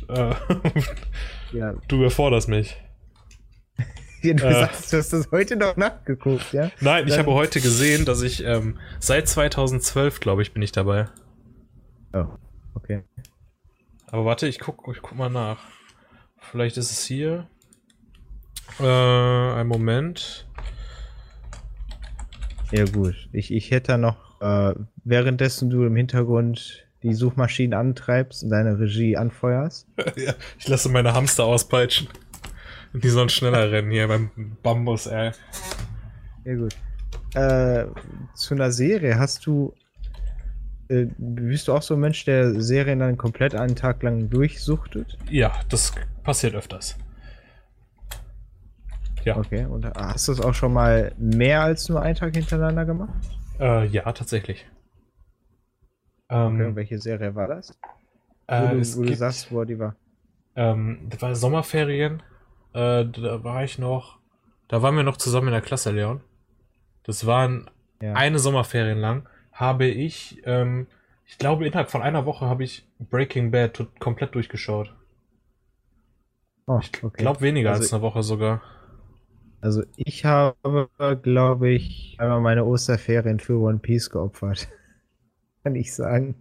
Äh, 0.08 0.34
ja, 1.52 1.74
du 1.88 1.96
überforderst 1.96 2.48
mich. 2.48 2.76
du 4.22 4.30
äh. 4.30 4.38
sagst, 4.38 4.92
du 4.92 4.96
hast 4.98 5.12
das 5.12 5.30
heute 5.30 5.56
noch 5.56 5.76
nachgeguckt, 5.76 6.52
ja? 6.52 6.70
Nein, 6.80 7.04
ich 7.06 7.10
Dann- 7.14 7.20
habe 7.26 7.34
heute 7.34 7.60
gesehen, 7.60 8.04
dass 8.04 8.22
ich 8.22 8.44
ähm, 8.44 8.78
seit 8.98 9.28
2012, 9.28 10.20
glaube 10.20 10.42
ich, 10.42 10.52
bin 10.52 10.62
ich 10.62 10.72
dabei. 10.72 11.08
Oh, 12.12 12.26
okay. 12.74 13.02
Aber 14.06 14.24
warte, 14.24 14.48
ich 14.48 14.58
guck, 14.58 14.88
ich 14.94 15.02
guck 15.02 15.16
mal 15.16 15.28
nach. 15.28 15.58
Vielleicht 16.38 16.78
ist 16.78 16.90
es 16.90 17.04
hier. 17.04 17.46
Äh, 18.80 18.84
ein 18.84 19.66
Moment. 19.66 20.48
Ja, 22.70 22.84
gut. 22.84 23.28
Ich, 23.32 23.52
ich 23.52 23.70
hätte 23.70 23.92
da 23.92 23.98
noch, 23.98 24.40
äh, 24.40 24.74
währenddessen 25.04 25.68
du 25.68 25.84
im 25.84 25.96
Hintergrund 25.96 26.87
die 27.02 27.14
Suchmaschinen 27.14 27.78
antreibst 27.78 28.42
und 28.42 28.50
deine 28.50 28.78
Regie 28.78 29.16
anfeuerst. 29.16 29.86
ja, 30.16 30.34
ich 30.58 30.68
lasse 30.68 30.88
meine 30.88 31.14
Hamster 31.14 31.44
auspeitschen. 31.44 32.08
Die 32.92 33.08
sollen 33.08 33.28
schneller 33.28 33.70
rennen 33.70 33.90
hier 33.90 34.08
beim 34.08 34.30
Bambus, 34.62 35.06
ey. 35.06 35.32
Ja, 36.44 36.54
gut. 36.54 36.74
Äh, 37.34 37.86
zu 38.34 38.54
einer 38.54 38.72
Serie 38.72 39.18
hast 39.18 39.44
du. 39.46 39.74
Äh, 40.88 41.06
bist 41.18 41.68
du 41.68 41.74
auch 41.74 41.82
so 41.82 41.94
ein 41.94 42.00
Mensch, 42.00 42.24
der 42.24 42.60
Serien 42.60 43.00
dann 43.00 43.18
komplett 43.18 43.54
einen 43.54 43.76
Tag 43.76 44.02
lang 44.02 44.30
durchsuchtet? 44.30 45.18
Ja, 45.30 45.52
das 45.68 45.92
passiert 46.22 46.54
öfters. 46.54 46.96
Ja, 49.24 49.36
Okay, 49.36 49.66
und 49.66 49.84
hast 49.94 50.28
du 50.28 50.32
es 50.32 50.40
auch 50.40 50.54
schon 50.54 50.72
mal 50.72 51.12
mehr 51.18 51.62
als 51.62 51.88
nur 51.88 52.00
einen 52.00 52.14
Tag 52.14 52.34
hintereinander 52.34 52.86
gemacht? 52.86 53.12
äh, 53.60 53.86
ja, 53.88 54.10
tatsächlich. 54.12 54.64
Okay, 56.28 56.46
Ähm, 56.46 56.60
und 56.60 56.76
welche 56.76 56.98
Serie 56.98 57.34
war 57.34 57.48
das? 57.48 57.78
Wo, 58.46 58.54
äh, 58.54 58.68
du, 58.70 58.96
wo 58.96 59.00
du 59.02 59.06
gibt, 59.06 59.18
sagst, 59.18 59.50
wo 59.52 59.64
die 59.64 59.78
war. 59.78 59.96
ähm, 60.56 61.06
das 61.08 61.22
war 61.22 61.34
Sommerferien. 61.34 62.22
Äh, 62.74 63.06
da 63.06 63.42
war 63.44 63.64
ich 63.64 63.78
noch. 63.78 64.18
Da 64.68 64.82
waren 64.82 64.94
wir 64.96 65.02
noch 65.02 65.16
zusammen 65.16 65.48
in 65.48 65.52
der 65.52 65.62
Klasse, 65.62 65.90
Leon. 65.90 66.20
Das 67.04 67.26
waren 67.26 67.70
Ja. 68.02 68.12
eine 68.14 68.38
Sommerferien 68.38 68.98
lang. 68.98 69.26
Habe 69.52 69.86
ich, 69.86 70.42
ähm, 70.44 70.86
ich 71.26 71.38
glaube, 71.38 71.66
innerhalb 71.66 71.90
von 71.90 72.02
einer 72.02 72.26
Woche 72.26 72.46
habe 72.46 72.62
ich 72.64 72.86
Breaking 72.98 73.50
Bad 73.50 73.86
komplett 73.98 74.34
durchgeschaut. 74.34 74.94
Oh, 76.66 76.78
Ich 76.82 77.02
okay. 77.02 77.22
glaube 77.22 77.40
weniger 77.40 77.70
Also- 77.70 77.82
als 77.82 77.92
eine 77.94 78.02
Woche 78.02 78.22
sogar. 78.22 78.60
Also 79.60 79.82
ich 79.96 80.24
habe, 80.24 80.88
glaube 81.22 81.70
ich, 81.70 82.16
einmal 82.18 82.40
meine 82.40 82.64
Osterferien 82.64 83.40
für 83.40 83.58
One 83.58 83.78
Piece 83.78 84.10
geopfert. 84.10 84.68
Kann 85.68 85.76
ich 85.76 85.92
sagen. 85.92 86.34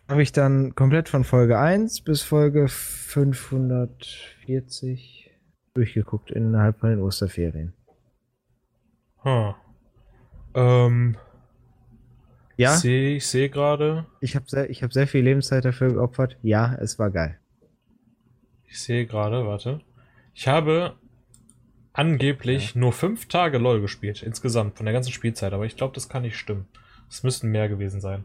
Habe 0.07 0.21
ich 0.23 0.31
dann 0.31 0.75
komplett 0.75 1.09
von 1.09 1.23
Folge 1.23 1.57
1 1.59 2.01
bis 2.01 2.21
Folge 2.23 2.67
540 2.67 5.31
durchgeguckt 5.73 6.31
innerhalb 6.31 6.79
von 6.79 6.89
den 6.89 6.99
Osterferien. 6.99 7.73
Hm. 9.21 9.53
Ähm, 10.55 11.15
Ja, 12.57 12.73
ich 12.73 12.79
sehe 12.79 13.15
ich 13.17 13.27
seh 13.27 13.49
gerade. 13.49 14.07
ich 14.19 14.35
habe 14.35 14.45
sehr, 14.47 14.69
ich 14.69 14.83
hab 14.83 14.93
sehr 14.93 15.07
viel 15.07 15.23
Lebenszeit 15.23 15.63
dafür 15.63 15.93
geopfert. 15.93 16.37
Ja, 16.41 16.75
es 16.75 16.99
war 16.99 17.11
geil. 17.11 17.39
Ich 18.65 18.81
sehe 18.81 19.05
gerade, 19.05 19.45
warte. 19.45 19.81
Ich 20.33 20.47
habe 20.47 20.95
angeblich 21.93 22.75
nur 22.75 22.93
fünf 22.93 23.27
Tage 23.27 23.57
LOL 23.57 23.81
gespielt, 23.81 24.23
insgesamt, 24.23 24.77
von 24.77 24.85
der 24.85 24.93
ganzen 24.93 25.11
Spielzeit, 25.11 25.53
aber 25.53 25.65
ich 25.65 25.75
glaube, 25.75 25.93
das 25.93 26.09
kann 26.09 26.23
nicht 26.23 26.37
stimmen. 26.37 26.67
Es 27.09 27.23
müssten 27.23 27.49
mehr 27.49 27.67
gewesen 27.69 28.01
sein. 28.01 28.23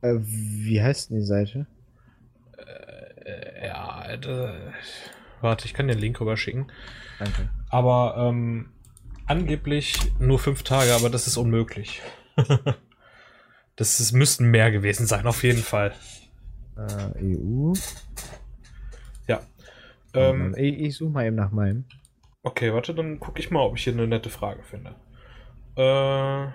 Äh, 0.00 0.14
wie 0.20 0.80
heißt 0.82 1.10
denn 1.10 1.18
die 1.18 1.24
Seite? 1.24 1.66
Äh, 2.56 3.66
ja, 3.66 4.04
äh, 4.08 4.72
warte, 5.40 5.66
ich 5.66 5.74
kann 5.74 5.88
den 5.88 5.98
Link 5.98 6.20
rüberschicken. 6.20 6.70
Danke. 7.18 7.50
Aber 7.68 8.14
ähm, 8.18 8.70
angeblich 9.26 9.98
nur 10.18 10.38
fünf 10.38 10.62
Tage, 10.62 10.94
aber 10.94 11.10
das 11.10 11.26
ist 11.26 11.36
unmöglich. 11.36 12.02
das 13.76 14.00
ist, 14.00 14.12
müssten 14.12 14.50
mehr 14.50 14.70
gewesen 14.70 15.06
sein, 15.06 15.26
auf 15.26 15.42
jeden 15.42 15.62
Fall. 15.62 15.92
Äh, 16.76 17.36
EU. 17.36 17.72
Ja. 19.26 19.40
Ähm, 20.14 20.54
ich, 20.56 20.78
ich 20.80 20.96
suche 20.96 21.10
mal 21.10 21.26
eben 21.26 21.36
nach 21.36 21.50
meinem. 21.50 21.84
okay, 22.42 22.72
warte, 22.72 22.94
dann 22.94 23.18
gucke 23.18 23.40
ich 23.40 23.50
mal, 23.50 23.60
ob 23.60 23.76
ich 23.76 23.84
hier 23.84 23.92
eine 23.92 24.06
nette 24.06 24.30
Frage 24.30 24.62
finde. 24.62 24.94
Äh, 25.76 26.52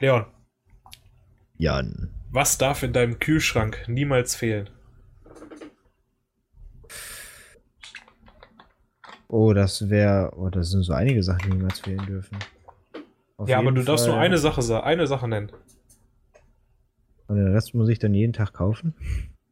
Leon, 0.00 0.26
Jan. 1.56 2.10
was 2.30 2.58
darf 2.58 2.82
in 2.82 2.92
deinem 2.92 3.18
Kühlschrank 3.18 3.84
niemals 3.88 4.34
fehlen? 4.34 4.68
Oh, 9.28 9.52
das 9.52 9.88
wäre. 9.90 10.32
Oh, 10.36 10.48
das 10.48 10.70
sind 10.70 10.82
so 10.82 10.92
einige 10.92 11.22
Sachen, 11.22 11.50
die 11.50 11.56
niemals 11.56 11.80
fehlen 11.80 12.04
dürfen. 12.06 12.38
Auf 13.36 13.48
ja, 13.48 13.58
aber 13.58 13.72
du 13.72 13.82
darfst 13.82 14.06
nur 14.06 14.14
Fall- 14.16 14.24
eine 14.24 14.38
Sache, 14.38 14.62
sa- 14.62 14.80
eine 14.80 15.06
Sache 15.06 15.26
nennen. 15.26 15.50
Und 17.26 17.36
den 17.36 17.52
Rest 17.52 17.74
muss 17.74 17.88
ich 17.88 17.98
dann 17.98 18.14
jeden 18.14 18.32
Tag 18.32 18.52
kaufen. 18.52 18.94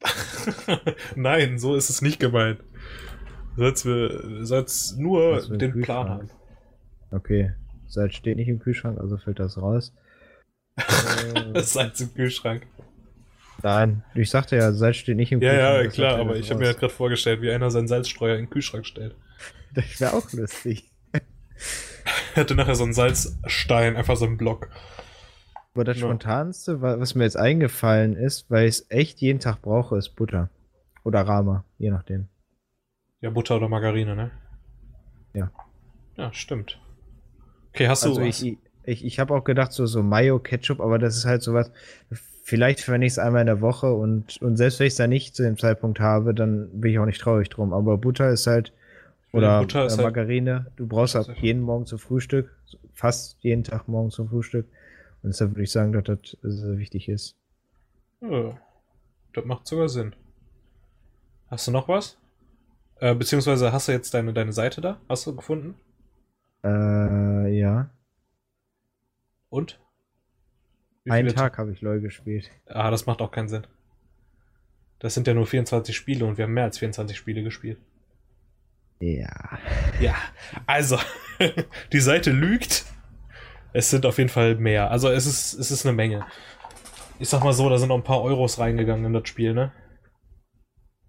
Nein, 1.16 1.58
so 1.58 1.74
ist 1.74 1.88
es 1.90 2.02
nicht 2.02 2.20
gemeint. 2.20 2.60
Du 3.56 3.62
sollst, 3.62 3.84
wir- 3.86 4.44
sollst 4.46 4.98
nur 4.98 5.40
den? 5.56 5.80
Plan 5.82 6.08
haben. 6.08 6.30
Okay. 7.10 7.52
Salz 7.88 8.14
steht 8.14 8.36
nicht 8.36 8.48
im 8.48 8.58
Kühlschrank, 8.60 8.98
also 9.00 9.16
fällt 9.18 9.38
das 9.38 9.60
raus. 9.60 9.92
Das 11.54 11.72
Salz 11.72 12.00
im 12.00 12.14
Kühlschrank. 12.14 12.66
Nein, 13.62 14.02
ich 14.14 14.30
sagte 14.30 14.56
ja, 14.56 14.72
Salz 14.72 14.96
steht 14.96 15.16
nicht 15.16 15.30
im 15.32 15.40
Ja, 15.40 15.50
Kühlschrank. 15.50 15.74
ja, 15.74 15.82
deshalb 15.82 15.94
klar, 15.94 16.16
aber 16.18 16.36
ich 16.36 16.50
habe 16.50 16.60
mir 16.60 16.66
halt 16.66 16.78
gerade 16.78 16.92
vorgestellt, 16.92 17.42
wie 17.42 17.50
einer 17.50 17.70
seinen 17.70 17.88
Salzstreuer 17.88 18.36
in 18.36 18.44
den 18.46 18.50
Kühlschrank 18.50 18.86
stellt. 18.86 19.14
Das 19.74 20.00
wäre 20.00 20.12
auch 20.12 20.30
lustig. 20.32 20.90
Hätte 22.34 22.54
nachher 22.54 22.74
so 22.74 22.84
einen 22.84 22.92
Salzstein, 22.92 23.96
einfach 23.96 24.16
so 24.16 24.26
einen 24.26 24.36
Block. 24.36 24.68
Aber 25.74 25.84
das 25.84 25.96
Ja. 25.98 26.02
Spontanste, 26.08 26.82
wa- 26.82 27.00
was 27.00 27.14
mir 27.14 27.24
jetzt 27.24 27.38
eingefallen 27.38 28.14
ist, 28.14 28.50
weil 28.50 28.68
ich 28.68 28.74
es 28.80 28.86
echt 28.90 29.20
jeden 29.22 29.40
Tag 29.40 29.62
brauche, 29.62 29.96
ist 29.96 30.10
Butter. 30.10 30.50
Oder 31.04 31.22
Rama, 31.22 31.64
je 31.78 31.90
nachdem. 31.90 32.28
Ja, 33.22 33.30
Butter 33.30 33.56
oder 33.56 33.68
Margarine, 33.70 34.14
ne? 34.14 34.30
Ja. 35.32 35.50
Ja, 36.18 36.32
stimmt. 36.34 36.78
Okay, 37.72 37.88
hast 37.88 38.04
du 38.04 38.08
Also 38.10 38.20
was? 38.20 38.42
ich, 38.42 38.58
ich, 38.84 39.04
ich 39.04 39.18
habe 39.18 39.34
auch 39.34 39.44
gedacht, 39.44 39.72
so, 39.72 39.86
so 39.86 40.02
Mayo, 40.02 40.38
Ketchup, 40.38 40.80
aber 40.80 40.98
das 40.98 41.16
ist 41.16 41.24
halt 41.24 41.42
sowas, 41.42 41.70
vielleicht 42.42 42.80
verwende 42.80 43.06
ich 43.06 43.12
es 43.12 43.18
einmal 43.18 43.42
in 43.42 43.46
der 43.46 43.60
Woche 43.60 43.92
und, 43.92 44.40
und 44.42 44.56
selbst 44.56 44.80
wenn 44.80 44.86
ich 44.86 44.92
es 44.94 44.96
da 44.96 45.06
nicht 45.06 45.34
zu 45.36 45.42
dem 45.42 45.56
Zeitpunkt 45.58 46.00
habe, 46.00 46.34
dann 46.34 46.68
bin 46.80 46.90
ich 46.92 46.98
auch 46.98 47.06
nicht 47.06 47.20
traurig 47.20 47.48
drum. 47.50 47.72
Aber 47.72 47.98
Butter 47.98 48.30
ist 48.30 48.46
halt, 48.46 48.72
oder 49.32 49.60
Butter 49.60 49.86
ist 49.86 49.94
äh, 49.94 49.96
halt- 49.96 50.04
Margarine, 50.06 50.66
du 50.76 50.86
brauchst 50.86 51.14
halt 51.14 51.28
ist- 51.28 51.38
jeden 51.38 51.62
Morgen 51.62 51.86
zum 51.86 51.98
Frühstück, 51.98 52.50
fast 52.92 53.38
jeden 53.40 53.64
Tag 53.64 53.88
morgen 53.88 54.10
zum 54.10 54.28
Frühstück. 54.28 54.66
Und 55.22 55.28
deshalb 55.32 55.52
würde 55.52 55.62
ich 55.62 55.70
sagen, 55.70 55.92
dass 55.92 56.02
das 56.04 56.36
sehr 56.42 56.78
wichtig 56.78 57.08
ist. 57.08 57.36
Ja, 58.20 58.58
das 59.34 59.44
macht 59.44 59.66
sogar 59.68 59.88
Sinn. 59.88 60.14
Hast 61.48 61.68
du 61.68 61.70
noch 61.70 61.86
was? 61.88 62.18
Äh, 62.98 63.14
beziehungsweise 63.14 63.72
hast 63.72 63.86
du 63.88 63.92
jetzt 63.92 64.12
deine, 64.14 64.32
deine 64.32 64.52
Seite 64.52 64.80
da? 64.80 65.00
Hast 65.08 65.26
du 65.26 65.34
gefunden? 65.36 65.74
Äh, 66.64 67.56
ja. 67.58 67.90
Und? 69.52 69.78
Einen 71.06 71.34
Tag 71.34 71.58
habe 71.58 71.72
ich 71.72 71.82
LOL 71.82 72.00
gespielt. 72.00 72.50
Ah, 72.64 72.90
das 72.90 73.04
macht 73.04 73.20
auch 73.20 73.30
keinen 73.30 73.48
Sinn. 73.48 73.66
Das 74.98 75.12
sind 75.12 75.26
ja 75.26 75.34
nur 75.34 75.46
24 75.46 75.94
Spiele 75.94 76.24
und 76.24 76.38
wir 76.38 76.44
haben 76.44 76.54
mehr 76.54 76.64
als 76.64 76.78
24 76.78 77.14
Spiele 77.14 77.42
gespielt. 77.42 77.78
Ja. 79.00 79.58
Ja, 80.00 80.14
also, 80.64 80.96
die 81.92 82.00
Seite 82.00 82.30
lügt. 82.30 82.86
Es 83.74 83.90
sind 83.90 84.06
auf 84.06 84.16
jeden 84.16 84.30
Fall 84.30 84.54
mehr. 84.54 84.90
Also 84.90 85.10
es 85.10 85.26
ist, 85.26 85.52
es 85.52 85.70
ist 85.70 85.84
eine 85.84 85.94
Menge. 85.94 86.24
Ich 87.18 87.28
sag 87.28 87.44
mal 87.44 87.52
so, 87.52 87.68
da 87.68 87.76
sind 87.76 87.88
noch 87.88 87.96
ein 87.96 88.04
paar 88.04 88.22
Euros 88.22 88.58
reingegangen 88.58 89.04
in 89.04 89.12
das 89.12 89.28
Spiel, 89.28 89.52
ne? 89.52 89.70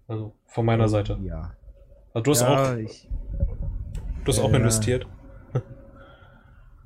Also 0.06 0.36
von 0.48 0.66
meiner 0.66 0.90
Seite. 0.90 1.18
Ja. 1.22 1.56
Also 2.12 2.24
du 2.24 2.30
hast 2.32 2.40
ja, 2.42 2.72
auch, 2.72 2.76
ich, 2.76 3.08
du 4.22 4.32
hast 4.32 4.38
auch 4.38 4.50
ja. 4.50 4.56
investiert. 4.56 5.06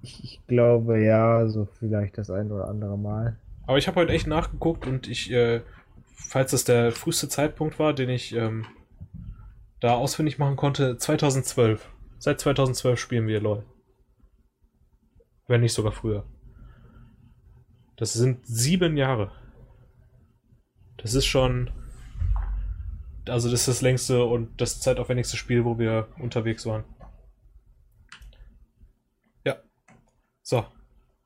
Ich, 0.02 0.24
ich 0.24 0.46
glaube 0.46 1.02
ja, 1.02 1.48
so 1.48 1.66
vielleicht 1.78 2.18
das 2.18 2.30
ein 2.30 2.50
oder 2.50 2.68
andere 2.68 2.98
Mal. 2.98 3.38
Aber 3.66 3.78
ich 3.78 3.86
habe 3.86 4.00
heute 4.00 4.12
echt 4.12 4.26
nachgeguckt 4.26 4.86
und 4.86 5.08
ich, 5.08 5.30
äh, 5.30 5.60
falls 6.14 6.52
das 6.52 6.64
der 6.64 6.92
früheste 6.92 7.28
Zeitpunkt 7.28 7.78
war, 7.78 7.92
den 7.92 8.08
ich 8.08 8.34
ähm, 8.34 8.66
da 9.80 9.94
ausfindig 9.94 10.38
machen 10.38 10.56
konnte, 10.56 10.96
2012. 10.96 11.88
Seit 12.18 12.40
2012 12.40 12.98
spielen 12.98 13.26
wir 13.26 13.40
LOL. 13.40 13.64
Wenn 15.46 15.60
nicht 15.60 15.72
sogar 15.72 15.92
früher. 15.92 16.24
Das 17.96 18.12
sind 18.12 18.46
sieben 18.46 18.96
Jahre. 18.96 19.32
Das 20.96 21.14
ist 21.14 21.26
schon. 21.26 21.70
Also, 23.28 23.50
das 23.50 23.60
ist 23.60 23.68
das 23.68 23.82
längste 23.82 24.24
und 24.24 24.60
das 24.60 24.80
zeitaufwendigste 24.80 25.36
Spiel, 25.36 25.64
wo 25.64 25.78
wir 25.78 26.08
unterwegs 26.18 26.64
waren. 26.64 26.84
So. 30.48 30.64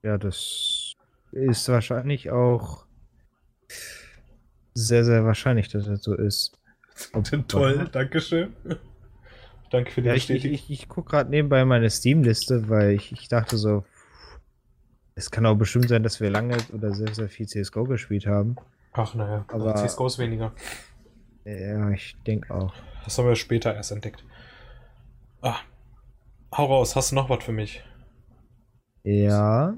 Ja, 0.03 0.19
das 0.19 0.95
ist 1.31 1.69
wahrscheinlich 1.69 2.33
auch 2.33 2.87
sehr, 4.75 5.05
sehr 5.05 5.25
wahrscheinlich, 5.25 5.69
dass 5.69 5.85
das 5.87 6.03
so 6.03 6.17
ist. 6.17 6.59
Toll, 7.47 7.89
Dankeschön. 7.93 8.57
Danke 9.71 9.93
für 9.93 10.03
die 10.03 10.09
Ja, 10.09 10.15
ich, 10.15 10.25
ich, 10.25 10.29
Bestätigung. 10.43 10.55
ich, 10.57 10.71
ich 10.73 10.89
gucke 10.89 11.11
gerade 11.11 11.31
nebenbei 11.31 11.65
meine 11.65 11.89
Steam-Liste, 11.89 12.69
weil 12.69 12.91
ich, 12.95 13.13
ich 13.13 13.29
dachte 13.29 13.59
so, 13.59 13.85
es 15.15 15.31
kann 15.31 15.47
auch 15.47 15.55
bestimmt 15.55 15.89
sein, 15.89 16.03
dass 16.03 16.19
wir 16.21 16.29
lange 16.29 16.57
oder 16.73 16.93
sehr, 16.93 17.15
sehr 17.15 17.29
viel 17.29 17.47
CSGO 17.47 17.85
gespielt 17.85 18.27
haben. 18.27 18.57
Ach 18.93 19.15
naja, 19.15 19.45
aber 19.47 19.71
Aber- 19.77 19.87
CSGO 19.87 20.09
ist 20.09 20.19
weniger. 20.19 20.53
Ja, 21.45 21.91
ich 21.91 22.17
denke 22.27 22.53
auch. 22.53 22.75
Das 23.05 23.17
haben 23.19 23.29
wir 23.29 23.37
später 23.37 23.73
erst 23.73 23.93
entdeckt. 23.93 24.25
Ah. 25.43 25.59
Hau 26.57 26.67
raus, 26.67 26.97
hast 26.97 27.13
du 27.13 27.15
noch 27.15 27.31
was 27.31 27.45
für 27.45 27.53
mich? 27.53 27.85
Ja. 29.05 29.77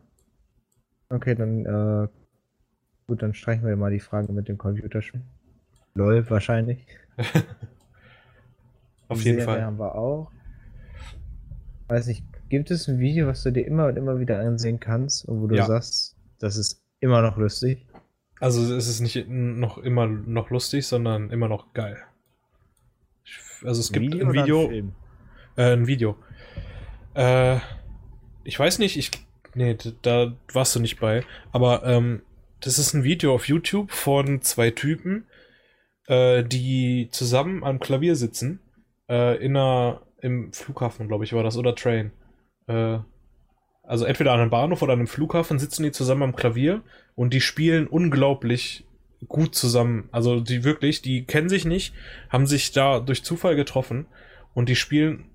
Okay, 1.09 1.35
dann, 1.35 1.65
äh, 1.67 2.09
gut, 3.07 3.23
dann 3.23 3.35
streichen 3.35 3.67
wir 3.67 3.77
mal 3.77 3.91
die 3.91 4.01
Frage 4.01 4.33
mit 4.33 4.49
dem 4.49 4.59
Computerspiel. 4.59 5.23
LOL 5.95 6.29
wahrscheinlich. 6.31 6.87
Auf 9.09 9.19
jeden 9.23 9.39
Serie 9.39 9.45
Fall. 9.45 9.63
haben 9.65 9.79
wir 9.79 9.95
auch. 9.95 10.31
Weiß 11.89 12.07
nicht, 12.07 12.25
gibt 12.49 12.71
es 12.71 12.89
ein 12.89 12.99
Video, 12.99 13.27
was 13.27 13.43
du 13.43 13.53
dir 13.53 13.67
immer 13.67 13.87
und 13.87 13.97
immer 13.97 14.19
wieder 14.19 14.41
ansehen 14.41 14.81
kannst 14.81 15.25
und 15.27 15.43
wo 15.43 15.47
du 15.47 15.57
Ja. 15.57 15.67
sagst, 15.67 16.17
das 16.39 16.57
ist 16.57 16.83
immer 17.01 17.21
noch 17.23 17.37
lustig? 17.37 17.87
Also 18.41 18.75
es 18.75 18.89
ist 18.89 19.01
nicht 19.01 19.29
noch 19.29 19.79
immer 19.79 20.07
noch 20.07 20.51
lustig, 20.51 20.87
sondern 20.87 21.31
immer 21.31 21.49
noch 21.49 21.73
geil. 21.75 21.99
Also 23.65 23.81
es 23.81 23.93
gibt 23.93 24.15
ein 24.15 24.23
oder 24.29 24.43
Video, 24.43 24.69
Film? 24.69 24.93
äh, 25.57 25.73
ein 25.73 25.87
Video. 25.87 26.17
Äh, 27.15 27.59
ich 28.45 28.59
weiß 28.59 28.79
nicht, 28.79 28.97
ich, 28.97 29.11
nee, 29.55 29.77
da 30.03 30.35
warst 30.53 30.75
du 30.77 30.81
nicht 30.81 31.01
bei, 31.01 31.25
aber 31.53 31.85
ähm, 31.85 32.23
das 32.61 32.79
ist 32.79 32.95
ein 32.95 33.05
Video 33.05 33.35
auf 33.35 33.49
YouTube 33.49 33.91
von 33.91 34.41
zwei 34.43 34.71
Typen, 34.71 35.27
äh, 36.07 36.45
die 36.45 37.09
zusammen 37.11 37.65
am 37.65 37.81
Klavier 37.81 38.17
sitzen, 38.17 38.61
äh, 39.09 39.37
in 39.45 39.57
einer, 39.57 40.03
im 40.21 40.53
Flughafen, 40.53 41.09
glaube 41.09 41.25
ich, 41.25 41.33
war 41.33 41.43
das, 41.43 41.57
oder 41.57 41.75
Train. 41.75 42.13
Äh, 42.67 42.99
also 43.83 44.07
entweder 44.07 44.33
an 44.33 44.41
einem 44.41 44.51
Bahnhof 44.51 44.81
oder 44.83 44.95
an 44.95 45.01
einem 45.01 45.09
Flughafen 45.09 45.59
sitzen 45.59 45.83
die 45.83 45.93
zusammen 45.93 46.23
am 46.23 46.37
Klavier 46.37 46.83
und 47.15 47.35
die 47.35 47.43
spielen 47.43 47.87
unglaublich 47.87 48.87
gut 49.29 49.55
zusammen. 49.55 50.09
Also 50.11 50.41
die 50.41 50.65
wirklich, 50.65 51.03
die 51.03 51.25
kennen 51.25 51.49
sich 51.49 51.65
nicht, 51.65 51.95
haben 52.31 52.47
sich 52.47 52.73
da 52.73 53.01
durch 53.01 53.25
Zufall 53.25 53.57
getroffen 53.57 54.07
und 54.55 54.69
die 54.69 54.77
spielen, 54.77 55.27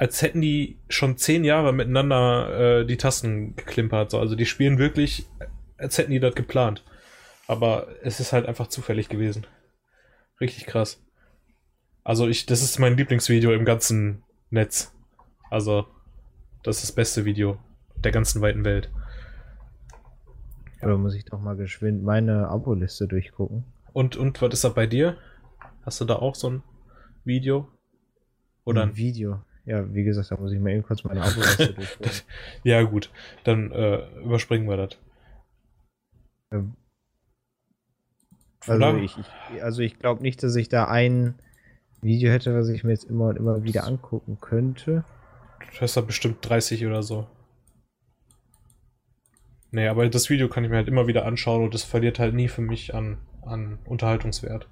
als 0.00 0.22
hätten 0.22 0.40
die 0.40 0.78
schon 0.88 1.18
zehn 1.18 1.44
Jahre 1.44 1.74
miteinander 1.74 2.80
äh, 2.80 2.86
die 2.86 2.96
Tasten 2.96 3.54
geklimpert. 3.54 4.10
So. 4.10 4.18
Also 4.18 4.34
die 4.34 4.46
spielen 4.46 4.78
wirklich, 4.78 5.26
als 5.76 5.98
hätten 5.98 6.10
die 6.10 6.20
das 6.20 6.34
geplant. 6.34 6.82
Aber 7.46 7.86
es 8.02 8.18
ist 8.18 8.32
halt 8.32 8.46
einfach 8.46 8.68
zufällig 8.68 9.10
gewesen. 9.10 9.46
Richtig 10.40 10.64
krass. 10.64 11.04
Also 12.02 12.28
ich, 12.28 12.46
das 12.46 12.62
ist 12.62 12.78
mein 12.78 12.96
Lieblingsvideo 12.96 13.52
im 13.52 13.66
ganzen 13.66 14.22
Netz. 14.48 14.90
Also, 15.50 15.86
das 16.62 16.76
ist 16.76 16.84
das 16.84 16.92
beste 16.92 17.26
Video 17.26 17.58
der 18.02 18.10
ganzen 18.10 18.40
weiten 18.40 18.64
Welt. 18.64 18.90
Oder 20.80 20.96
muss 20.96 21.14
ich 21.14 21.26
doch 21.26 21.42
mal 21.42 21.56
geschwind 21.56 22.02
meine 22.02 22.48
Abo-Liste 22.48 23.06
durchgucken? 23.06 23.64
Und, 23.92 24.16
und 24.16 24.40
was 24.40 24.54
ist 24.54 24.64
da 24.64 24.70
bei 24.70 24.86
dir? 24.86 25.18
Hast 25.82 26.00
du 26.00 26.06
da 26.06 26.16
auch 26.16 26.36
so 26.36 26.48
ein 26.48 26.62
Video? 27.26 27.68
Oder 28.64 28.84
ein 28.84 28.90
ein 28.90 28.96
Video? 28.96 29.42
Ja, 29.70 29.94
wie 29.94 30.02
gesagt, 30.02 30.32
da 30.32 30.36
muss 30.36 30.50
ich 30.50 30.58
mal 30.58 30.70
eben 30.72 30.82
kurz 30.82 31.04
meine 31.04 31.22
Abo-Liste 31.24 31.74
durchgucken. 31.74 32.10
Ja, 32.64 32.82
gut. 32.82 33.08
Dann 33.44 33.70
äh, 33.70 34.04
überspringen 34.18 34.68
wir 34.68 34.76
das. 34.76 34.98
Ähm, 36.52 36.74
Also 38.66 38.96
ich, 38.96 39.16
ich, 39.16 39.62
also 39.62 39.80
ich 39.80 39.98
glaube 40.00 40.22
nicht, 40.22 40.42
dass 40.42 40.56
ich 40.56 40.68
da 40.68 40.86
ein 40.86 41.34
Video 42.02 42.32
hätte, 42.32 42.52
was 42.54 42.68
ich 42.68 42.82
mir 42.82 42.90
jetzt 42.90 43.04
immer 43.04 43.26
und 43.26 43.36
immer 43.36 43.62
wieder 43.62 43.84
angucken 43.84 44.38
könnte. 44.40 45.04
Du 45.74 45.80
hast 45.80 45.96
da 45.96 46.00
bestimmt 46.00 46.38
30 46.42 46.84
oder 46.86 47.04
so. 47.04 47.28
Nee, 49.70 49.86
aber 49.86 50.08
das 50.08 50.30
Video 50.30 50.48
kann 50.48 50.64
ich 50.64 50.70
mir 50.70 50.76
halt 50.76 50.88
immer 50.88 51.06
wieder 51.06 51.24
anschauen 51.26 51.62
und 51.62 51.74
das 51.74 51.84
verliert 51.84 52.18
halt 52.18 52.34
nie 52.34 52.48
für 52.48 52.62
mich 52.62 52.92
an, 52.92 53.18
an 53.42 53.78
Unterhaltungswert. 53.84 54.68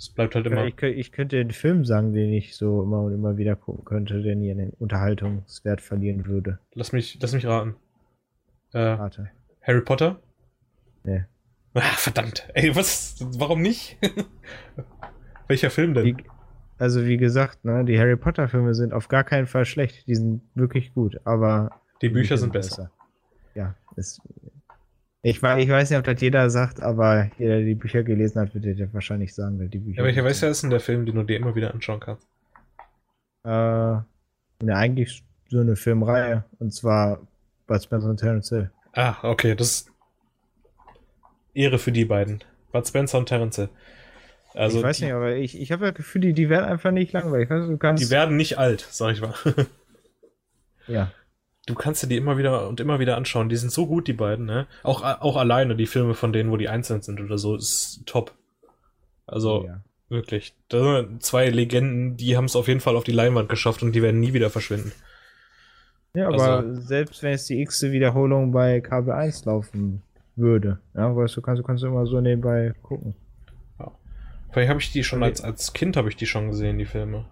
Es 0.00 0.08
bleibt 0.08 0.34
halt 0.34 0.46
immer. 0.46 0.64
Ich, 0.64 0.82
ich 0.82 1.12
könnte 1.12 1.36
den 1.36 1.50
Film 1.50 1.84
sagen, 1.84 2.14
den 2.14 2.32
ich 2.32 2.56
so 2.56 2.82
immer 2.82 3.02
und 3.02 3.12
immer 3.12 3.36
wieder 3.36 3.54
gucken 3.54 3.84
könnte, 3.84 4.22
der 4.22 4.34
nie 4.34 4.50
an 4.50 4.56
den 4.56 4.70
Unterhaltungswert 4.70 5.82
verlieren 5.82 6.24
würde. 6.24 6.58
Lass 6.72 6.92
mich, 6.92 7.18
lass 7.20 7.34
mich 7.34 7.44
raten. 7.44 7.76
Äh, 8.72 8.78
Warte. 8.78 9.30
Harry 9.60 9.82
Potter? 9.82 10.18
Nee. 11.04 11.26
Ah, 11.74 11.82
verdammt. 11.82 12.48
Ey, 12.54 12.74
was? 12.74 13.16
Warum 13.36 13.60
nicht? 13.60 13.98
Welcher 15.48 15.68
Film 15.68 15.92
denn? 15.92 16.06
Wie, 16.06 16.16
also 16.78 17.04
wie 17.04 17.18
gesagt, 17.18 17.66
ne, 17.66 17.84
die 17.84 17.98
Harry 17.98 18.16
Potter 18.16 18.48
Filme 18.48 18.72
sind 18.72 18.94
auf 18.94 19.08
gar 19.08 19.24
keinen 19.24 19.46
Fall 19.46 19.66
schlecht. 19.66 20.06
Die 20.06 20.14
sind 20.14 20.40
wirklich 20.54 20.94
gut, 20.94 21.20
aber 21.24 21.78
Die 22.00 22.08
Bücher 22.08 22.38
sind 22.38 22.54
besser. 22.54 22.90
Ja, 23.54 23.74
ist. 23.96 24.22
Ich, 25.22 25.42
wei- 25.42 25.62
ich 25.62 25.68
weiß 25.68 25.90
nicht, 25.90 25.98
ob 25.98 26.04
das 26.04 26.20
jeder 26.20 26.48
sagt, 26.48 26.80
aber 26.80 27.30
jeder, 27.38 27.56
der 27.56 27.64
die 27.64 27.74
Bücher 27.74 28.02
gelesen 28.02 28.40
hat, 28.40 28.54
wird 28.54 28.64
dir 28.64 28.92
wahrscheinlich 28.94 29.34
sagen, 29.34 29.58
dass 29.58 29.68
die 29.70 29.78
Bücher. 29.78 29.98
Ja, 29.98 30.04
welcher 30.04 30.22
gut 30.22 30.28
welcher 30.28 30.48
ist 30.48 30.62
denn 30.62 30.70
der 30.70 30.80
Film, 30.80 31.04
den 31.04 31.14
du 31.16 31.22
dir 31.24 31.36
immer 31.36 31.54
wieder 31.54 31.74
anschauen 31.74 32.00
kannst? 32.00 32.26
Äh, 33.44 33.48
ne, 33.48 34.04
eigentlich 34.76 35.22
so 35.48 35.60
eine 35.60 35.76
Filmreihe. 35.76 36.44
Und 36.58 36.72
zwar 36.72 37.20
Bud 37.66 37.82
Spencer 37.82 38.08
und 38.08 38.16
Terence 38.18 38.48
Hill. 38.48 38.70
Ah, 38.92 39.16
okay, 39.22 39.54
das 39.54 39.68
ist 39.70 39.90
Ehre 41.54 41.78
für 41.78 41.92
die 41.92 42.04
beiden. 42.04 42.42
Bud 42.72 42.86
Spencer 42.86 43.18
und 43.18 43.26
Terence 43.28 43.56
Hill. 43.56 43.68
Also, 44.54 44.78
ich 44.78 44.84
weiß 44.84 44.96
die, 44.98 45.04
nicht, 45.04 45.12
aber 45.14 45.36
ich, 45.36 45.60
ich 45.60 45.70
habe 45.70 45.86
das 45.86 45.94
Gefühl, 45.94 46.22
die, 46.22 46.32
die 46.32 46.48
werden 46.48 46.64
einfach 46.64 46.90
nicht 46.90 47.12
langweilig. 47.12 47.50
Weißt 47.50 47.66
du, 47.66 47.72
du 47.72 47.78
kannst, 47.78 48.02
die 48.04 48.10
werden 48.10 48.36
nicht 48.36 48.58
alt, 48.58 48.86
sag 48.90 49.12
ich 49.12 49.20
mal. 49.20 49.34
ja. 50.88 51.12
Du 51.66 51.74
kannst 51.74 52.02
dir 52.02 52.06
die 52.08 52.16
immer 52.16 52.38
wieder 52.38 52.68
und 52.68 52.80
immer 52.80 52.98
wieder 52.98 53.16
anschauen. 53.16 53.48
Die 53.48 53.56
sind 53.56 53.70
so 53.70 53.86
gut, 53.86 54.08
die 54.08 54.12
beiden, 54.12 54.46
ne? 54.46 54.66
Auch, 54.82 55.02
auch 55.02 55.36
alleine, 55.36 55.76
die 55.76 55.86
Filme 55.86 56.14
von 56.14 56.32
denen, 56.32 56.50
wo 56.50 56.56
die 56.56 56.68
einzeln 56.68 57.02
sind 57.02 57.20
oder 57.20 57.38
so, 57.38 57.54
ist 57.54 58.02
top. 58.06 58.34
Also, 59.26 59.66
ja. 59.66 59.80
wirklich. 60.08 60.54
Da 60.68 61.02
sind 61.02 61.22
zwei 61.22 61.48
Legenden, 61.50 62.16
die 62.16 62.36
haben 62.36 62.46
es 62.46 62.56
auf 62.56 62.66
jeden 62.66 62.80
Fall 62.80 62.96
auf 62.96 63.04
die 63.04 63.12
Leinwand 63.12 63.48
geschafft 63.48 63.82
und 63.82 63.92
die 63.92 64.02
werden 64.02 64.20
nie 64.20 64.32
wieder 64.32 64.50
verschwinden. 64.50 64.92
Ja, 66.14 66.26
aber 66.28 66.42
Also- 66.58 66.80
selbst 66.80 67.22
wenn 67.22 67.34
es 67.34 67.44
die 67.46 67.60
x 67.62 67.82
Wiederholung 67.82 68.50
bei 68.50 68.80
Kabel 68.80 69.12
1 69.12 69.44
laufen 69.44 70.02
würde, 70.34 70.80
ja, 70.94 71.14
weißt 71.14 71.36
du, 71.36 71.42
kannst 71.42 71.60
du 71.60 71.62
kannst 71.64 71.82
du 71.84 71.86
immer 71.86 72.06
so 72.06 72.20
nebenbei 72.20 72.72
gucken. 72.82 73.14
Vielleicht 74.52 74.70
habe 74.70 74.80
ich 74.80 74.90
die 74.90 75.04
schon 75.04 75.20
Okay. 75.20 75.28
als, 75.30 75.40
als 75.42 75.72
Kind 75.72 75.96
habe 75.96 76.08
ich 76.08 76.16
die 76.16 76.26
schon 76.26 76.48
gesehen, 76.48 76.76
die 76.78 76.84
Filme. 76.86 77.26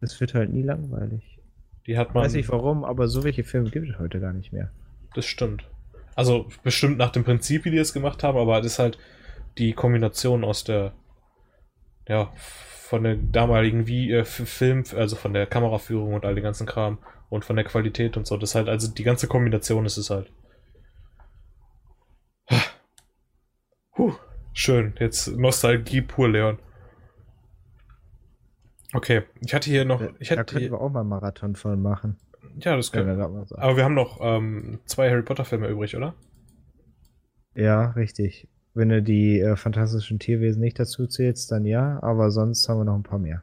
Das 0.00 0.18
wird 0.20 0.34
halt 0.34 0.52
nie 0.52 0.62
langweilig. 0.64 1.37
Die 1.88 1.96
hat 1.96 2.14
man. 2.14 2.22
Weiß 2.22 2.34
nicht 2.34 2.50
warum, 2.50 2.84
aber 2.84 3.08
so 3.08 3.24
welche 3.24 3.42
Filme 3.44 3.70
gibt 3.70 3.88
es 3.88 3.98
heute 3.98 4.20
gar 4.20 4.34
nicht 4.34 4.52
mehr. 4.52 4.70
Das 5.14 5.24
stimmt. 5.24 5.66
Also 6.14 6.46
bestimmt 6.62 6.98
nach 6.98 7.10
dem 7.10 7.24
Prinzip, 7.24 7.64
wie 7.64 7.70
die 7.70 7.78
es 7.78 7.94
gemacht 7.94 8.22
haben, 8.22 8.36
aber 8.36 8.58
das 8.58 8.72
ist 8.72 8.78
halt 8.78 8.98
die 9.56 9.72
Kombination 9.72 10.44
aus 10.44 10.64
der, 10.64 10.92
ja, 12.06 12.30
von 12.36 13.04
der 13.04 13.16
damaligen 13.16 13.86
wie 13.86 14.12
äh, 14.12 14.24
Film, 14.24 14.84
also 14.94 15.16
von 15.16 15.32
der 15.32 15.46
Kameraführung 15.46 16.12
und 16.12 16.26
all 16.26 16.34
den 16.34 16.44
ganzen 16.44 16.66
Kram 16.66 16.98
und 17.30 17.46
von 17.46 17.56
der 17.56 17.64
Qualität 17.64 18.18
und 18.18 18.26
so. 18.26 18.36
Das 18.36 18.50
ist 18.50 18.54
halt, 18.54 18.68
also 18.68 18.92
die 18.92 19.04
ganze 19.04 19.26
Kombination 19.26 19.86
ist 19.86 19.96
es 19.96 20.10
halt. 20.10 20.30
Puh, 23.94 24.12
schön. 24.52 24.94
Jetzt 25.00 25.28
Nostalgie 25.28 26.02
pur, 26.02 26.28
Leon. 26.28 26.58
Okay, 28.92 29.22
ich 29.40 29.52
hatte 29.52 29.68
hier 29.68 29.84
noch, 29.84 30.00
ich 30.18 30.28
da 30.28 30.38
hatte 30.38 30.54
könnten 30.54 30.72
wir 30.72 30.80
auch 30.80 30.90
mal 30.90 31.00
einen 31.00 31.10
Marathon 31.10 31.56
von 31.56 31.80
machen. 31.80 32.16
ja, 32.58 32.74
das 32.76 32.90
Können 32.90 33.18
wir 33.18 33.28
mal 33.28 33.46
sagen. 33.46 33.62
Aber 33.62 33.76
wir 33.76 33.84
haben 33.84 33.94
noch 33.94 34.18
ähm, 34.22 34.80
zwei 34.86 35.10
Harry 35.10 35.22
Potter 35.22 35.44
Filme 35.44 35.68
übrig, 35.68 35.96
oder? 35.96 36.14
Ja, 37.54 37.90
richtig. 37.90 38.48
Wenn 38.72 38.88
du 38.88 39.02
die 39.02 39.40
äh, 39.40 39.56
fantastischen 39.56 40.18
Tierwesen 40.18 40.60
nicht 40.60 40.78
dazu 40.78 41.06
zählst, 41.06 41.50
dann 41.50 41.64
ja, 41.64 42.02
aber 42.02 42.30
sonst 42.30 42.68
haben 42.68 42.78
wir 42.78 42.84
noch 42.84 42.94
ein 42.94 43.02
paar 43.02 43.18
mehr. 43.18 43.42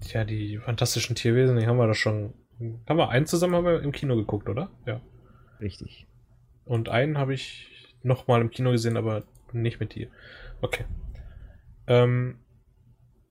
Tja, 0.00 0.24
die 0.24 0.58
fantastischen 0.58 1.16
Tierwesen, 1.16 1.56
die 1.56 1.66
haben 1.66 1.78
wir 1.78 1.86
doch 1.86 1.94
schon. 1.94 2.34
Haben 2.86 2.98
wir 2.98 3.08
einen 3.08 3.26
zusammen 3.26 3.54
haben 3.54 3.64
wir 3.64 3.82
im 3.82 3.92
Kino 3.92 4.14
geguckt, 4.16 4.48
oder? 4.48 4.70
Ja. 4.86 5.00
Richtig. 5.60 6.06
Und 6.64 6.88
einen 6.88 7.18
habe 7.18 7.34
ich 7.34 7.96
noch 8.02 8.28
mal 8.28 8.40
im 8.40 8.50
Kino 8.50 8.70
gesehen, 8.70 8.96
aber 8.96 9.24
nicht 9.52 9.80
mit 9.80 9.94
dir. 9.94 10.08
Okay. 10.60 10.84
Ähm, 11.86 12.38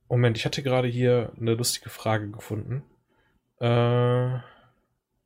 Moment, 0.08 0.36
ich 0.36 0.44
hatte 0.44 0.62
gerade 0.62 0.88
hier 0.88 1.32
eine 1.40 1.54
lustige 1.54 1.90
Frage 1.90 2.30
gefunden. 2.30 2.82
Äh, 3.58 4.38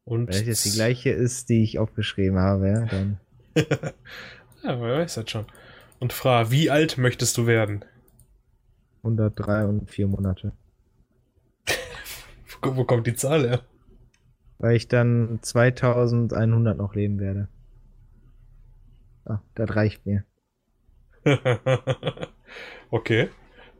und 0.05 0.29
Wenn 0.29 0.47
jetzt 0.47 0.64
die 0.64 0.73
gleiche 0.73 1.11
ist, 1.11 1.49
die 1.49 1.62
ich 1.62 1.79
aufgeschrieben 1.79 2.38
habe, 2.38 2.69
ja, 2.69 2.87
dann. 2.87 3.21
ja, 3.55 4.81
wer 4.81 4.99
weiß 4.99 5.14
das 5.14 5.31
schon. 5.31 5.47
Und 5.99 6.12
frage, 6.12 6.51
wie 6.51 6.71
alt 6.71 6.97
möchtest 6.99 7.37
du 7.37 7.47
werden? 7.47 7.85
103 9.03 9.66
und 9.66 9.90
4 9.90 10.09
Monate. 10.09 10.53
Wo, 12.62 12.77
wo 12.77 12.85
kommt 12.85 13.07
die 13.07 13.14
Zahl 13.14 13.49
her? 13.49 13.61
Weil 14.59 14.77
ich 14.77 14.88
dann 14.88 15.38
2100 15.40 16.77
noch 16.77 16.95
leben 16.95 17.19
werde. 17.19 17.49
Ah, 19.25 19.40
das 19.55 19.75
reicht 19.75 20.05
mir. 20.05 20.25
okay. 22.90 23.29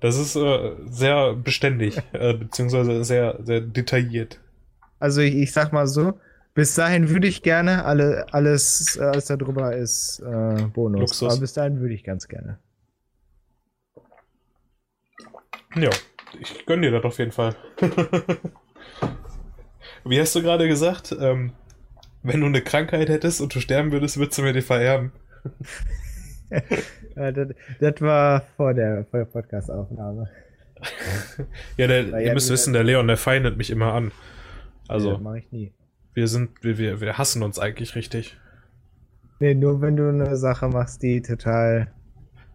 Das 0.01 0.17
ist 0.17 0.35
äh, 0.35 0.77
sehr 0.87 1.35
beständig, 1.35 1.99
äh, 2.13 2.35
beziehungsweise 2.35 3.05
sehr, 3.05 3.39
sehr 3.43 3.61
detailliert. 3.61 4.41
Also 4.99 5.21
ich, 5.21 5.35
ich 5.35 5.53
sag 5.53 5.73
mal 5.73 5.87
so, 5.87 6.19
bis 6.55 6.75
dahin 6.75 7.11
würde 7.11 7.29
ich 7.29 7.43
gerne, 7.43 7.85
alle, 7.85 8.27
alles, 8.33 8.99
alles 8.99 9.27
darüber 9.27 9.77
ist 9.77 10.21
äh, 10.21 10.63
Bonus. 10.73 11.01
Luxus. 11.01 11.33
Aber 11.33 11.41
bis 11.41 11.53
dahin 11.53 11.81
würde 11.81 11.95
ich 11.95 12.05
ganz 12.05 12.29
gerne. 12.29 12.59
Ja, 15.77 15.91
ich 16.41 16.67
gönn 16.67 16.83
dir 16.83 16.91
das 16.91 17.05
auf 17.05 17.19
jeden 17.19 17.33
Fall. 17.33 17.55
Wie 20.05 20.19
hast 20.19 20.35
du 20.35 20.43
gerade 20.43 20.67
gesagt? 20.67 21.15
Ähm, 21.21 21.53
wenn 22.23 22.41
du 22.41 22.47
eine 22.47 22.63
Krankheit 22.63 23.09
hättest 23.09 23.41
und 23.41 23.55
du 23.55 23.61
sterben 23.61 23.93
würdest, 23.93 24.19
würdest 24.19 24.39
du 24.39 24.43
mir 24.43 24.53
die 24.53 24.63
vererben. 24.63 25.13
Äh, 27.17 27.33
das, 27.33 27.49
das 27.81 28.01
war 28.01 28.43
vor 28.57 28.73
der, 28.73 29.05
vor 29.11 29.19
der 29.21 29.27
Podcast-Aufnahme. 29.27 30.31
Ja, 31.77 31.87
der, 31.89 32.05
ihr 32.09 32.21
ja, 32.21 32.35
müsst 32.35 32.49
du- 32.49 32.53
wissen, 32.55 32.73
der 32.73 32.85
Leon, 32.85 33.07
der 33.09 33.17
feindet 33.17 33.57
mich 33.57 33.71
immer 33.71 33.93
an. 33.93 34.13
Also, 34.89 35.13
Das 35.15 35.21
mache 35.21 35.39
ich 35.41 35.53
nie. 35.53 35.73
wir 36.15 36.29
sind, 36.29 36.63
wir, 36.63 36.79
wir, 36.79 37.01
wir 37.01 37.19
hassen 37.19 37.43
uns 37.43 37.59
eigentlich 37.59 37.95
richtig. 37.97 38.39
Nee, 39.41 39.55
nur 39.55 39.81
wenn 39.81 39.97
du 39.97 40.09
eine 40.09 40.37
Sache 40.37 40.69
machst, 40.69 41.03
die 41.03 41.21
total 41.21 41.93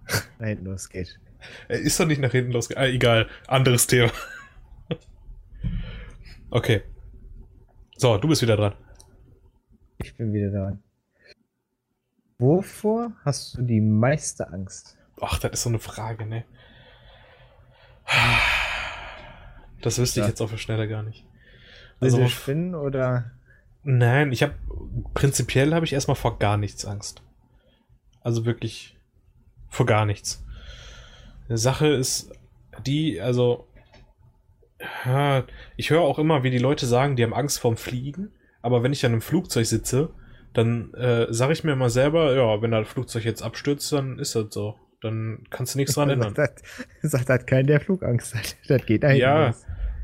nach 0.40 0.48
hinten 0.48 0.66
losgeht. 0.66 1.20
Er 1.68 1.80
ist 1.80 2.00
doch 2.00 2.08
nicht 2.08 2.22
nach 2.22 2.32
hinten 2.32 2.52
losgegangen. 2.52 2.90
Ah, 2.90 2.94
egal, 2.94 3.28
anderes 3.48 3.88
Thema. 3.88 4.10
okay. 6.50 6.82
So, 7.98 8.18
du 8.18 8.28
bist 8.28 8.42
wieder 8.42 8.58
dran. 8.58 8.74
Ich 10.02 10.16
bin 10.18 10.34
wieder 10.34 10.50
dran. 10.52 10.80
Wovor 12.38 13.14
hast 13.24 13.58
du 13.58 13.62
die 13.62 13.82
meiste 13.82 14.52
Angst? 14.52 14.98
Ach, 15.22 15.40
das 15.40 15.52
ist 15.54 15.64
so 15.64 15.70
eine 15.70 15.80
Frage, 15.80 16.26
ne? 16.26 16.44
Das 19.82 19.98
wüsste 19.98 20.20
ich 20.20 20.26
Ja. 20.26 20.30
jetzt 20.30 20.42
auf 20.42 20.52
der 20.52 20.58
Schnelle 20.58 20.88
gar 20.88 21.04
nicht. 21.04 21.26
Also 22.00 22.18
Also, 22.18 22.30
Spinnen 22.30 22.76
oder 22.76 23.32
nein, 23.84 24.32
ich 24.32 24.44
habe 24.44 24.56
prinzipiell 25.14 25.74
habe 25.74 25.86
ich 25.86 25.94
erstmal 25.94 26.16
vor 26.16 26.38
gar 26.40 26.58
nichts 26.58 26.86
Angst. 26.86 27.22
Also 28.22 28.46
wirklich 28.46 28.98
vor 29.70 29.86
gar 29.86 30.06
nichts. 30.06 30.44
Die 31.50 31.58
Sache 31.58 31.88
ist 31.88 32.32
die, 32.86 33.22
also 33.22 33.68
ich 35.78 35.90
höre 35.90 36.02
auch 36.02 36.20
immer, 36.20 36.44
wie 36.44 36.50
die 36.52 36.58
Leute 36.60 36.86
sagen, 36.86 37.16
die 37.16 37.24
haben 37.24 37.34
Angst 37.34 37.60
vorm 37.60 37.78
Fliegen, 37.78 38.34
aber 38.62 38.84
wenn 38.84 38.92
ich 38.92 39.00
dann 39.02 39.14
im 39.14 39.22
Flugzeug 39.22 39.66
sitze, 39.66 40.10
dann 40.56 40.94
äh, 40.94 41.28
sage 41.32 41.54
ich 41.54 41.64
mir 41.64 41.74
immer 41.74 41.90
selber, 41.90 42.34
ja, 42.34 42.62
wenn 42.62 42.72
das 42.72 42.88
Flugzeug 42.88 43.26
jetzt 43.26 43.42
abstürzt, 43.42 43.92
dann 43.92 44.20
ist 44.20 44.36
das 44.36 44.46
so. 44.50 44.76
Dann 45.02 45.44
kannst 45.50 45.76
du 45.76 45.80
nichts 45.80 45.96
dran 45.96 46.10
ändern. 46.12 46.34
sagt, 46.34 46.64
das, 47.02 47.12
sagt 47.12 47.30
das 47.30 47.46
keiner, 47.46 47.68
der 47.68 47.82
Flugangst 47.82 48.34
hat. 48.34 48.56
Das 48.68 48.86
geht 48.86 49.04
eigentlich. 49.04 49.22
Ja, 49.22 49.48
nicht. 49.50 49.60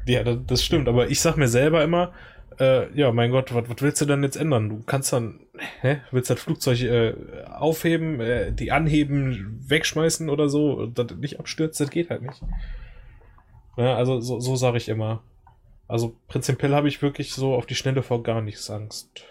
Ja, 0.08 0.24
das, 0.24 0.38
das 0.46 0.64
stimmt, 0.64 0.88
aber 0.88 1.10
ich 1.10 1.22
sag 1.22 1.38
mir 1.38 1.48
selber 1.48 1.84
immer, 1.84 2.12
äh, 2.60 2.92
ja, 2.94 3.12
mein 3.12 3.32
Gott, 3.32 3.54
was, 3.54 3.64
willst 3.80 4.02
du 4.02 4.06
denn 4.06 4.24
jetzt 4.24 4.36
ändern? 4.36 4.70
Du 4.70 4.84
kannst 4.86 5.14
dann, 5.14 5.40
hä, 5.82 6.02
willst 6.12 6.30
das 6.30 6.40
Flugzeug 6.40 6.82
äh, 6.82 7.14
aufheben, 7.46 8.20
äh, 8.20 8.52
die 8.52 8.72
anheben, 8.72 9.64
wegschmeißen 9.68 10.30
oder 10.30 10.50
so, 10.50 10.74
und 10.74 11.00
das 11.00 11.16
nicht 11.18 11.40
abstürzt, 11.40 11.80
das 11.80 11.90
geht 11.90 12.10
halt 12.10 12.24
nicht. 12.24 12.42
Ja, 13.78 13.96
also 13.96 14.20
so, 14.20 14.40
so 14.40 14.56
sage 14.56 14.78
ich 14.78 14.90
immer. 14.90 15.24
Also 15.88 16.16
prinzipiell 16.28 16.74
habe 16.74 16.88
ich 16.88 17.02
wirklich 17.02 17.34
so 17.34 17.56
auf 17.56 17.66
die 17.66 17.76
Schnelle 17.76 18.04
vor 18.04 18.22
gar 18.24 18.42
nichts 18.42 18.70
Angst. 18.70 19.24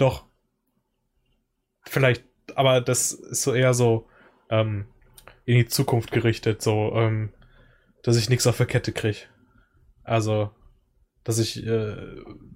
Doch. 0.00 0.24
Vielleicht, 1.82 2.24
aber 2.54 2.80
das 2.80 3.12
ist 3.12 3.42
so 3.42 3.52
eher 3.52 3.74
so 3.74 4.06
ähm, 4.48 4.86
in 5.44 5.56
die 5.56 5.66
Zukunft 5.66 6.10
gerichtet, 6.10 6.62
so, 6.62 6.92
ähm, 6.94 7.30
dass 8.02 8.16
ich 8.16 8.30
nichts 8.30 8.46
auf 8.46 8.56
der 8.56 8.66
Kette 8.66 8.92
kriege. 8.92 9.18
Also, 10.02 10.50
Dass 11.22 11.38
ich, 11.38 11.66
äh, 11.66 11.96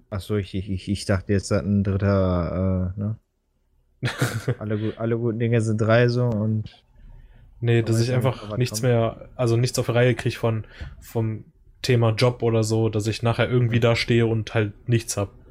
Achso, 0.09 0.37
ich, 0.37 0.55
ich, 0.55 0.89
ich, 0.89 1.05
dachte 1.05 1.33
jetzt 1.33 1.51
hat 1.51 1.65
ein 1.65 1.85
dritter, 1.85 2.95
äh, 2.97 3.01
ne? 3.01 3.19
alle, 4.59 4.95
alle 4.97 5.19
guten 5.19 5.39
Dinge 5.39 5.61
sind 5.61 5.79
drei 5.79 6.09
so 6.09 6.25
und 6.25 6.85
nee, 7.61 7.83
dass 7.83 8.01
ich 8.01 8.13
einfach 8.13 8.57
nichts 8.57 8.81
kommt. 8.81 8.93
mehr, 8.93 9.29
also 9.37 9.57
nichts 9.57 9.79
auf 9.79 9.87
die 9.87 9.93
Reihe 9.93 10.15
kriege 10.15 10.37
von, 10.37 10.67
vom 11.01 11.45
Thema 11.83 12.11
Job 12.11 12.43
oder 12.43 12.65
so, 12.65 12.89
dass 12.89 13.07
ich 13.07 13.23
nachher 13.23 13.51
irgendwie 13.51 13.81
da 13.81 13.97
stehe 13.97 14.27
und 14.27 14.55
halt 14.55 14.89
nichts 14.89 15.17
hab. 15.17 15.44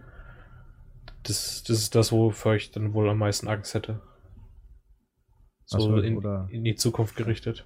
Das, 1.23 1.63
das 1.63 1.77
ist 1.79 1.95
das, 1.95 2.11
wofür 2.11 2.55
ich 2.55 2.71
dann 2.71 2.93
wohl 2.93 3.09
am 3.09 3.17
meisten 3.17 3.47
Angst 3.47 3.73
hätte. 3.73 4.01
So 5.65 5.77
Ach 5.77 5.81
so, 5.81 5.97
in, 5.97 6.17
oder- 6.17 6.47
in 6.51 6.63
die 6.63 6.75
Zukunft 6.75 7.15
gerichtet. 7.15 7.65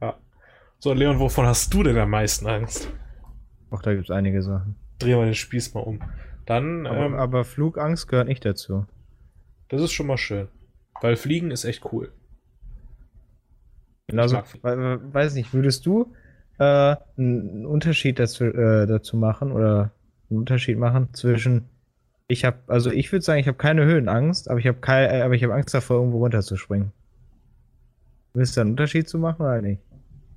Ja. 0.00 0.16
So, 0.78 0.92
Leon, 0.92 1.18
wovon 1.18 1.46
hast 1.46 1.72
du 1.74 1.82
denn 1.82 1.98
am 1.98 2.10
meisten 2.10 2.46
Angst? 2.46 2.88
auch 3.70 3.82
da 3.82 3.94
gibt's 3.94 4.10
einige 4.10 4.42
Sachen. 4.42 4.74
Dreh 4.98 5.14
mal 5.14 5.26
den 5.26 5.34
Spieß 5.34 5.74
mal 5.74 5.80
um. 5.80 6.00
Dann, 6.46 6.86
Aber, 6.86 6.98
ähm, 7.06 7.14
aber 7.14 7.44
Flugangst 7.44 8.08
gehört 8.08 8.26
nicht 8.28 8.44
dazu. 8.44 8.86
das 9.68 9.80
ist 9.82 9.92
schon 9.92 10.06
mal 10.08 10.16
schön. 10.18 10.48
Weil 11.00 11.14
Fliegen 11.16 11.50
ist 11.52 11.64
echt 11.64 11.84
cool. 11.92 12.12
We- 14.08 15.00
weiß 15.14 15.34
nicht, 15.34 15.54
würdest 15.54 15.86
du 15.86 16.12
äh, 16.58 16.96
einen 17.16 17.64
Unterschied 17.64 18.18
dazu, 18.18 18.44
äh, 18.44 18.86
dazu 18.86 19.16
machen 19.16 19.52
oder 19.52 19.92
einen 20.30 20.40
Unterschied 20.40 20.78
machen 20.78 21.12
zwischen 21.12 21.68
ich 22.28 22.44
habe, 22.44 22.58
also 22.68 22.90
ich 22.92 23.10
würde 23.10 23.24
sagen, 23.24 23.40
ich 23.40 23.48
habe 23.48 23.58
keine 23.58 23.84
Höhenangst, 23.84 24.48
aber 24.48 24.60
ich 24.60 24.66
habe 24.68 24.78
kein, 24.78 25.10
äh, 25.10 25.22
aber 25.22 25.34
ich 25.34 25.42
habe 25.42 25.52
Angst 25.52 25.74
davor, 25.74 25.96
irgendwo 25.96 26.18
runterzuspringen. 26.18 26.92
Willst 28.34 28.56
du 28.56 28.60
einen 28.60 28.70
Unterschied 28.70 29.08
zu 29.08 29.18
machen 29.18 29.42
oder 29.42 29.60
nicht? 29.60 29.82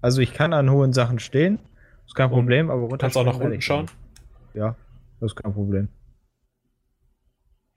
Also 0.02 0.20
ich 0.22 0.34
kann 0.34 0.54
an 0.54 0.72
hohen 0.72 0.92
Sachen 0.92 1.20
stehen, 1.20 1.60
ist 2.08 2.16
kein 2.16 2.32
Problem, 2.32 2.72
aber 2.72 2.88
Du 2.88 2.98
kannst 2.98 3.16
auch 3.16 3.24
nach 3.24 3.40
unten 3.40 3.62
schauen. 3.62 3.86
Ja, 4.56 4.76
das 5.20 5.34
ist 5.34 5.36
kein 5.36 5.54
Problem. 5.54 5.88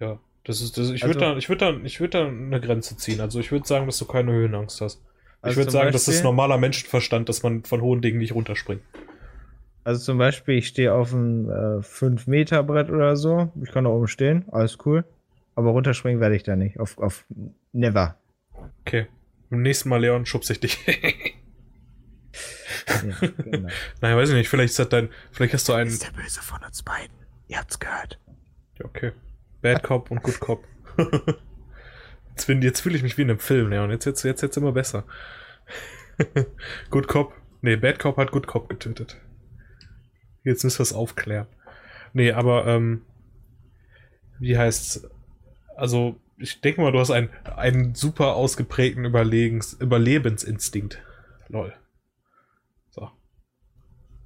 Ja, 0.00 0.18
das 0.44 0.60
ist, 0.62 0.78
das, 0.78 0.90
ich 0.90 1.02
Also- 1.04 1.14
würde 1.14 1.20
da, 1.32 1.36
ich 1.36 1.48
würde 1.50 1.72
da, 1.72 1.84
ich 1.84 2.00
würde 2.00 2.18
da 2.18 2.26
eine 2.26 2.60
Grenze 2.60 2.96
ziehen. 2.96 3.20
Also 3.20 3.38
ich 3.40 3.52
würde 3.52 3.66
sagen, 3.66 3.86
dass 3.86 3.98
du 3.98 4.06
keine 4.06 4.32
Höhenangst 4.32 4.80
hast. 4.80 5.00
ich 5.00 5.44
Also 5.44 5.58
würde 5.58 5.70
sagen, 5.70 5.92
das 5.92 6.02
ist 6.02 6.06
Beispiel- 6.06 6.24
normaler 6.24 6.56
Menschenverstand, 6.58 7.28
dass 7.28 7.42
man 7.42 7.64
von 7.64 7.80
hohen 7.82 8.00
Dingen 8.00 8.18
nicht 8.18 8.34
runterspringt. 8.34 8.82
Also 9.86 10.02
zum 10.02 10.18
Beispiel, 10.18 10.58
ich 10.58 10.66
stehe 10.66 10.92
auf 10.92 11.14
einem 11.14 11.48
äh, 11.48 11.78
5-Meter-Brett 11.78 12.90
oder 12.90 13.14
so. 13.14 13.52
Ich 13.62 13.70
kann 13.70 13.84
da 13.84 13.90
oben 13.90 14.08
stehen, 14.08 14.44
alles 14.50 14.78
cool. 14.84 15.04
Aber 15.54 15.70
runterspringen 15.70 16.20
werde 16.20 16.34
ich 16.34 16.42
da 16.42 16.56
nicht. 16.56 16.80
Auf, 16.80 16.98
auf 16.98 17.24
never. 17.72 18.16
Okay. 18.80 19.06
Beim 19.48 19.62
nächsten 19.62 19.88
Mal, 19.88 20.00
Leon, 20.00 20.26
schubse 20.26 20.54
ich 20.54 20.60
dich. 20.60 20.78
Ja, 22.88 23.28
genau. 23.42 23.68
Nein, 24.00 24.16
weiß 24.16 24.30
ich 24.30 24.34
nicht. 24.34 24.48
Vielleicht 24.48 24.70
ist 24.70 24.78
das 24.78 24.88
dein, 24.88 25.10
vielleicht 25.32 25.54
hast 25.54 25.68
du 25.68 25.72
einen. 25.72 25.98
der 25.98 26.12
Böse 26.12 26.40
von 26.40 26.62
uns 26.62 26.82
beiden. 26.82 27.14
Ihr 27.48 27.58
habt's 27.58 27.78
gehört. 27.78 28.18
Ja, 28.78 28.84
okay. 28.84 29.12
Bad 29.60 29.82
Cop 29.82 30.10
und 30.10 30.22
Good 30.22 30.40
Cop. 30.40 30.64
jetzt 32.36 32.48
jetzt 32.48 32.80
fühle 32.80 32.96
ich 32.96 33.02
mich 33.02 33.18
wie 33.18 33.22
in 33.22 33.30
einem 33.30 33.38
Film, 33.38 33.70
Leon. 33.70 33.90
Jetzt, 33.90 34.04
jetzt, 34.04 34.22
jetzt, 34.22 34.40
jetzt 34.42 34.56
immer 34.56 34.72
besser. 34.72 35.04
Good 36.90 37.08
Cop. 37.08 37.34
Nee, 37.60 37.76
Bad 37.76 37.98
Cop 37.98 38.16
hat 38.16 38.30
Good 38.30 38.46
Cop 38.46 38.68
getötet. 38.68 39.16
Jetzt 40.46 40.62
müssen 40.62 40.78
wir 40.78 40.84
es 40.84 40.92
aufklären. 40.92 41.48
Nee, 42.12 42.30
aber, 42.30 42.66
ähm, 42.66 43.02
wie 44.38 44.56
heißt's? 44.56 45.08
Also, 45.76 46.20
ich 46.38 46.60
denke 46.60 46.80
mal, 46.80 46.92
du 46.92 47.00
hast 47.00 47.10
einen, 47.10 47.30
einen 47.44 47.96
super 47.96 48.36
ausgeprägten 48.36 49.04
Überlegens, 49.04 49.72
Überlebensinstinkt. 49.74 51.02
Lol. 51.48 51.74
So. 52.90 53.10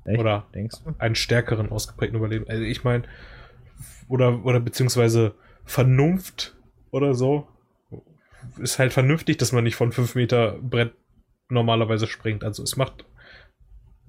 Echt? 0.05 0.21
Oder 0.21 0.47
Denkst 0.55 0.77
du? 0.85 0.95
einen 0.99 1.15
stärkeren 1.15 1.71
ausgeprägten 1.71 2.19
Überleben. 2.19 2.47
Also 2.49 2.65
ich 2.65 2.85
meine, 2.85 3.05
oder, 4.09 4.45
oder 4.45 4.61
beziehungsweise 4.61 5.35
Vernunft 5.65 6.55
oder 6.91 7.15
so. 7.15 7.49
Ist 8.59 8.79
halt 8.79 8.93
vernünftig, 8.93 9.39
dass 9.39 9.53
man 9.53 9.65
nicht 9.65 9.77
von 9.77 9.93
5 9.93 10.17
Meter 10.17 10.59
Brett 10.61 10.93
normalerweise 11.49 12.07
springt. 12.07 12.45
Also 12.45 12.63
es 12.63 12.77
macht 12.77 13.07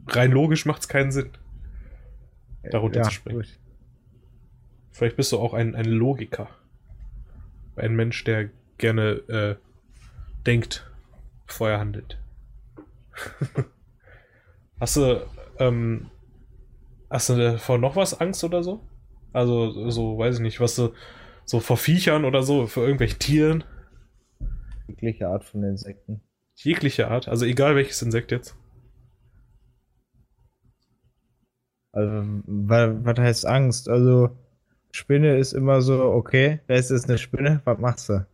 rein 0.08 0.32
logisch 0.32 0.66
macht 0.66 0.82
es 0.82 0.88
keinen 0.90 1.12
Sinn. 1.12 1.32
Darunter 2.70 3.04
zu 3.04 3.12
springen. 3.12 3.42
gut. 3.42 3.60
Vielleicht 4.92 5.16
bist 5.16 5.32
du 5.32 5.40
auch 5.40 5.54
ein, 5.54 5.76
ein 5.76 5.86
Logiker. 5.86 6.50
Ein 7.76 7.96
Mensch, 7.96 8.24
der 8.24 8.50
gerne 8.78 9.12
äh, 9.30 9.56
denkt, 10.46 10.90
bevor 11.48 11.70
er 11.70 11.80
handelt. 11.80 12.20
hast 14.80 14.98
du, 14.98 15.26
ähm, 15.60 16.12
hast 17.10 17.30
du 17.30 17.58
vor 17.58 17.78
noch 17.78 17.96
was 17.96 18.20
Angst 18.20 18.44
oder 18.44 18.64
so? 18.64 18.82
Also, 19.34 19.90
so, 19.90 20.18
weiß 20.18 20.36
ich 20.36 20.42
nicht, 20.42 20.60
was 20.60 20.76
du, 20.76 20.94
so 21.46 21.60
vor 21.60 21.78
Viechern 21.78 22.26
oder 22.26 22.44
so, 22.44 22.68
vor 22.68 22.84
irgendwelchen 22.84 23.20
Tieren? 23.20 23.64
Jegliche 24.88 25.30
Art 25.30 25.46
von 25.46 25.64
Insekten. 25.64 26.22
Jegliche 26.56 27.08
Art, 27.08 27.28
also 27.28 27.46
egal 27.46 27.76
welches 27.76 28.02
Insekt 28.02 28.32
jetzt. 28.32 28.58
Also, 31.94 32.24
wa- 32.46 32.96
was 33.04 33.20
heißt 33.20 33.46
Angst? 33.46 33.90
Also, 33.90 34.30
Spinne 34.92 35.38
ist 35.38 35.54
immer 35.54 35.82
so, 35.82 36.04
okay, 36.12 36.60
das 36.68 36.92
ist 36.92 37.08
eine 37.10 37.18
Spinne, 37.18 37.62
was 37.66 37.80
machst 37.80 38.10
du? 38.10 38.26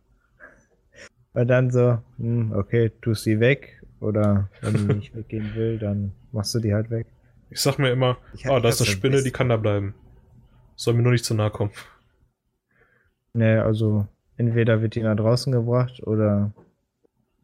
Und 1.34 1.48
dann 1.48 1.70
so, 1.70 1.98
hm, 2.18 2.52
okay, 2.52 2.90
tust 3.00 3.24
sie 3.24 3.40
weg. 3.40 3.82
Oder 4.00 4.48
wenn 4.60 4.74
die 4.74 4.94
nicht 4.94 5.14
weggehen 5.16 5.54
will, 5.54 5.78
dann 5.78 6.12
machst 6.32 6.54
du 6.54 6.60
die 6.60 6.74
halt 6.74 6.90
weg. 6.90 7.06
Ich 7.50 7.60
sag 7.60 7.78
mir 7.78 7.90
immer, 7.90 8.18
Ich 8.34 8.48
oh, 8.48 8.58
da 8.60 8.68
ist 8.68 8.80
eine 8.80 8.86
Spinne, 8.90 9.22
die 9.22 9.30
kann 9.30 9.48
da 9.48 9.56
bleiben. 9.56 9.94
Soll 10.76 10.94
mir 10.94 11.02
nur 11.02 11.12
nicht 11.12 11.24
zu 11.24 11.34
nahe 11.34 11.50
kommen. 11.50 11.72
Ne, 13.34 13.62
also 13.62 14.06
entweder 14.36 14.82
wird 14.82 14.94
die 14.94 15.02
nach 15.02 15.16
draußen 15.16 15.52
gebracht 15.52 16.02
oder 16.04 16.52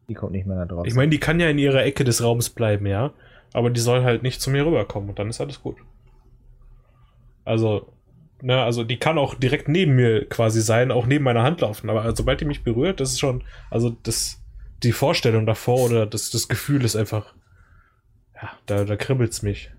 die 0.09 0.13
kommt 0.13 0.33
nicht 0.33 0.45
mehr 0.45 0.57
nach 0.57 0.67
draußen. 0.67 0.87
Ich 0.87 0.95
meine, 0.95 1.09
die 1.09 1.19
kann 1.19 1.39
ja 1.39 1.49
in 1.49 1.57
ihrer 1.57 1.83
Ecke 1.83 2.03
des 2.03 2.23
Raums 2.23 2.49
bleiben, 2.49 2.85
ja. 2.85 3.13
Aber 3.53 3.69
die 3.69 3.79
soll 3.81 4.03
halt 4.03 4.23
nicht 4.23 4.41
zu 4.41 4.49
mir 4.49 4.65
rüberkommen 4.65 5.09
und 5.09 5.19
dann 5.19 5.29
ist 5.29 5.41
alles 5.41 5.61
gut. 5.61 5.77
Also, 7.45 7.93
ne, 8.41 8.61
also 8.61 8.83
die 8.83 8.97
kann 8.97 9.17
auch 9.17 9.35
direkt 9.35 9.69
neben 9.69 9.95
mir 9.95 10.27
quasi 10.27 10.61
sein, 10.61 10.91
auch 10.91 11.05
neben 11.05 11.23
meiner 11.23 11.43
Hand 11.43 11.61
laufen. 11.61 11.89
Aber 11.89 12.13
sobald 12.15 12.41
die 12.41 12.45
mich 12.45 12.63
berührt, 12.63 12.99
das 12.99 13.11
ist 13.11 13.19
schon, 13.19 13.43
also 13.69 13.91
das, 14.03 14.43
die 14.83 14.91
Vorstellung 14.91 15.45
davor 15.45 15.85
oder 15.85 16.05
das, 16.05 16.31
das 16.31 16.47
Gefühl 16.47 16.83
ist 16.83 16.95
einfach, 16.95 17.33
ja, 18.33 18.51
da, 18.65 18.83
da 18.83 18.95
kribbelt's 18.97 19.41
mich. 19.41 19.71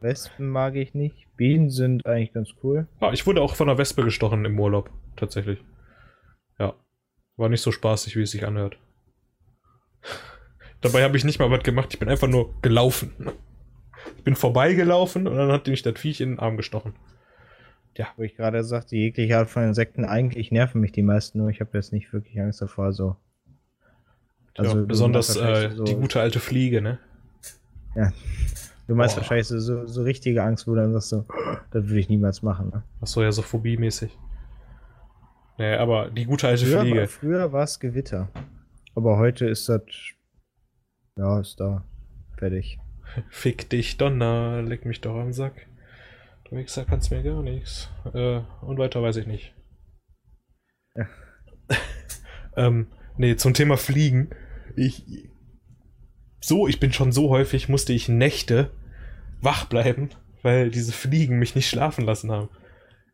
Wespen 0.00 0.48
mag 0.48 0.76
ich 0.76 0.94
nicht. 0.94 1.26
Bienen 1.36 1.70
sind 1.70 2.04
eigentlich 2.04 2.34
ganz 2.34 2.50
cool. 2.62 2.86
Ah, 3.00 3.12
ich 3.12 3.26
wurde 3.26 3.40
auch 3.40 3.56
von 3.56 3.68
einer 3.68 3.78
Wespe 3.78 4.04
gestochen 4.04 4.44
im 4.44 4.60
Urlaub, 4.60 4.90
tatsächlich. 5.16 5.58
Ja. 6.58 6.74
War 7.36 7.48
nicht 7.48 7.62
so 7.62 7.72
spaßig, 7.72 8.16
wie 8.16 8.22
es 8.22 8.30
sich 8.30 8.46
anhört. 8.46 8.78
Dabei 10.82 11.02
habe 11.02 11.16
ich 11.16 11.24
nicht 11.24 11.38
mal 11.38 11.50
was 11.50 11.62
gemacht, 11.62 11.88
ich 11.92 11.98
bin 11.98 12.10
einfach 12.10 12.28
nur 12.28 12.60
gelaufen. 12.60 13.12
Ich 14.16 14.24
bin 14.24 14.34
vorbeigelaufen 14.36 15.26
und 15.26 15.36
dann 15.36 15.50
hat 15.52 15.66
mich 15.66 15.82
das 15.82 15.98
Viech 15.98 16.20
in 16.20 16.30
den 16.32 16.38
Arm 16.38 16.56
gestochen. 16.56 16.94
Wo 18.16 18.22
ich 18.22 18.34
gerade 18.34 18.64
sagte, 18.64 18.96
jegliche 18.96 19.36
Art 19.36 19.50
von 19.50 19.62
Insekten, 19.62 20.06
eigentlich 20.06 20.50
nerven 20.50 20.80
mich 20.80 20.92
die 20.92 21.02
meisten 21.02 21.36
nur. 21.38 21.50
Ich 21.50 21.60
habe 21.60 21.76
jetzt 21.76 21.92
nicht 21.92 22.10
wirklich 22.14 22.40
Angst 22.40 22.62
davor. 22.62 22.94
So. 22.94 23.16
Also, 24.56 24.78
ja, 24.78 24.84
besonders 24.86 25.36
äh, 25.36 25.70
so- 25.74 25.84
die 25.84 25.96
gute 25.96 26.18
alte 26.20 26.40
Fliege, 26.40 26.80
ne? 26.80 26.98
Du 28.86 28.94
meinst 28.94 29.14
Boah. 29.16 29.20
wahrscheinlich 29.20 29.46
so, 29.48 29.86
so, 29.86 30.02
richtige 30.02 30.42
Angst, 30.42 30.66
wo 30.66 30.74
du 30.74 30.80
dann 30.80 30.92
sagst, 30.92 31.10
so, 31.10 31.26
das 31.72 31.84
würde 31.88 31.98
ich 32.00 32.08
niemals 32.08 32.42
machen. 32.42 32.70
Ne? 32.72 32.82
Achso, 33.02 33.22
ja, 33.22 33.30
so 33.32 33.42
phobiemäßig. 33.42 34.16
Nee, 35.58 35.74
aber 35.74 36.10
die 36.10 36.24
gute 36.24 36.48
alte 36.48 36.64
Früher, 36.64 36.76
war- 36.76 36.82
Fliege. 36.84 37.06
früher 37.06 37.52
war 37.52 37.64
es 37.64 37.78
Gewitter. 37.80 38.28
Aber 38.94 39.18
heute 39.18 39.46
ist 39.46 39.68
das. 39.68 39.82
Ja, 41.16 41.38
ist 41.38 41.60
da. 41.60 41.84
Fertig. 42.38 42.78
Fick 43.28 43.68
dich, 43.70 43.96
Donner, 43.96 44.62
leck 44.62 44.84
mich 44.84 45.00
doch 45.00 45.16
am 45.16 45.32
Sack. 45.32 45.66
Du 46.44 46.56
Wichser 46.56 46.84
kannst 46.84 47.10
mir 47.10 47.22
gar 47.22 47.42
nichts. 47.42 47.88
Äh, 48.12 48.40
und 48.62 48.78
weiter 48.78 49.02
weiß 49.02 49.16
ich 49.16 49.26
nicht. 49.26 49.54
Ja. 50.94 51.06
ähm, 52.56 52.88
nee, 53.16 53.36
zum 53.36 53.54
Thema 53.54 53.76
Fliegen. 53.76 54.30
Ich. 54.76 55.04
So, 56.40 56.66
ich 56.66 56.80
bin 56.80 56.92
schon 56.92 57.12
so 57.12 57.30
häufig, 57.30 57.68
musste 57.68 57.92
ich 57.92 58.08
Nächte 58.08 58.70
wach 59.40 59.66
bleiben, 59.66 60.10
weil 60.42 60.70
diese 60.70 60.92
Fliegen 60.92 61.38
mich 61.38 61.54
nicht 61.54 61.68
schlafen 61.68 62.04
lassen 62.04 62.30
haben. 62.30 62.48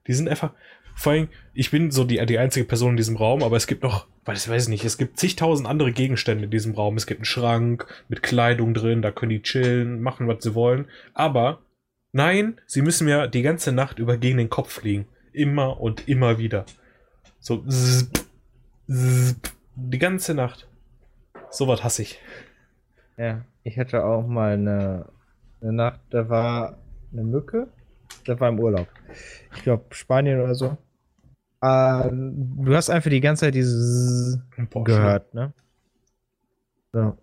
Die 0.07 0.13
sind 0.13 0.29
einfach. 0.29 0.55
Vor 0.95 1.13
allem, 1.13 1.29
ich 1.53 1.71
bin 1.71 1.91
so 1.91 2.05
die, 2.05 2.25
die 2.25 2.39
einzige 2.39 2.65
Person 2.65 2.93
in 2.93 2.97
diesem 2.97 3.17
Raum, 3.17 3.43
aber 3.43 3.57
es 3.57 3.67
gibt 3.67 3.83
noch, 3.83 4.07
weiß, 4.27 4.49
weiß 4.49 4.65
ich 4.65 4.69
nicht, 4.69 4.85
es 4.85 4.99
gibt 4.99 5.19
zigtausend 5.19 5.69
andere 5.69 5.93
Gegenstände 5.93 6.45
in 6.45 6.51
diesem 6.51 6.75
Raum. 6.75 6.97
Es 6.97 7.07
gibt 7.07 7.21
einen 7.21 7.25
Schrank 7.25 7.87
mit 8.09 8.23
Kleidung 8.23 8.75
drin, 8.75 9.03
da 9.03 9.11
können 9.11 9.31
die 9.31 9.43
chillen, 9.43 10.03
machen, 10.03 10.29
was 10.29 10.43
sie 10.43 10.55
wollen. 10.55 10.87
Aber 11.15 11.61
nein, 12.13 12.61
sie 12.67 12.83
müssen 12.83 13.07
mir 13.07 13.29
die 13.29 13.43
ganze 13.43 13.73
Nacht 13.73 13.99
über 13.99 14.17
gegen 14.17 14.39
den 14.39 14.51
Kopf 14.51 14.73
fliegen. 14.73 15.07
Immer 15.33 15.81
und 15.81 16.09
immer 16.09 16.39
wieder. 16.39 16.65
So, 17.41 17.65
zzzp, 17.65 18.27
zzzp, 18.89 19.53
die 19.77 19.99
ganze 19.99 20.35
Nacht. 20.35 20.69
So 21.51 21.69
was 21.69 21.85
hasse 21.85 22.03
ich. 22.03 22.19
Ja, 23.17 23.45
ich 23.63 23.79
hatte 23.79 24.05
auch 24.05 24.27
mal 24.27 24.55
eine 24.55 25.07
Eine 25.61 25.73
Nacht, 25.73 26.01
da 26.11 26.29
war 26.29 26.79
eine 27.13 27.25
Mücke. 27.25 27.69
Da 28.25 28.39
war 28.39 28.51
im 28.51 28.61
Urlaub. 28.61 28.89
Ich 29.55 29.63
glaube 29.63 29.85
Spanien 29.91 30.41
oder 30.41 30.55
so. 30.55 30.77
Äh, 31.67 32.11
du 32.13 32.75
hast 32.75 32.91
einfach 32.91 33.11
die 33.11 33.21
ganze 33.21 33.47
Zeit 33.47 33.55
dieses 33.55 34.39
gehört, 34.85 35.35
ne? 35.35 35.53
So. 36.93 37.17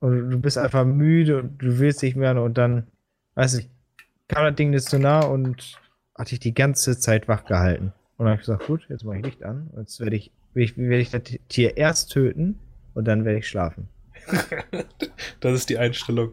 Und 0.00 0.30
du 0.30 0.40
bist 0.40 0.56
einfach 0.56 0.84
müde 0.84 1.40
und 1.40 1.58
du 1.58 1.78
willst 1.78 2.02
nicht 2.02 2.16
mehr 2.16 2.40
und 2.40 2.56
dann, 2.56 2.86
weiß 3.34 3.54
ich, 3.58 3.70
kam 4.28 4.44
das 4.44 4.54
Ding 4.54 4.70
nicht 4.70 4.88
so 4.88 4.98
nah 4.98 5.20
und 5.20 5.78
hatte 6.16 6.34
ich 6.34 6.40
die 6.40 6.54
ganze 6.54 6.98
Zeit 6.98 7.28
wach 7.28 7.44
gehalten. 7.44 7.92
Und 8.16 8.24
dann 8.24 8.28
habe 8.28 8.40
ich 8.40 8.46
gesagt, 8.46 8.66
gut, 8.66 8.86
jetzt 8.88 9.04
mache 9.04 9.18
ich 9.18 9.24
Licht 9.24 9.42
an. 9.42 9.68
Und 9.72 9.80
jetzt 9.80 10.00
werde 10.00 10.16
ich, 10.16 10.32
werde 10.54 10.64
ich, 10.64 10.78
werde 10.78 11.02
ich 11.02 11.10
das 11.10 11.22
Tier 11.48 11.76
erst 11.76 12.12
töten 12.12 12.58
und 12.94 13.06
dann 13.06 13.24
werde 13.24 13.38
ich 13.38 13.48
schlafen. 13.48 13.88
das 15.40 15.54
ist 15.54 15.68
die 15.68 15.78
Einstellung. 15.78 16.32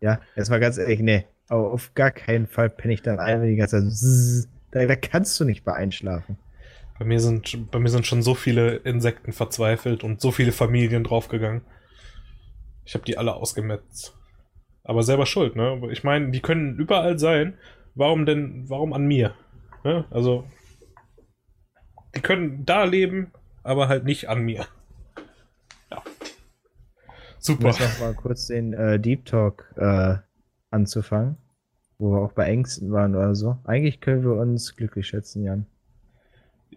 Ja, 0.00 0.20
jetzt 0.36 0.50
mal 0.50 0.60
ganz 0.60 0.78
ehrlich, 0.78 1.00
nee. 1.00 1.24
Aber 1.48 1.72
auf 1.72 1.94
gar 1.94 2.10
keinen 2.10 2.46
Fall 2.46 2.70
penne 2.70 2.94
ich 2.94 3.02
dann 3.02 3.18
ein, 3.18 3.40
wenn 3.40 3.48
die 3.48 3.56
ganze 3.56 3.88
Zeit 3.88 4.48
da, 4.70 4.84
da 4.86 4.96
kannst 4.96 5.38
du 5.38 5.44
nicht 5.44 5.64
bei 5.64 5.72
einschlafen. 5.72 6.36
Bei 6.98 7.04
mir, 7.04 7.18
sind, 7.18 7.70
bei 7.72 7.80
mir 7.80 7.88
sind 7.88 8.06
schon 8.06 8.22
so 8.22 8.34
viele 8.34 8.76
Insekten 8.76 9.32
verzweifelt 9.32 10.04
und 10.04 10.20
so 10.20 10.30
viele 10.30 10.52
Familien 10.52 11.02
draufgegangen. 11.02 11.62
Ich 12.84 12.94
habe 12.94 13.04
die 13.04 13.18
alle 13.18 13.34
ausgemetzt. 13.34 14.16
Aber 14.84 15.02
selber 15.02 15.26
schuld, 15.26 15.56
ne? 15.56 15.80
Ich 15.90 16.04
meine, 16.04 16.30
die 16.30 16.40
können 16.40 16.76
überall 16.78 17.18
sein. 17.18 17.58
Warum 17.94 18.26
denn, 18.26 18.68
warum 18.68 18.92
an 18.92 19.06
mir? 19.06 19.34
Ne? 19.82 20.04
Also, 20.10 20.44
die 22.14 22.20
können 22.20 22.64
da 22.64 22.84
leben, 22.84 23.32
aber 23.62 23.88
halt 23.88 24.04
nicht 24.04 24.28
an 24.28 24.42
mir. 24.42 24.66
Ja. 25.90 26.02
Super. 27.38 27.70
Ich 27.70 27.80
muss 27.80 27.80
noch 27.80 28.00
mal 28.00 28.14
kurz 28.14 28.46
den 28.46 28.72
äh, 28.72 29.00
Deep 29.00 29.24
Talk 29.24 29.72
äh, 29.76 30.16
anzufangen, 30.70 31.38
wo 31.98 32.12
wir 32.12 32.20
auch 32.20 32.32
bei 32.32 32.44
Ängsten 32.44 32.92
waren 32.92 33.16
oder 33.16 33.34
so. 33.34 33.58
Eigentlich 33.64 34.00
können 34.00 34.22
wir 34.22 34.34
uns 34.34 34.76
glücklich 34.76 35.06
schätzen, 35.08 35.44
Jan. 35.44 35.66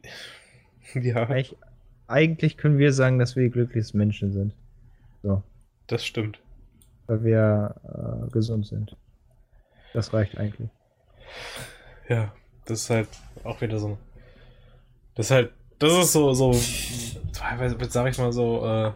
Ja. 0.93 1.27
Eigentlich, 1.27 1.57
eigentlich 2.07 2.57
können 2.57 2.77
wir 2.77 2.93
sagen, 2.93 3.19
dass 3.19 3.35
wir 3.35 3.43
die 3.43 3.51
glücklichsten 3.51 3.97
Menschen 3.97 4.31
sind. 4.31 4.53
So. 5.21 5.43
Das 5.87 6.05
stimmt. 6.05 6.39
Weil 7.07 7.23
wir 7.23 7.75
äh, 7.83 8.31
gesund 8.31 8.67
sind. 8.67 8.95
Das 9.93 10.13
reicht 10.13 10.37
eigentlich. 10.37 10.69
Ja, 12.09 12.33
das 12.65 12.81
ist 12.83 12.89
halt 12.89 13.09
auch 13.43 13.61
wieder 13.61 13.79
so. 13.79 13.97
Das 15.15 15.27
ist 15.27 15.31
halt, 15.31 15.51
das 15.79 15.93
ist 15.93 16.13
so, 16.13 16.33
so, 16.33 16.53
sag 17.31 18.07
ich 18.09 18.17
mal 18.17 18.31
so, 18.31 18.65
äh, 18.65 18.91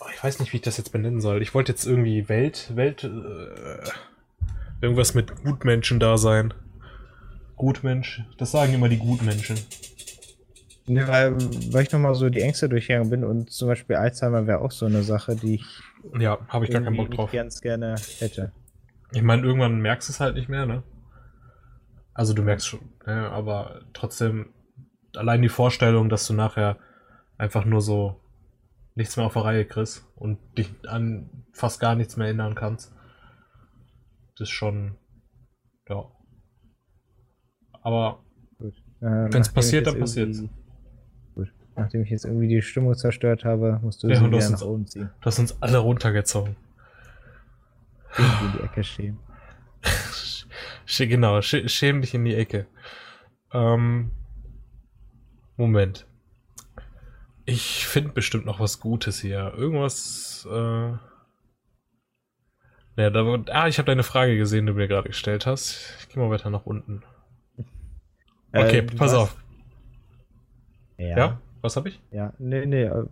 oh, 0.00 0.06
ich 0.12 0.22
weiß 0.22 0.40
nicht, 0.40 0.52
wie 0.52 0.58
ich 0.58 0.62
das 0.62 0.76
jetzt 0.76 0.92
benennen 0.92 1.20
soll. 1.20 1.42
Ich 1.42 1.54
wollte 1.54 1.72
jetzt 1.72 1.86
irgendwie 1.86 2.28
Welt, 2.28 2.72
Welt, 2.74 3.04
äh, 3.04 3.90
irgendwas 4.80 5.14
mit 5.14 5.42
Gutmenschen 5.42 6.00
da 6.00 6.18
sein. 6.18 6.52
Gutmensch, 7.62 8.24
das 8.38 8.50
sagen 8.50 8.74
immer 8.74 8.88
die 8.88 8.98
Gutmenschen. 8.98 9.56
Ne, 10.88 11.06
weil, 11.06 11.36
weil 11.72 11.84
ich 11.84 11.92
nochmal 11.92 12.16
so 12.16 12.28
die 12.28 12.40
Ängste 12.40 12.68
durchgegangen 12.68 13.08
bin 13.08 13.22
und 13.22 13.52
zum 13.52 13.68
Beispiel 13.68 13.94
Alzheimer 13.94 14.48
wäre 14.48 14.58
auch 14.62 14.72
so 14.72 14.86
eine 14.86 15.04
Sache, 15.04 15.36
die 15.36 15.54
ich. 15.54 15.64
Ja, 16.18 16.40
habe 16.48 16.64
ich 16.64 16.72
gar 16.72 16.82
keinen 16.82 16.96
Bock 16.96 17.12
drauf. 17.12 17.30
ganz 17.30 17.60
gerne 17.60 17.94
hätte. 18.18 18.50
Ich 19.12 19.22
meine, 19.22 19.42
irgendwann 19.44 19.78
merkst 19.80 20.08
du 20.08 20.12
es 20.12 20.18
halt 20.18 20.34
nicht 20.34 20.48
mehr, 20.48 20.66
ne? 20.66 20.82
Also 22.14 22.34
du 22.34 22.42
merkst 22.42 22.66
schon, 22.66 22.80
ne? 23.06 23.30
aber 23.30 23.82
trotzdem, 23.92 24.52
allein 25.14 25.40
die 25.40 25.48
Vorstellung, 25.48 26.08
dass 26.08 26.26
du 26.26 26.34
nachher 26.34 26.78
einfach 27.38 27.64
nur 27.64 27.80
so 27.80 28.20
nichts 28.96 29.16
mehr 29.16 29.26
auf 29.26 29.34
der 29.34 29.44
Reihe 29.44 29.64
kriegst 29.64 30.04
und 30.16 30.40
dich 30.58 30.68
an 30.88 31.44
fast 31.52 31.78
gar 31.78 31.94
nichts 31.94 32.16
mehr 32.16 32.26
erinnern 32.26 32.56
kannst, 32.56 32.92
das 34.36 34.48
ist 34.48 34.50
schon, 34.50 34.96
ja. 35.88 36.10
Aber 37.82 38.20
äh, 38.60 38.70
wenn 39.00 39.40
es 39.42 39.52
passiert, 39.52 39.86
dann 39.86 39.98
passiert 39.98 40.36
Nachdem 41.74 42.02
ich 42.02 42.10
jetzt 42.10 42.24
irgendwie 42.26 42.48
die 42.48 42.62
Stimmung 42.62 42.94
zerstört 42.94 43.44
habe, 43.44 43.78
musst 43.82 44.02
du 44.02 44.08
ja, 44.08 44.16
sie 44.16 44.26
wieder 44.26 44.50
nach 44.50 44.62
oben 44.62 44.86
ziehen. 44.86 45.10
Du 45.20 45.26
hast 45.26 45.38
uns 45.38 45.60
alle 45.62 45.78
runtergezogen. 45.78 46.56
Irgendwie 48.16 48.44
in 48.44 48.52
die 48.52 48.64
Ecke 48.64 48.84
schämen. 48.84 49.18
genau, 50.98 51.40
schäm 51.40 52.02
dich 52.02 52.12
in 52.14 52.24
die 52.24 52.34
Ecke. 52.34 52.66
Ähm, 53.52 54.10
Moment. 55.56 56.06
Ich 57.46 57.86
finde 57.86 58.12
bestimmt 58.12 58.44
noch 58.44 58.60
was 58.60 58.78
Gutes 58.78 59.20
hier. 59.20 59.54
Irgendwas. 59.56 60.46
Äh, 60.50 60.92
ja, 62.96 63.10
da, 63.10 63.44
ah, 63.50 63.68
ich 63.68 63.78
habe 63.78 63.86
deine 63.86 64.02
Frage 64.02 64.36
gesehen, 64.36 64.66
die 64.66 64.72
du 64.72 64.78
mir 64.78 64.88
gerade 64.88 65.08
gestellt 65.08 65.46
hast. 65.46 65.96
Ich 66.00 66.10
gehe 66.10 66.22
mal 66.22 66.30
weiter 66.30 66.50
nach 66.50 66.66
unten. 66.66 67.02
Okay, 68.52 68.78
äh, 68.78 68.82
pass 68.82 69.14
auf. 69.14 69.36
Ja. 70.98 71.16
ja? 71.16 71.40
Was 71.62 71.76
habe 71.76 71.88
ich? 71.88 72.00
Ja, 72.10 72.32
nee, 72.38 72.66
nee. 72.66 72.84
Äh, 72.84 73.06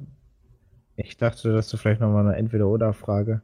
ich 0.97 1.17
dachte, 1.17 1.53
dass 1.53 1.69
du 1.69 1.77
vielleicht 1.77 2.01
nochmal 2.01 2.27
eine 2.27 2.37
Entweder-Oder-Frage 2.37 3.43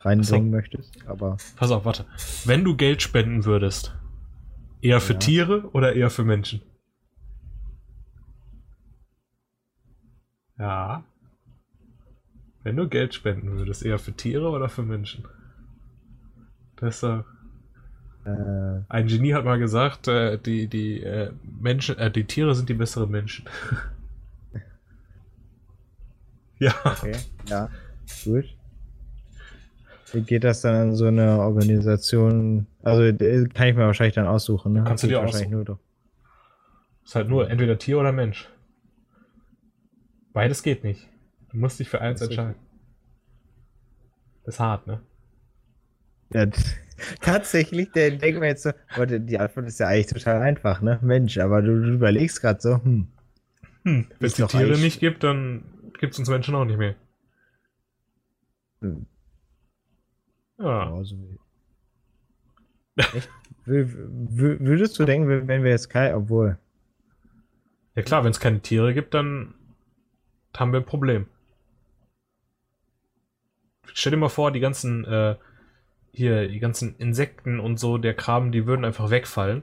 reinbringen 0.00 0.50
so. 0.50 0.56
möchtest, 0.56 1.06
aber. 1.06 1.36
Pass 1.56 1.70
auf, 1.70 1.84
warte. 1.84 2.06
Wenn 2.44 2.64
du 2.64 2.76
Geld 2.76 3.02
spenden 3.02 3.44
würdest, 3.44 3.94
eher 4.80 5.00
für 5.00 5.14
ja. 5.14 5.18
Tiere 5.18 5.70
oder 5.72 5.94
eher 5.94 6.10
für 6.10 6.24
Menschen? 6.24 6.62
Ja. 10.58 11.04
Wenn 12.62 12.76
du 12.76 12.88
Geld 12.88 13.12
spenden 13.12 13.58
würdest, 13.58 13.84
eher 13.84 13.98
für 13.98 14.12
Tiere 14.12 14.48
oder 14.48 14.68
für 14.68 14.82
Menschen? 14.82 15.26
Besser. 16.76 17.26
Äh, 18.24 18.82
Ein 18.88 19.06
Genie 19.06 19.34
hat 19.34 19.44
mal 19.44 19.58
gesagt, 19.58 20.08
äh, 20.08 20.38
die, 20.38 20.66
die 20.66 21.02
äh, 21.02 21.30
Menschen, 21.60 21.98
äh, 21.98 22.10
die 22.10 22.24
Tiere 22.24 22.54
sind 22.54 22.68
die 22.68 22.74
besseren 22.74 23.10
Menschen. 23.10 23.46
Ja. 26.60 26.72
Okay, 26.84 27.16
ja. 27.48 27.68
Gut. 28.24 28.44
Wie 30.12 30.22
geht 30.22 30.44
das 30.44 30.60
dann 30.60 30.74
an 30.76 30.94
so 30.94 31.06
eine 31.06 31.40
Organisation? 31.40 32.66
Also 32.82 33.02
kann 33.02 33.68
ich 33.68 33.74
mir 33.74 33.86
wahrscheinlich 33.86 34.14
dann 34.14 34.28
aussuchen, 34.28 34.72
ne? 34.72 34.84
Kannst 34.84 35.02
du 35.02 35.08
dir 35.08 35.18
wahrscheinlich 35.18 35.48
aussuchen. 35.48 35.64
nur 35.66 35.80
Ist 37.04 37.14
halt 37.16 37.28
nur 37.28 37.50
entweder 37.50 37.76
Tier 37.76 37.98
oder 37.98 38.12
Mensch. 38.12 38.48
Beides 40.32 40.62
geht 40.62 40.84
nicht. 40.84 41.08
Du 41.50 41.58
musst 41.58 41.80
dich 41.80 41.88
für 41.88 42.00
eins 42.00 42.20
entscheiden. 42.22 42.54
Das 44.44 44.54
ist 44.54 44.60
hart, 44.60 44.86
ne? 44.86 45.00
Ja, 46.32 46.46
tatsächlich, 47.20 47.90
der 47.92 48.12
denkt 48.12 48.40
mir 48.40 48.46
jetzt 48.46 48.62
so, 48.62 48.72
die 49.06 49.38
Antwort 49.38 49.66
ist 49.66 49.80
ja 49.80 49.88
eigentlich 49.88 50.06
total 50.06 50.42
einfach, 50.42 50.80
ne? 50.80 50.98
Mensch, 51.02 51.38
aber 51.38 51.62
du, 51.62 51.80
du 51.80 51.92
überlegst 51.94 52.40
gerade 52.40 52.60
so, 52.60 52.82
hm. 52.82 53.08
Hm, 53.84 54.06
wenn 54.18 54.26
es 54.26 54.34
die 54.34 54.44
Tiere 54.44 54.78
nicht 54.78 55.00
gibt, 55.00 55.22
dann 55.24 55.64
gibt 55.98 56.14
es 56.14 56.18
uns 56.18 56.28
Menschen 56.28 56.54
auch 56.54 56.64
nicht 56.64 56.78
mehr. 56.78 56.94
Hm. 58.80 59.06
Ja. 60.58 60.94
Also, 60.94 61.16
echt? 62.96 63.28
Würdest 63.66 64.98
du 64.98 65.04
denken, 65.04 65.48
wenn 65.48 65.64
wir 65.64 65.70
jetzt 65.70 65.88
kein, 65.88 66.14
obwohl. 66.14 66.58
Ja 67.94 68.02
klar, 68.02 68.24
wenn 68.24 68.30
es 68.30 68.40
keine 68.40 68.60
Tiere 68.60 68.92
gibt, 68.92 69.14
dann 69.14 69.54
haben 70.56 70.72
wir 70.72 70.80
ein 70.80 70.86
Problem. 70.86 71.26
Stell 73.92 74.10
dir 74.10 74.16
mal 74.16 74.28
vor, 74.28 74.50
die 74.50 74.60
ganzen 74.60 75.04
äh, 75.04 75.36
hier, 76.14 76.48
die 76.48 76.60
ganzen 76.60 76.96
Insekten 76.96 77.60
und 77.60 77.78
so, 77.78 77.98
der 77.98 78.14
Kram, 78.14 78.52
die 78.52 78.66
würden 78.66 78.84
einfach 78.84 79.10
wegfallen. 79.10 79.62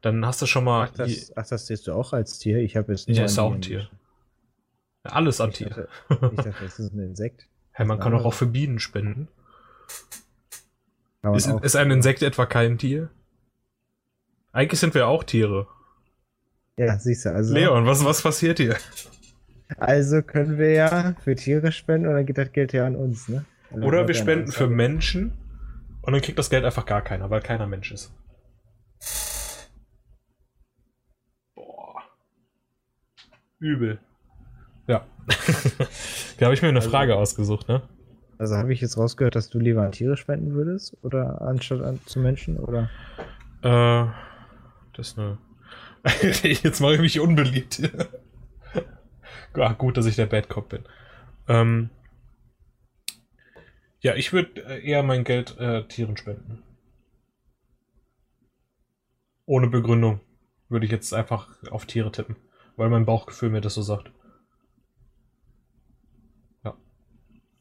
Dann 0.00 0.24
hast 0.24 0.40
du 0.40 0.46
schon 0.46 0.64
mal. 0.64 0.88
Ach, 0.88 0.96
das, 0.96 1.32
ach, 1.36 1.46
das 1.46 1.66
siehst 1.66 1.86
du 1.86 1.92
auch 1.92 2.12
als 2.12 2.38
Tier? 2.38 2.58
Ich 2.58 2.76
habe 2.76 2.92
es 2.92 3.06
nicht. 3.06 3.18
Ja, 3.18 3.24
ist 3.24 3.38
auch 3.38 3.52
ein 3.52 3.60
Tier. 3.60 3.88
Alles 5.02 5.40
an 5.40 5.52
Tier. 5.52 5.88
Ich 6.08 6.16
dachte, 6.18 6.54
das 6.62 6.78
ist 6.78 6.92
ein 6.92 7.00
Insekt. 7.00 7.46
Hey, 7.72 7.86
man 7.86 7.98
kann 7.98 8.12
doch 8.12 8.24
auch 8.24 8.34
für 8.34 8.46
Bienen 8.46 8.78
spenden. 8.78 9.28
Ist, 11.34 11.48
ist, 11.62 11.76
ein 11.76 11.90
Insekt 11.90 12.22
etwa 12.22 12.46
kein 12.46 12.78
Tier? 12.78 13.10
Eigentlich 14.52 14.80
sind 14.80 14.94
wir 14.94 15.06
auch 15.06 15.22
Tiere. 15.22 15.66
Ja, 16.76 16.98
siehst 16.98 17.26
du, 17.26 17.32
also. 17.32 17.52
Leon, 17.52 17.86
was, 17.86 18.04
was 18.04 18.22
passiert 18.22 18.58
hier? 18.58 18.76
Also 19.76 20.22
können 20.22 20.58
wir 20.58 20.72
ja 20.72 21.14
für 21.22 21.34
Tiere 21.36 21.72
spenden 21.72 22.08
und 22.08 22.14
dann 22.14 22.26
geht 22.26 22.38
das 22.38 22.52
Geld 22.52 22.72
ja 22.72 22.86
an 22.86 22.96
uns, 22.96 23.28
ne? 23.28 23.44
Oder, 23.70 23.86
Oder 23.86 24.08
wir 24.08 24.14
spenden 24.14 24.50
für 24.50 24.66
Menschen 24.66 25.32
und 26.02 26.12
dann 26.12 26.22
kriegt 26.22 26.38
das 26.38 26.50
Geld 26.50 26.64
einfach 26.64 26.86
gar 26.86 27.02
keiner, 27.02 27.30
weil 27.30 27.40
keiner 27.40 27.66
Mensch 27.66 27.92
ist. 27.92 28.12
Boah. 31.54 32.02
Übel. 33.58 33.98
Ja. 34.86 35.06
da 36.38 36.46
habe 36.46 36.54
ich 36.54 36.62
mir 36.62 36.68
eine 36.68 36.78
also, 36.78 36.90
Frage 36.90 37.16
ausgesucht, 37.16 37.68
ne? 37.68 37.82
Also 38.38 38.56
habe 38.56 38.72
ich 38.72 38.80
jetzt 38.80 38.96
rausgehört, 38.96 39.34
dass 39.34 39.50
du 39.50 39.58
lieber 39.58 39.82
an 39.82 39.92
Tiere 39.92 40.16
spenden 40.16 40.54
würdest 40.54 40.96
oder 41.02 41.42
anstatt 41.42 41.82
an, 41.82 42.00
zu 42.06 42.20
Menschen 42.20 42.58
oder? 42.58 42.88
Äh, 43.62 44.10
das 44.94 45.08
ist 45.08 45.18
eine. 45.18 45.38
jetzt 46.62 46.80
mache 46.80 46.94
ich 46.94 47.00
mich 47.00 47.20
unbeliebt. 47.20 47.82
Ach, 49.54 49.76
gut, 49.78 49.98
dass 49.98 50.06
ich 50.06 50.16
der 50.16 50.26
Bad 50.26 50.48
Cop 50.48 50.70
bin. 50.70 50.84
Ähm, 51.48 51.90
Ja, 54.00 54.14
ich 54.14 54.32
würde 54.32 54.62
äh, 54.64 54.84
eher 54.84 55.02
mein 55.02 55.24
Geld 55.24 55.58
äh, 55.58 55.86
Tieren 55.86 56.16
spenden. 56.16 56.62
Ohne 59.44 59.68
Begründung 59.68 60.20
würde 60.68 60.86
ich 60.86 60.92
jetzt 60.92 61.12
einfach 61.12 61.48
auf 61.70 61.84
Tiere 61.84 62.10
tippen, 62.10 62.36
weil 62.76 62.88
mein 62.88 63.04
Bauchgefühl 63.04 63.50
mir 63.50 63.60
das 63.60 63.74
so 63.74 63.82
sagt. 63.82 64.10
Ja. 66.64 66.76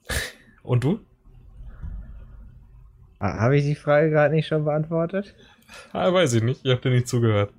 Und 0.64 0.84
du? 0.84 1.00
Habe 3.20 3.58
ich 3.58 3.66
die 3.66 3.76
Frage 3.76 4.10
gerade 4.10 4.34
nicht 4.34 4.48
schon 4.48 4.64
beantwortet? 4.64 5.36
Ah, 5.92 6.14
weiß 6.14 6.34
ich 6.34 6.44
nicht. 6.44 6.62
Ich 6.64 6.72
habe 6.72 6.82
dir 6.82 6.92
nicht 6.92 7.08
zugehört. 7.08 7.54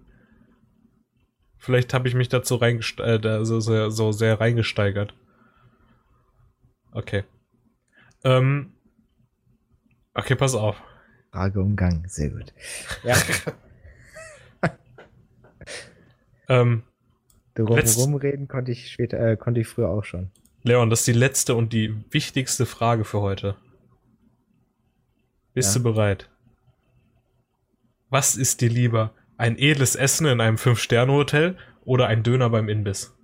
Vielleicht 1.58 1.92
habe 1.92 2.08
ich 2.08 2.14
mich 2.14 2.30
dazu 2.30 2.54
reingesteigert, 2.54 3.24
äh, 3.26 3.44
so, 3.44 3.60
so, 3.60 3.90
so 3.90 4.12
sehr 4.12 4.40
reingesteigert. 4.40 5.12
Okay. 6.92 7.24
Ähm. 8.24 8.72
Okay, 10.14 10.34
pass 10.34 10.54
auf. 10.54 10.76
Frage 11.32 11.60
umgangen, 11.60 12.04
sehr 12.08 12.30
gut. 12.30 12.52
Ja. 13.04 13.16
Ähm, 16.48 16.82
Letzt- 17.56 17.96
rumreden 17.98 18.48
konnte 18.48 18.72
ich 18.72 18.90
später, 18.90 19.20
äh, 19.20 19.36
konnte 19.36 19.60
ich 19.60 19.68
früher 19.68 19.88
auch 19.88 20.02
schon. 20.02 20.32
Leon, 20.64 20.90
das 20.90 21.00
ist 21.00 21.06
die 21.06 21.12
letzte 21.12 21.54
und 21.54 21.72
die 21.72 21.94
wichtigste 22.12 22.66
Frage 22.66 23.04
für 23.04 23.20
heute. 23.20 23.56
Bist 25.54 25.72
Ja. 25.76 25.78
du 25.80 25.84
bereit? 25.84 26.28
Was 28.08 28.34
ist 28.34 28.60
dir 28.62 28.68
lieber? 28.68 29.14
Ein 29.36 29.56
edles 29.58 29.94
Essen 29.94 30.26
in 30.26 30.40
einem 30.40 30.58
Fünf-Sterne-Hotel 30.58 31.56
oder 31.84 32.08
ein 32.08 32.24
Döner 32.24 32.50
beim 32.50 32.68
Imbiss? 32.68 33.14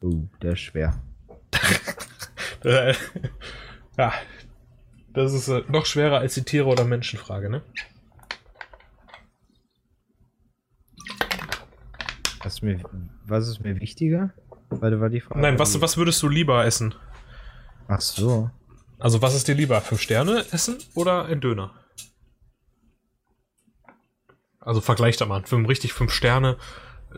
Uh, 0.00 0.28
der 0.40 0.52
ist 0.52 0.60
schwer. 0.60 0.98
Äh, 2.68 2.94
ja, 3.98 4.12
das 5.14 5.32
ist 5.32 5.48
äh, 5.48 5.62
noch 5.68 5.86
schwerer 5.86 6.18
als 6.18 6.34
die 6.34 6.42
Tiere- 6.42 6.66
oder 6.66 6.84
Menschenfrage, 6.84 7.48
ne? 7.48 7.62
Was 12.42 12.54
ist 12.54 12.62
mir, 12.62 12.80
was 13.24 13.48
ist 13.48 13.60
mir 13.64 13.80
wichtiger? 13.80 14.32
Warte, 14.70 15.00
war 15.00 15.08
die 15.08 15.20
Frage. 15.20 15.40
Nein, 15.40 15.58
was, 15.58 15.80
was 15.80 15.96
würdest 15.96 16.22
du 16.22 16.28
lieber 16.28 16.64
essen? 16.64 16.94
Ach 17.88 18.00
so. 18.00 18.50
Also, 18.98 19.22
was 19.22 19.34
ist 19.34 19.48
dir 19.48 19.54
lieber? 19.54 19.80
Fünf 19.80 20.02
Sterne 20.02 20.44
essen 20.52 20.76
oder 20.94 21.24
ein 21.24 21.40
Döner? 21.40 21.72
Also, 24.60 24.80
vergleich 24.82 25.16
da 25.16 25.24
mal. 25.24 25.44
Fünf, 25.46 25.68
richtig 25.68 25.94
fünf 25.94 26.12
Sterne, 26.12 26.58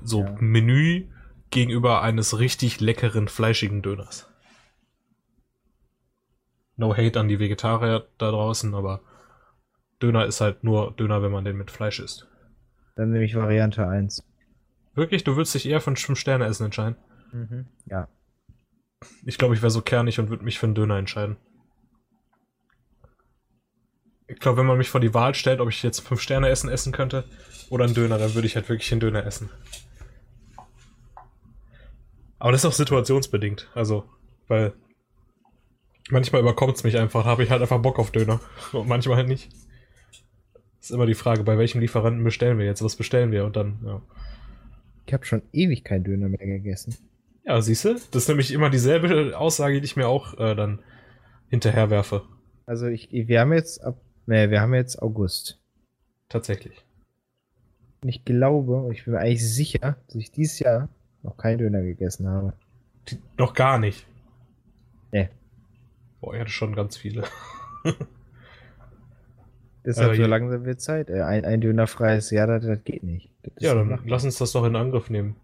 so 0.02 0.22
Ja. 0.22 0.36
Menü 0.38 1.08
gegenüber 1.50 2.02
eines 2.02 2.38
richtig 2.38 2.80
leckeren, 2.80 3.26
fleischigen 3.26 3.82
Döners. 3.82 4.29
No 6.80 6.96
hate 6.96 7.20
an 7.20 7.28
die 7.28 7.38
Vegetarier 7.38 8.08
da 8.16 8.30
draußen, 8.30 8.74
aber 8.74 9.02
Döner 10.02 10.24
ist 10.24 10.40
halt 10.40 10.64
nur 10.64 10.92
Döner, 10.96 11.22
wenn 11.22 11.30
man 11.30 11.44
den 11.44 11.58
mit 11.58 11.70
Fleisch 11.70 12.00
isst. 12.00 12.26
Dann 12.96 13.10
nehme 13.10 13.24
ich 13.26 13.34
Variante 13.34 13.86
1. 13.86 14.24
Wirklich? 14.94 15.22
Du 15.22 15.36
würdest 15.36 15.54
dich 15.54 15.68
eher 15.68 15.82
für 15.82 15.90
ein 15.90 15.96
fünf 15.96 16.18
Sterne 16.18 16.46
essen 16.46 16.64
entscheiden? 16.64 16.96
Mhm. 17.32 17.66
Ja. 17.84 18.08
Ich 19.26 19.36
glaube, 19.36 19.54
ich 19.54 19.60
wäre 19.60 19.70
so 19.70 19.82
kernig 19.82 20.18
und 20.18 20.30
würde 20.30 20.42
mich 20.42 20.58
für 20.58 20.66
einen 20.66 20.74
Döner 20.74 20.96
entscheiden. 20.96 21.36
Ich 24.26 24.38
glaube, 24.38 24.58
wenn 24.58 24.66
man 24.66 24.78
mich 24.78 24.88
vor 24.88 25.00
die 25.00 25.12
Wahl 25.12 25.34
stellt, 25.34 25.60
ob 25.60 25.68
ich 25.68 25.82
jetzt 25.82 26.00
fünf 26.00 26.22
Sterne 26.22 26.48
essen 26.48 26.70
essen 26.70 26.92
könnte 26.92 27.24
oder 27.68 27.84
einen 27.84 27.94
Döner, 27.94 28.16
dann 28.16 28.34
würde 28.34 28.46
ich 28.46 28.56
halt 28.56 28.70
wirklich 28.70 28.90
einen 28.90 29.00
Döner 29.00 29.26
essen. 29.26 29.50
Aber 32.38 32.52
das 32.52 32.64
ist 32.64 32.70
auch 32.70 32.72
situationsbedingt. 32.72 33.68
Also, 33.74 34.08
weil 34.48 34.72
manchmal 36.12 36.42
überkommt 36.42 36.76
es 36.76 36.84
mich 36.84 36.96
einfach, 36.96 37.24
habe 37.24 37.42
ich 37.42 37.50
halt 37.50 37.62
einfach 37.62 37.80
Bock 37.80 37.98
auf 37.98 38.10
Döner. 38.10 38.40
Und 38.72 38.88
manchmal 38.88 39.16
halt 39.16 39.28
nicht. 39.28 39.50
Ist 40.80 40.90
immer 40.90 41.06
die 41.06 41.14
Frage, 41.14 41.44
bei 41.44 41.58
welchem 41.58 41.80
Lieferanten 41.80 42.24
bestellen 42.24 42.58
wir 42.58 42.64
jetzt? 42.64 42.82
Was 42.82 42.96
bestellen 42.96 43.32
wir? 43.32 43.44
Und 43.44 43.56
dann, 43.56 43.80
ja. 43.84 44.02
Ich 45.06 45.12
habe 45.12 45.26
schon 45.26 45.42
ewig 45.52 45.84
keinen 45.84 46.04
Döner 46.04 46.28
mehr 46.28 46.38
gegessen. 46.38 46.96
Ja, 47.44 47.60
siehst 47.60 47.84
du? 47.84 47.94
Das 47.94 48.22
ist 48.22 48.28
nämlich 48.28 48.52
immer 48.52 48.70
dieselbe 48.70 49.36
Aussage, 49.36 49.80
die 49.80 49.84
ich 49.84 49.96
mir 49.96 50.08
auch 50.08 50.38
äh, 50.38 50.54
dann 50.54 50.80
hinterherwerfe. 51.48 52.22
Also 52.66 52.86
ich, 52.86 53.08
wir 53.10 53.40
haben 53.40 53.52
jetzt 53.52 53.82
ab, 53.82 54.00
nee, 54.26 54.50
wir 54.50 54.60
haben 54.60 54.74
jetzt 54.74 55.02
August. 55.02 55.58
Tatsächlich. 56.28 56.84
Und 58.02 58.08
ich 58.08 58.24
glaube, 58.24 58.88
ich 58.92 59.04
bin 59.04 59.14
mir 59.14 59.20
eigentlich 59.20 59.44
sicher, 59.46 59.96
dass 60.06 60.14
ich 60.16 60.30
dieses 60.30 60.60
Jahr 60.60 60.88
noch 61.22 61.36
keinen 61.36 61.58
Döner 61.58 61.82
gegessen 61.82 62.28
habe. 62.28 62.54
Die, 63.08 63.18
noch 63.36 63.52
gar 63.52 63.78
nicht. 63.78 64.06
Boah, 66.20 66.34
ich 66.34 66.40
hatte 66.40 66.50
schon 66.50 66.74
ganz 66.74 66.96
viele. 66.96 67.24
Deshalb 69.84 70.08
Aber 70.08 70.16
so 70.16 70.26
langsam 70.26 70.64
wird 70.64 70.80
Zeit. 70.80 71.08
Äh, 71.08 71.22
Ein, 71.22 71.44
ein 71.44 71.60
Döner 71.60 71.86
freies 71.86 72.30
Jahr, 72.30 72.46
das, 72.46 72.64
das 72.66 72.84
geht 72.84 73.02
nicht. 73.02 73.30
Das 73.42 73.54
Ja, 73.60 73.74
dann 73.74 73.88
machbar. 73.88 74.06
lass 74.08 74.24
uns 74.24 74.36
das 74.38 74.52
doch 74.52 74.64
in 74.66 74.76
Angriff 74.76 75.08
nehmen. 75.08 75.36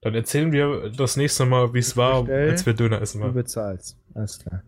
Dann 0.00 0.14
erzählen 0.16 0.50
wir 0.50 0.90
das 0.90 1.16
nächste 1.16 1.46
Mal, 1.46 1.72
wie 1.74 1.78
es 1.78 1.96
war, 1.96 2.28
als 2.28 2.66
wir 2.66 2.74
Döner 2.74 3.00
essen 3.00 3.18
Du 3.20 3.26
waren. 3.26 3.34
bezahlst. 3.34 3.96
Alles 4.14 4.40
klar. 4.40 4.64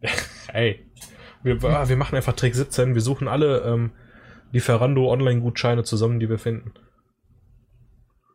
Ey. 0.52 0.86
Wir, 1.42 1.62
ah, 1.64 1.88
wir 1.88 1.96
machen 1.96 2.14
einfach 2.14 2.34
Trick 2.34 2.54
17. 2.54 2.94
Wir 2.94 3.00
suchen 3.02 3.26
alle 3.26 3.62
ähm, 3.62 3.90
Lieferando 4.52 5.10
Online-Gutscheine 5.10 5.82
zusammen, 5.82 6.20
die 6.20 6.28
wir 6.28 6.38
finden. 6.38 6.72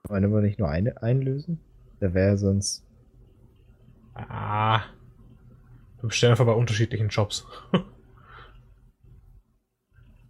Wollen 0.07 0.29
wir 0.33 0.41
nicht 0.41 0.59
nur 0.59 0.69
eine 0.69 1.01
einlösen? 1.01 1.61
Da 2.01 2.13
wäre 2.13 2.37
sonst. 2.37 2.83
Ah. 4.13 4.81
Wir 6.05 6.09
bestellen 6.09 6.33
einfach 6.33 6.45
bei 6.45 6.51
unterschiedlichen 6.51 7.09
Shops. 7.09 7.47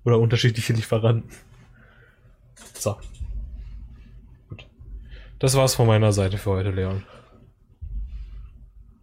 Oder 0.05 0.19
unterschiedliche 0.19 0.71
Lieferanten. 0.71 1.30
So. 2.76 2.97
Gut. 4.47 4.65
Das 5.39 5.55
war's 5.55 5.76
von 5.76 5.88
meiner 5.88 6.13
Seite 6.13 6.38
für 6.38 6.51
heute, 6.51 6.71
Leon. 6.71 7.03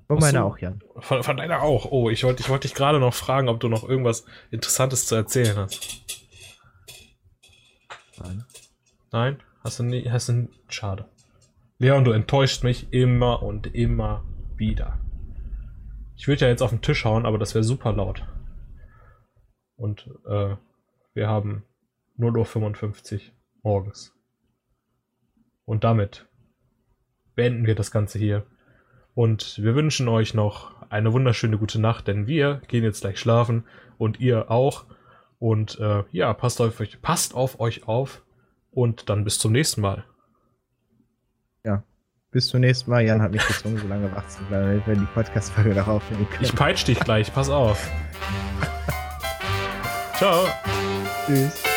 Von 0.06 0.18
meiner 0.18 0.40
so. 0.40 0.46
auch, 0.46 0.56
Jan. 0.56 0.80
Von, 0.96 1.22
von 1.22 1.36
deiner 1.36 1.60
auch. 1.60 1.90
Oh, 1.90 2.08
ich 2.08 2.24
wollte 2.24 2.42
ich 2.42 2.48
wollte 2.48 2.68
dich 2.68 2.74
gerade 2.74 2.98
noch 2.98 3.12
fragen, 3.12 3.50
ob 3.50 3.60
du 3.60 3.68
noch 3.68 3.86
irgendwas 3.86 4.24
Interessantes 4.50 5.04
zu 5.04 5.14
erzählen 5.14 5.58
hast. 5.58 6.06
Nein. 8.18 8.44
Nein? 9.10 9.42
Hast 9.62 9.78
du 9.78 9.82
nie, 9.82 10.10
hast 10.10 10.30
du 10.30 10.32
nie, 10.32 10.48
schade. 10.68 11.04
Leon, 11.78 12.04
du 12.04 12.12
enttäuscht 12.12 12.64
mich 12.64 12.90
immer 12.94 13.42
und 13.42 13.74
immer 13.74 14.24
wieder. 14.56 14.98
Ich 16.22 16.28
würde 16.28 16.42
ja 16.42 16.50
jetzt 16.50 16.62
auf 16.62 16.70
den 16.70 16.82
Tisch 16.82 17.04
hauen, 17.04 17.26
aber 17.26 17.36
das 17.36 17.52
wäre 17.56 17.64
super 17.64 17.92
laut. 17.92 18.24
Und 19.74 20.08
äh, 20.24 20.54
wir 21.14 21.28
haben 21.28 21.64
0.55 22.16 23.14
Uhr 23.14 23.20
morgens. 23.64 24.14
Und 25.64 25.82
damit 25.82 26.28
beenden 27.34 27.66
wir 27.66 27.74
das 27.74 27.90
Ganze 27.90 28.20
hier. 28.20 28.46
Und 29.14 29.60
wir 29.64 29.74
wünschen 29.74 30.06
euch 30.06 30.32
noch 30.32 30.88
eine 30.90 31.12
wunderschöne 31.12 31.58
gute 31.58 31.80
Nacht, 31.80 32.06
denn 32.06 32.28
wir 32.28 32.62
gehen 32.68 32.84
jetzt 32.84 33.00
gleich 33.00 33.18
schlafen 33.18 33.64
und 33.98 34.20
ihr 34.20 34.48
auch. 34.48 34.84
Und 35.40 35.80
äh, 35.80 36.04
ja, 36.12 36.32
passt 36.34 36.60
auf 36.60 36.78
euch, 36.78 37.02
passt 37.02 37.34
auf 37.34 37.58
euch 37.58 37.88
auf 37.88 38.22
und 38.70 39.08
dann 39.08 39.24
bis 39.24 39.40
zum 39.40 39.50
nächsten 39.50 39.80
Mal. 39.80 40.04
Bis 42.32 42.48
zum 42.48 42.60
nächsten 42.60 42.90
Mal. 42.90 43.04
Jan 43.04 43.20
hat 43.20 43.30
mich 43.30 43.46
gezwungen, 43.46 43.78
so 43.78 43.86
lange 43.86 44.10
wach 44.12 44.26
zu 44.26 44.42
bleiben, 44.44 44.66
damit 44.66 44.86
wir 44.86 44.94
die 44.96 45.12
Podcast-Folge 45.12 45.74
noch 45.74 45.86
aufnehmen 45.86 46.26
können. 46.30 46.44
Ich 46.44 46.54
peitsch 46.54 46.86
dich 46.86 46.98
gleich, 46.98 47.32
pass 47.32 47.50
auf. 47.50 47.90
Ciao. 50.16 50.46
Tschüss. 51.26 51.71